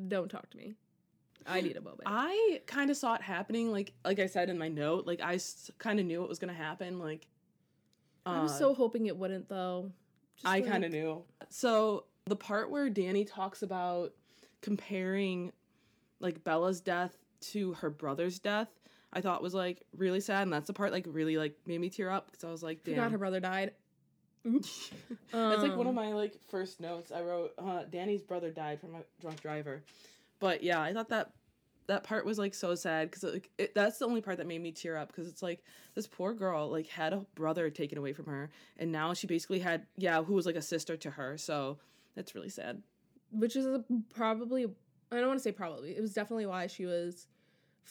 don't 0.07 0.30
talk 0.30 0.49
to 0.49 0.57
me. 0.57 0.76
I 1.47 1.61
need 1.61 1.78
a 1.78 1.82
moment. 1.82 2.03
I 2.05 2.61
kind 2.67 2.91
of 2.91 2.97
saw 2.97 3.15
it 3.15 3.22
happening. 3.22 3.72
Like 3.72 3.93
like 4.03 4.20
I 4.20 4.26
said 4.28 4.49
in 4.49 4.57
my 4.57 4.67
note, 4.67 5.07
like 5.07 5.22
I 5.22 5.36
s- 5.36 5.72
kind 5.80 5.99
of 5.99 6.05
knew 6.05 6.24
it 6.24 6.30
was 6.30 6.38
gonna 6.39 6.53
happen. 6.53 6.99
Like 6.99 7.28
I 8.26 8.41
was 8.41 8.51
uh, 8.51 8.57
so 8.59 8.74
hoping 8.74 9.05
it 9.07 9.17
wouldn't 9.17 9.49
though. 9.49 9.91
Just 10.36 10.47
I 10.47 10.61
kind 10.61 10.84
of 10.84 10.91
knew. 10.91 11.24
So 11.49 12.05
the 12.26 12.36
part 12.36 12.70
where 12.70 12.89
Danny 12.89 13.26
talks 13.26 13.63
about 13.63 14.13
comparing 14.61 15.51
like 16.20 16.43
Bella's 16.43 16.82
death 16.82 17.17
to 17.41 17.74
her 17.76 17.89
brother's 17.89 18.38
death, 18.39 18.67
I 19.12 19.22
thought 19.22 19.41
was 19.41 19.53
like 19.53 19.82
really 19.97 20.20
sad, 20.20 20.43
and 20.43 20.53
that's 20.53 20.68
the 20.68 20.74
part 20.74 20.91
like 20.91 21.05
really 21.10 21.38
like 21.38 21.55
made 21.66 21.80
me 21.82 21.89
tear 21.89 22.10
up 22.10 22.28
because 22.32 22.43
I 22.43 22.51
was 22.51 22.62
like, 22.64 22.84
damn. 22.84 22.95
forgot 22.95 23.12
her 23.12 23.18
brother 23.18 23.39
died. 23.39 23.74
Oops. 24.47 24.91
That's 25.34 25.62
like 25.62 25.76
one 25.76 25.82
of 25.86 25.88
Um, 25.89 25.95
my 25.95 26.14
like 26.14 26.39
first 26.47 26.80
notes. 26.80 27.12
I 27.12 27.22
wrote, 27.22 27.51
uh, 27.57 27.84
"Danny's 27.89 28.22
brother 28.24 28.51
died 28.51 28.80
from 28.80 28.95
a 28.95 29.01
drunk 29.20 29.41
driver," 29.41 29.84
but 30.39 30.64
yeah, 30.64 30.82
I 30.82 30.93
thought 30.93 31.10
that 31.10 31.32
that 31.88 32.03
part 32.03 32.24
was 32.26 32.38
like 32.39 32.53
so 32.53 32.74
sad 32.76 33.12
because 33.12 33.24
like 33.34 33.49
it, 33.57 33.76
that's 33.76 33.97
the 33.97 34.05
only 34.05 34.22
part 34.22 34.38
that 34.38 34.47
made 34.47 34.62
me 34.62 34.72
tear 34.72 34.95
up 34.95 35.10
because 35.10 35.28
it's 35.28 35.41
like 35.43 35.62
this 35.95 36.07
poor 36.07 36.34
girl 36.34 36.70
like 36.70 36.88
had 36.88 37.12
a 37.12 37.26
brother 37.36 37.70
taken 37.70 37.97
away 37.97 38.14
from 38.14 38.28
her, 38.28 38.49
and 38.78 38.91
now 38.91 39.14
she 39.14 39.28
basically 39.28 39.60
had 39.60 39.86
yeah, 39.97 40.24
who 40.24 40.34
was 40.36 40.45
like 40.45 40.55
a 40.55 40.62
sister 40.62 40.95
to 40.95 41.12
her. 41.12 41.38
So 41.38 41.78
that's 42.16 42.34
really 42.34 42.49
sad. 42.49 42.82
which 43.32 43.55
is 43.57 43.66
a, 43.66 43.84
probably 44.14 44.66
I 45.12 45.18
don't 45.18 45.28
want 45.28 45.39
to 45.39 45.43
say 45.43 45.51
probably. 45.51 45.97
It 45.97 46.01
was 46.01 46.14
definitely 46.14 46.45
why 46.45 46.68
she 46.68 46.86
was 46.86 47.28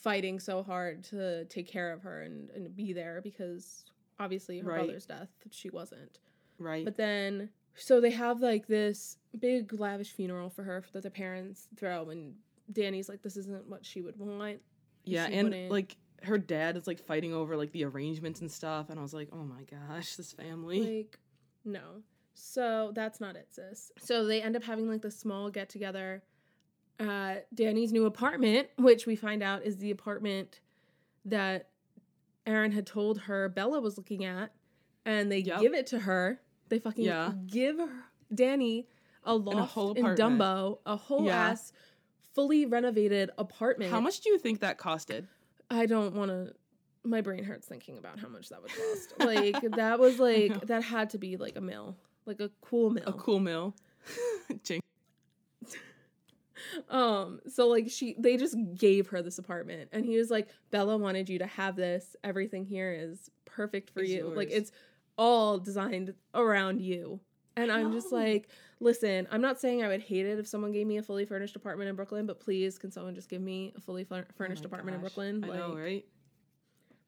fighting 0.03 0.39
so 0.39 0.63
hard 0.63 1.03
to 1.05 1.45
take 1.45 1.67
care 1.67 1.91
of 1.91 2.01
her 2.03 2.21
and, 2.21 2.49
and 2.51 2.75
be 2.75 2.93
there 2.93 3.21
because 3.23 3.85
obviously 4.19 4.59
her 4.59 4.69
Right. 4.69 4.83
brother's 4.85 5.05
death 5.05 5.29
she 5.51 5.69
wasn't. 5.69 6.19
Right. 6.57 6.85
But 6.85 6.97
then 6.97 7.49
so 7.75 8.01
they 8.01 8.11
have 8.11 8.41
like 8.41 8.67
this 8.67 9.17
big 9.39 9.73
lavish 9.79 10.11
funeral 10.11 10.49
for 10.49 10.63
her 10.63 10.83
that 10.93 11.03
the 11.03 11.09
parents 11.09 11.67
throw 11.77 12.09
and 12.09 12.35
Danny's 12.71 13.07
like 13.09 13.21
this 13.21 13.37
isn't 13.37 13.67
what 13.67 13.85
she 13.85 14.01
would 14.01 14.17
want. 14.17 14.59
yeah, 15.05 15.27
she 15.27 15.33
and 15.35 15.49
wouldn't- 15.49 15.71
like 15.71 15.97
her 16.23 16.37
dad 16.37 16.75
is 16.75 16.85
like 16.87 16.99
fighting 16.99 17.33
over 17.33 17.55
like 17.55 17.71
the 17.71 17.85
arrangements 17.85 18.41
and 18.41 18.51
stuff, 18.51 18.89
and 18.89 18.99
I 18.99 19.01
was 19.01 19.13
like, 19.13 19.29
oh 19.31 19.43
my 19.45 19.63
gosh, 19.63 20.15
this 20.17 20.33
family. 20.33 20.97
Like, 20.97 21.17
no. 21.63 22.03
So 22.33 22.91
that's 22.93 23.21
not 23.21 23.35
it, 23.37 23.47
sis. 23.51 23.91
So 23.99 24.25
they 24.25 24.41
end 24.41 24.55
up 24.57 24.63
having 24.63 24.89
like 24.89 25.01
the 25.01 25.11
small 25.11 25.49
get 25.49 25.69
together 25.69 26.21
at 26.99 27.53
Danny's 27.55 27.91
new 27.91 28.05
apartment, 28.05 28.67
which 28.77 29.05
we 29.05 29.15
find 29.15 29.41
out 29.41 29.63
is 29.63 29.77
the 29.77 29.91
apartment 29.91 30.59
that 31.25 31.69
Aaron 32.45 32.71
had 32.71 32.85
told 32.85 33.19
her 33.21 33.47
Bella 33.49 33.79
was 33.79 33.97
looking 33.97 34.25
at, 34.25 34.51
and 35.05 35.31
they 35.31 35.39
Yep. 35.39 35.61
give 35.61 35.73
it 35.73 35.87
to 35.87 35.99
her. 35.99 36.41
They 36.67 36.79
fucking 36.79 37.05
Yeah. 37.05 37.33
give 37.47 37.77
her, 37.77 38.05
Danny 38.33 38.87
a 39.23 39.35
loft 39.35 39.71
whole 39.73 39.93
in. 39.93 40.05
Dumbo, 40.05 40.79
a 40.85 40.95
whole 40.95 41.25
Yeah. 41.25 41.49
ass, 41.51 41.71
fully 42.33 42.65
renovated 42.65 43.31
apartment. 43.37 43.91
How 43.91 43.99
much 43.99 44.21
do 44.21 44.29
you 44.29 44.37
think 44.37 44.59
that 44.61 44.77
costed? 44.77 45.27
I 45.69 45.85
don't 45.85 46.15
want 46.15 46.29
to. 46.31 46.53
My 47.03 47.21
brain 47.21 47.43
hurts 47.43 47.65
thinking 47.67 47.97
about 47.97 48.19
how 48.19 48.27
much 48.27 48.49
that 48.49 48.61
would 48.61 48.71
cost. 48.71 49.13
like 49.19 49.61
that 49.75 49.99
was 49.99 50.19
like 50.19 50.67
that 50.67 50.83
had 50.83 51.11
to 51.11 51.17
be 51.17 51.37
like 51.37 51.55
a 51.55 51.61
mill, 51.61 51.95
like 52.25 52.39
a 52.39 52.49
cool 52.61 52.89
mill. 52.89 53.03
A 53.07 53.13
cool 53.13 53.39
meal. 53.39 53.75
Um, 56.89 57.39
so 57.47 57.67
like 57.67 57.89
she, 57.89 58.15
they 58.19 58.37
just 58.37 58.55
gave 58.75 59.07
her 59.09 59.21
this 59.21 59.37
apartment, 59.39 59.89
and 59.91 60.05
he 60.05 60.17
was 60.17 60.29
like, 60.29 60.47
"Bella 60.71 60.97
wanted 60.97 61.29
you 61.29 61.39
to 61.39 61.47
have 61.47 61.75
this. 61.75 62.15
Everything 62.23 62.65
here 62.65 62.91
is 62.91 63.29
perfect 63.45 63.89
for 63.91 64.01
It's 64.01 64.11
you. 64.11 64.31
Like 64.35 64.49
it's 64.51 64.71
all 65.17 65.57
designed 65.59 66.13
around 66.33 66.81
you." 66.81 67.19
And 67.57 67.71
I'm 67.71 67.91
just 67.91 68.11
like, 68.13 68.47
listen, 68.79 69.27
I'm 69.31 69.41
not 69.41 69.59
saying 69.59 69.83
I 69.83 69.89
would 69.89 69.99
hate 70.01 70.25
it 70.25 70.39
if 70.39 70.47
someone 70.47 70.71
gave 70.71 70.87
me 70.87 70.95
a 70.97 71.03
fully 71.03 71.25
furnished 71.25 71.57
apartment 71.57 71.89
in 71.89 71.95
Brooklyn, 71.97 72.25
but 72.25 72.39
please, 72.39 72.77
can 72.77 72.89
someone 72.89 73.15
just 73.15 73.27
give 73.27 73.41
me 73.41 73.73
a 73.75 73.81
fully 73.81 74.05
fur- 74.05 74.25
Oh 74.29 74.33
furnished 74.37 74.63
my 74.63 74.67
apartment 74.67 74.95
in 74.95 75.01
gosh. 75.01 75.13
Brooklyn? 75.13 75.43
I 75.43 75.47
Like, 75.47 75.59
know, 75.59 75.75
right? 75.75 76.05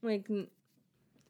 like 0.01 0.25
n- 0.29 0.47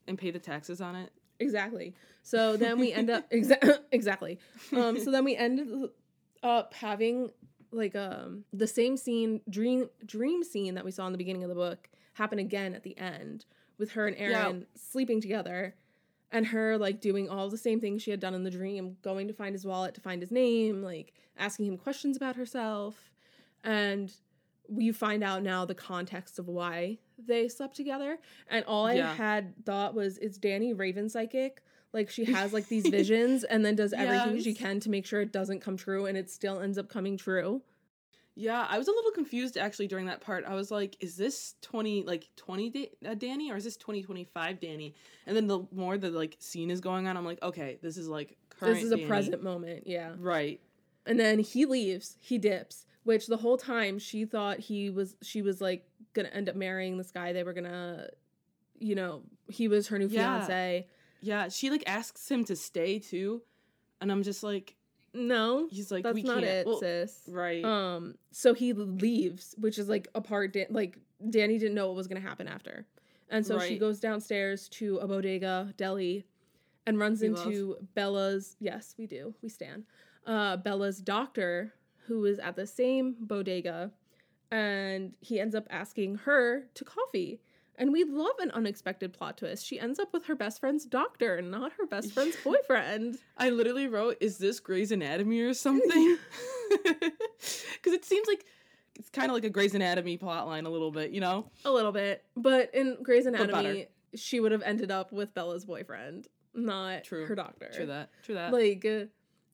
And 0.08 0.18
pay 0.18 0.32
the 0.32 0.40
taxes 0.40 0.82
on 0.82 0.96
it. 0.96 1.12
Exactly. 1.40 1.94
So 2.24 2.58
then 2.58 2.80
we 2.80 2.94
end 2.94 3.10
up 3.12 3.30
exa- 3.32 3.80
exactly. 3.92 4.40
Um 4.76 5.00
so 5.00 5.12
then 5.12 5.24
we 5.24 5.36
ended 5.36 5.68
up 6.42 6.74
having 6.74 7.30
like 7.72 7.96
um 7.96 8.44
the 8.54 8.68
same 8.68 8.98
scene 8.98 9.42
dream 9.50 9.90
dream 10.06 10.44
scene 10.44 10.76
that 10.76 10.86
we 10.86 10.92
saw 10.92 11.06
in 11.06 11.12
the 11.12 11.18
beginning 11.18 11.44
of 11.44 11.50
the 11.50 11.56
book 11.56 11.90
happen 12.14 12.40
again 12.40 12.74
at 12.76 12.84
the 12.84 12.98
end 12.98 13.46
with 13.78 13.92
her 13.92 14.08
and 14.08 14.18
Yeah. 14.18 14.44
Aaron 14.46 14.66
sleeping 14.76 15.22
together 15.22 15.76
and 16.32 16.46
her 16.48 16.78
like 16.78 17.02
doing 17.02 17.30
all 17.30 17.50
the 17.50 17.58
same 17.58 17.80
things 17.80 18.02
she 18.02 18.12
had 18.12 18.20
done 18.20 18.34
in 18.34 18.44
the 18.44 18.52
dream, 18.52 18.98
going 19.02 19.28
to 19.28 19.34
find 19.34 19.54
his 19.54 19.66
wallet 19.66 19.94
to 19.96 20.02
find 20.02 20.22
his 20.22 20.32
name, 20.32 20.82
like 20.82 21.14
asking 21.38 21.66
him 21.66 21.78
questions 21.78 22.16
about 22.18 22.36
herself 22.36 23.12
and 23.64 24.14
we 24.70 24.92
find 24.92 25.24
out 25.24 25.44
now 25.44 25.66
the 25.66 25.76
context 25.76 26.40
of 26.40 26.48
why 26.48 26.98
they 27.18 27.48
slept 27.50 27.76
together. 27.76 28.18
And 28.50 28.64
all 28.66 28.86
I 28.86 28.94
Yeah. 28.96 29.14
had 29.16 29.54
thought 29.66 29.94
was, 29.94 30.18
it's 30.20 30.38
Danny 30.38 30.72
Raven 30.74 31.10
psychic. 31.10 31.62
Like 31.94 32.10
she 32.10 32.26
has 32.34 32.54
like 32.54 32.68
these 32.68 32.88
visions 32.88 33.44
and 33.44 33.66
then 33.66 33.76
does 33.76 33.94
everything 33.94 34.42
she 34.42 34.54
can 34.54 34.80
to 34.82 34.90
make 34.90 35.06
sure 35.06 35.22
it 35.22 35.32
doesn't 35.34 35.60
come 35.62 35.78
true 35.78 36.06
and 36.06 36.18
it 36.18 36.30
still 36.30 36.60
ends 36.60 36.78
up 36.78 36.90
coming 36.90 37.18
true. 37.18 37.62
Yeah, 38.34 38.66
I 38.70 38.78
was 38.78 38.88
a 38.88 38.92
little 38.92 39.12
confused 39.12 39.58
actually 39.58 39.88
during 39.88 40.06
that 40.06 40.22
part. 40.22 40.46
I 40.48 40.56
was 40.56 40.72
like, 40.72 40.96
is 41.02 41.18
this 41.18 41.56
20 41.64 42.04
like 42.04 42.30
20 42.38 42.70
da- 42.70 42.92
uh, 43.06 43.14
Danny 43.14 43.52
or 43.52 43.58
is 43.58 43.66
this 43.66 43.76
2025 43.76 44.60
Danny? 44.62 44.96
And 45.28 45.36
then 45.36 45.48
the 45.48 45.68
more 45.74 45.98
the 45.98 46.10
like 46.12 46.38
scene 46.40 46.72
is 46.72 46.80
going 46.80 47.08
on, 47.08 47.18
I'm 47.18 47.26
like, 47.26 47.42
okay, 47.44 47.78
this 47.82 47.98
is 47.98 48.08
like 48.08 48.38
current 48.50 48.76
this 48.76 48.84
is 48.86 48.92
a 48.94 48.96
Danny. 48.96 49.08
present 49.08 49.44
moment, 49.44 49.84
yeah. 49.86 50.14
Right. 50.18 50.62
And 51.06 51.20
then 51.20 51.40
he 51.40 51.66
leaves, 51.66 52.16
he 52.22 52.38
dips, 52.38 52.86
which 53.04 53.28
the 53.28 53.38
whole 53.38 53.58
time 53.58 54.00
she 54.00 54.24
thought 54.24 54.60
he 54.60 54.90
was 54.90 55.16
she 55.22 55.42
was 55.42 55.60
like 55.60 55.86
gonna 56.14 56.30
end 56.30 56.48
up 56.48 56.56
marrying 56.56 56.98
this 56.98 57.12
guy. 57.12 57.34
They 57.34 57.44
were 57.44 57.54
gonna 57.54 58.08
you 58.80 58.96
know, 58.96 59.24
he 59.50 59.68
was 59.68 59.90
her 59.90 60.00
new 60.00 60.08
Yeah. 60.08 60.38
fiance. 60.40 60.88
Yeah, 61.22 61.50
she 61.50 61.70
like 61.70 61.84
asks 61.88 62.30
him 62.30 62.44
to 62.46 62.56
stay 62.56 63.00
too. 63.00 63.42
And 64.02 64.12
I'm 64.12 64.24
just 64.24 64.42
like, 64.44 64.76
No, 65.14 65.68
he's 65.70 65.92
like, 65.92 66.04
that's 66.04 66.16
we 66.16 66.24
not 66.24 66.36
can't. 66.40 66.46
it, 66.46 66.66
Well, 66.66 66.80
sis. 66.80 67.22
Right. 67.28 67.64
Um, 67.64 68.16
so 68.32 68.54
he 68.54 68.74
leaves, 68.74 69.54
which 69.60 69.78
is 69.78 69.88
like 69.88 70.08
a 70.16 70.22
part. 70.22 70.54
Dan- 70.54 70.68
like 70.72 70.98
Danny 71.30 71.58
didn't 71.60 71.76
know 71.76 71.88
what 71.88 71.96
was 71.96 72.08
gonna 72.08 72.20
happen 72.20 72.48
after, 72.48 72.86
and 73.30 73.46
so 73.46 73.60
she 73.60 73.78
goes 73.78 74.00
downstairs 74.00 74.68
to 74.70 74.98
a 74.98 75.08
bodega 75.08 75.74
deli, 75.78 76.26
and 76.88 76.98
runs 77.00 77.22
We 77.22 77.28
into 77.28 77.78
Bella's. 77.94 78.56
Yes, 78.60 78.96
we 78.98 79.06
do. 79.06 79.36
We 79.44 79.50
stand. 79.50 79.84
Uh, 80.26 80.58
Bella's 80.58 81.00
doctor, 81.00 81.74
who 82.08 82.26
is 82.26 82.40
at 82.40 82.56
the 82.56 82.66
same 82.66 83.16
bodega, 83.20 83.92
and 84.52 85.14
he 85.20 85.40
ends 85.40 85.54
up 85.56 85.68
asking 85.70 86.16
her 86.26 86.68
to 86.74 86.84
coffee. 86.84 87.40
And 87.82 87.92
we 87.92 88.04
love 88.04 88.38
an 88.40 88.52
unexpected 88.52 89.12
plot 89.12 89.40
twist. 89.40 89.66
She 89.66 89.80
ends 89.80 89.98
up 89.98 90.14
with 90.14 90.26
her 90.26 90.36
best 90.36 90.60
friend's 90.60 90.86
doctor, 90.86 91.42
not 91.42 91.72
her 91.80 91.88
best 91.88 92.14
friend's 92.14 92.36
boyfriend. 92.44 93.18
I 93.40 93.50
literally 93.50 93.88
wrote, 93.88 94.18
"Is 94.22 94.38
this 94.38 94.60
Grey's 94.60 94.92
Anatomy 94.92 95.42
or 95.42 95.56
something?" 95.56 96.18
Because 96.70 97.94
it 97.94 98.06
seems 98.06 98.28
like 98.28 98.46
it's 99.00 99.10
kind 99.10 99.32
of 99.32 99.34
like 99.34 99.46
a 99.46 99.50
Grey's 99.50 99.74
Anatomy 99.74 100.16
plotline 100.20 100.68
a 100.68 100.70
little 100.70 100.92
bit, 100.92 101.10
you 101.10 101.22
know? 101.22 101.50
A 101.66 101.72
little 101.72 101.92
bit. 101.92 102.24
But 102.38 102.70
in 102.76 102.98
Grey's. 103.02 103.26
Anatomy, 103.26 103.88
she 104.14 104.40
would 104.40 104.52
have 104.52 104.62
ended 104.62 104.92
up 104.92 105.12
with 105.12 105.34
Bella's 105.34 105.66
boyfriend, 105.66 106.28
not 106.54 107.04
True. 107.04 107.26
her 107.26 107.34
doctor. 107.34 107.72
True 107.74 107.88
that. 107.88 108.10
True 108.22 108.36
that. 108.36 108.54
Like 108.54 108.86
uh, 108.86 109.06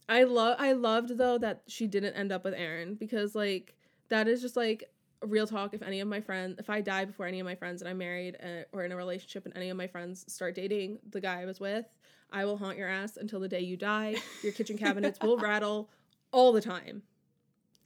I 0.09 0.23
love 0.23 0.57
I 0.59 0.73
loved 0.73 1.17
though 1.17 1.37
that 1.37 1.61
she 1.67 1.87
didn't 1.87 2.15
end 2.15 2.33
up 2.33 2.43
with 2.43 2.55
Aaron 2.55 2.95
because 2.95 3.35
like 3.35 3.73
that 4.09 4.27
is 4.27 4.41
just 4.41 4.57
like 4.57 4.89
real 5.25 5.47
talk 5.47 5.73
if 5.73 5.81
any 5.81 5.99
of 5.99 6.07
my 6.07 6.21
friends 6.21 6.57
if 6.59 6.69
I 6.69 6.81
die 6.81 7.05
before 7.05 7.25
any 7.25 7.39
of 7.39 7.45
my 7.45 7.55
friends 7.55 7.81
and 7.81 7.89
I'm 7.89 7.97
married 7.97 8.37
uh, 8.41 8.63
or 8.71 8.83
in 8.83 8.91
a 8.91 8.95
relationship 8.95 9.45
and 9.45 9.55
any 9.57 9.69
of 9.69 9.77
my 9.77 9.87
friends 9.87 10.23
start 10.31 10.53
dating 10.55 10.99
the 11.09 11.19
guy 11.19 11.41
I 11.41 11.45
was 11.45 11.59
with, 11.59 11.85
I 12.31 12.45
will 12.45 12.57
haunt 12.57 12.77
your 12.77 12.87
ass 12.89 13.17
until 13.17 13.39
the 13.39 13.47
day 13.47 13.61
you 13.61 13.77
die. 13.77 14.15
Your 14.43 14.51
kitchen 14.53 14.77
cabinets 14.77 15.19
will 15.21 15.37
rattle 15.37 15.89
all 16.31 16.51
the 16.51 16.61
time 16.61 17.01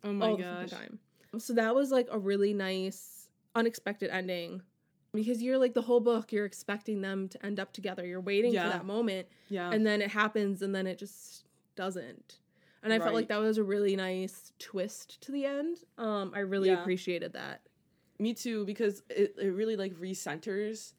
oh 0.04 0.12
my 0.14 0.30
god. 0.32 0.42
all 0.44 0.64
the 0.64 0.70
time. 0.70 1.00
So 1.38 1.54
that 1.54 1.74
was 1.74 1.92
like 1.92 2.08
a 2.12 2.20
really 2.20 2.54
nice, 2.54 3.28
unexpected 3.56 4.10
ending. 4.10 4.62
Because 5.14 5.42
you're 5.42 5.58
like 5.58 5.74
the 5.74 5.82
whole 5.82 6.00
book, 6.00 6.32
you're 6.32 6.46
expecting 6.46 7.02
them 7.02 7.28
to 7.30 7.46
end 7.46 7.60
up 7.60 7.74
together. 7.74 8.06
You're 8.06 8.22
waiting 8.22 8.54
Yeah. 8.54 8.64
for 8.64 8.70
that 8.78 8.86
moment, 8.86 9.28
Yeah. 9.50 9.70
and 9.72 9.86
then 9.86 10.02
it 10.02 10.10
happens, 10.10 10.62
and 10.62 10.74
then 10.74 10.88
it 10.88 10.98
just 10.98 11.46
doesn't. 11.76 12.40
And 12.84 12.92
I 12.92 13.00
felt 13.00 13.14
like 13.14 13.28
that 13.28 13.40
was 13.40 13.58
a 13.58 13.64
really 13.64 13.96
nice 13.96 14.54
twist 14.60 15.22
to 15.22 15.32
the 15.32 15.46
end. 15.46 15.78
Um, 15.98 16.32
I 16.36 16.40
really 16.40 16.70
Yeah. 16.70 16.82
appreciated 16.82 17.34
that. 17.34 17.62
Me 18.20 18.34
too, 18.34 18.66
because 18.66 19.04
it, 19.10 19.36
it 19.40 19.50
really 19.50 19.76
like 19.76 19.94
recenters 19.96 20.94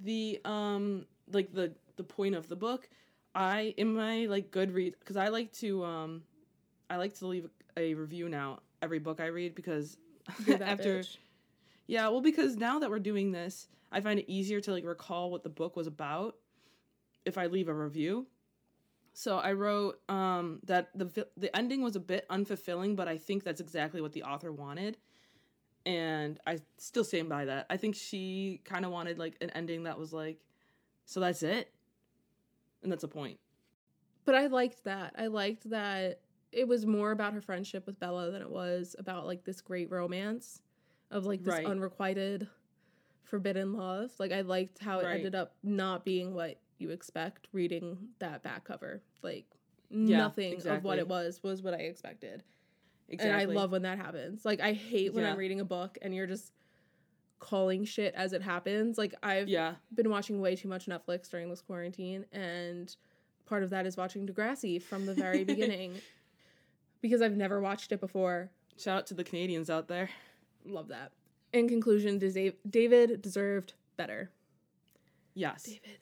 the 0.00 0.40
um 0.44 1.06
like 1.32 1.52
the 1.52 1.72
the 1.96 2.04
point 2.04 2.34
of 2.34 2.48
the 2.48 2.56
book. 2.56 2.88
I 3.34 3.74
in 3.76 3.94
my 3.94 4.26
like 4.26 4.50
good 4.50 4.72
read 4.72 4.94
because 4.98 5.16
I 5.16 5.28
like 5.28 5.52
to 5.54 5.84
um 5.84 6.22
I 6.90 6.96
like 6.96 7.14
to 7.18 7.26
leave 7.26 7.48
a 7.76 7.94
review 7.94 8.28
now 8.28 8.60
every 8.82 8.98
book 8.98 9.20
I 9.20 9.26
read 9.26 9.54
because 9.54 9.96
after 10.60 11.00
bitch. 11.00 11.16
yeah 11.86 12.08
well 12.08 12.20
because 12.20 12.56
now 12.56 12.78
that 12.78 12.90
we're 12.90 12.98
doing 12.98 13.32
this 13.32 13.68
I 13.92 14.00
find 14.00 14.18
it 14.18 14.30
easier 14.30 14.60
to 14.62 14.72
like 14.72 14.84
recall 14.84 15.30
what 15.30 15.42
the 15.42 15.48
book 15.50 15.76
was 15.76 15.86
about 15.86 16.36
if 17.24 17.36
I 17.38 17.46
leave 17.46 17.68
a 17.68 17.74
review. 17.74 18.26
So 19.18 19.38
I 19.38 19.52
wrote 19.54 19.98
um, 20.10 20.60
that 20.64 20.90
the 20.94 21.26
the 21.38 21.56
ending 21.56 21.80
was 21.82 21.96
a 21.96 22.00
bit 22.00 22.28
unfulfilling, 22.28 22.96
but 22.96 23.08
I 23.08 23.16
think 23.16 23.44
that's 23.44 23.62
exactly 23.62 24.02
what 24.02 24.12
the 24.12 24.22
author 24.24 24.52
wanted. 24.52 24.98
and 25.86 26.38
I 26.46 26.58
still 26.78 27.04
stand 27.04 27.28
by 27.30 27.46
that. 27.46 27.66
I 27.70 27.78
think 27.78 27.94
she 27.94 28.60
kind 28.64 28.84
of 28.84 28.90
wanted 28.90 29.18
like 29.18 29.36
an 29.40 29.50
ending 29.50 29.84
that 29.84 29.98
was 29.98 30.12
like, 30.12 30.40
so 31.06 31.20
that's 31.20 31.42
it, 31.42 31.72
and 32.82 32.92
that's 32.92 33.04
a 33.04 33.08
point. 33.08 33.38
But 34.26 34.34
I 34.34 34.48
liked 34.48 34.84
that. 34.84 35.14
I 35.16 35.28
liked 35.28 35.70
that 35.70 36.20
it 36.52 36.68
was 36.68 36.84
more 36.84 37.10
about 37.12 37.32
her 37.32 37.40
friendship 37.40 37.86
with 37.86 37.98
Bella 37.98 38.30
than 38.30 38.42
it 38.42 38.50
was 38.50 38.96
about 38.98 39.26
like 39.26 39.44
this 39.44 39.62
great 39.62 39.90
romance 39.90 40.60
of 41.10 41.24
like 41.24 41.42
this 41.42 41.54
Right. 41.54 41.66
unrequited 41.66 42.48
forbidden 43.24 43.72
love. 43.72 44.10
Like 44.18 44.32
I 44.32 44.42
liked 44.42 44.78
how 44.78 44.98
it 45.00 45.04
Right. 45.04 45.14
ended 45.14 45.34
up 45.34 45.54
not 45.62 46.04
being 46.04 46.34
what 46.34 46.58
you 46.78 46.90
expect 46.90 47.48
reading 47.52 47.96
that 48.18 48.42
back 48.42 48.64
cover. 48.64 49.02
Like 49.22 49.46
Yeah, 49.90 50.18
nothing 50.18 50.66
of 50.66 50.84
what 50.84 50.98
it 50.98 51.08
was 51.08 51.42
was 51.42 51.62
what 51.62 51.74
I 51.74 51.78
expected. 51.78 52.42
Exactly. 53.08 53.42
And 53.42 53.50
I 53.50 53.54
love 53.54 53.70
when 53.70 53.82
that 53.82 53.98
happens. 53.98 54.44
Like 54.44 54.60
I 54.60 54.72
hate 54.72 55.14
when 55.14 55.24
I'm 55.24 55.36
reading 55.38 55.60
a 55.60 55.64
book 55.64 55.96
and 56.02 56.14
you're 56.14 56.26
just 56.26 56.52
calling 57.38 57.84
shit 57.84 58.14
as 58.14 58.32
it 58.32 58.42
happens. 58.42 58.98
Like 58.98 59.14
I've 59.22 59.48
Yeah. 59.48 59.74
been 59.94 60.10
watching 60.10 60.40
way 60.40 60.56
too 60.56 60.68
much 60.68 60.86
Netflix 60.86 61.28
during 61.30 61.48
this 61.50 61.60
quarantine, 61.60 62.24
and 62.32 62.94
part 63.44 63.62
of 63.62 63.70
that 63.70 63.86
is 63.86 63.96
watching 63.96 64.26
Degrassi 64.26 64.82
from 64.82 65.06
the 65.06 65.14
very 65.14 65.44
beginning 65.54 65.94
because 67.00 67.22
I've 67.22 67.36
never 67.36 67.60
watched 67.60 67.92
it 67.92 68.00
before. 68.00 68.50
Shout 68.76 68.98
out 68.98 69.06
to 69.08 69.14
the 69.14 69.22
Canadians 69.24 69.70
out 69.70 69.86
there. 69.88 70.10
Love 70.64 70.88
that. 70.88 71.12
In 71.52 71.68
conclusion, 71.68 72.18
David 72.68 73.22
deserved 73.22 73.74
better. 73.96 74.30
Yes. 75.34 75.62
David 75.64 75.98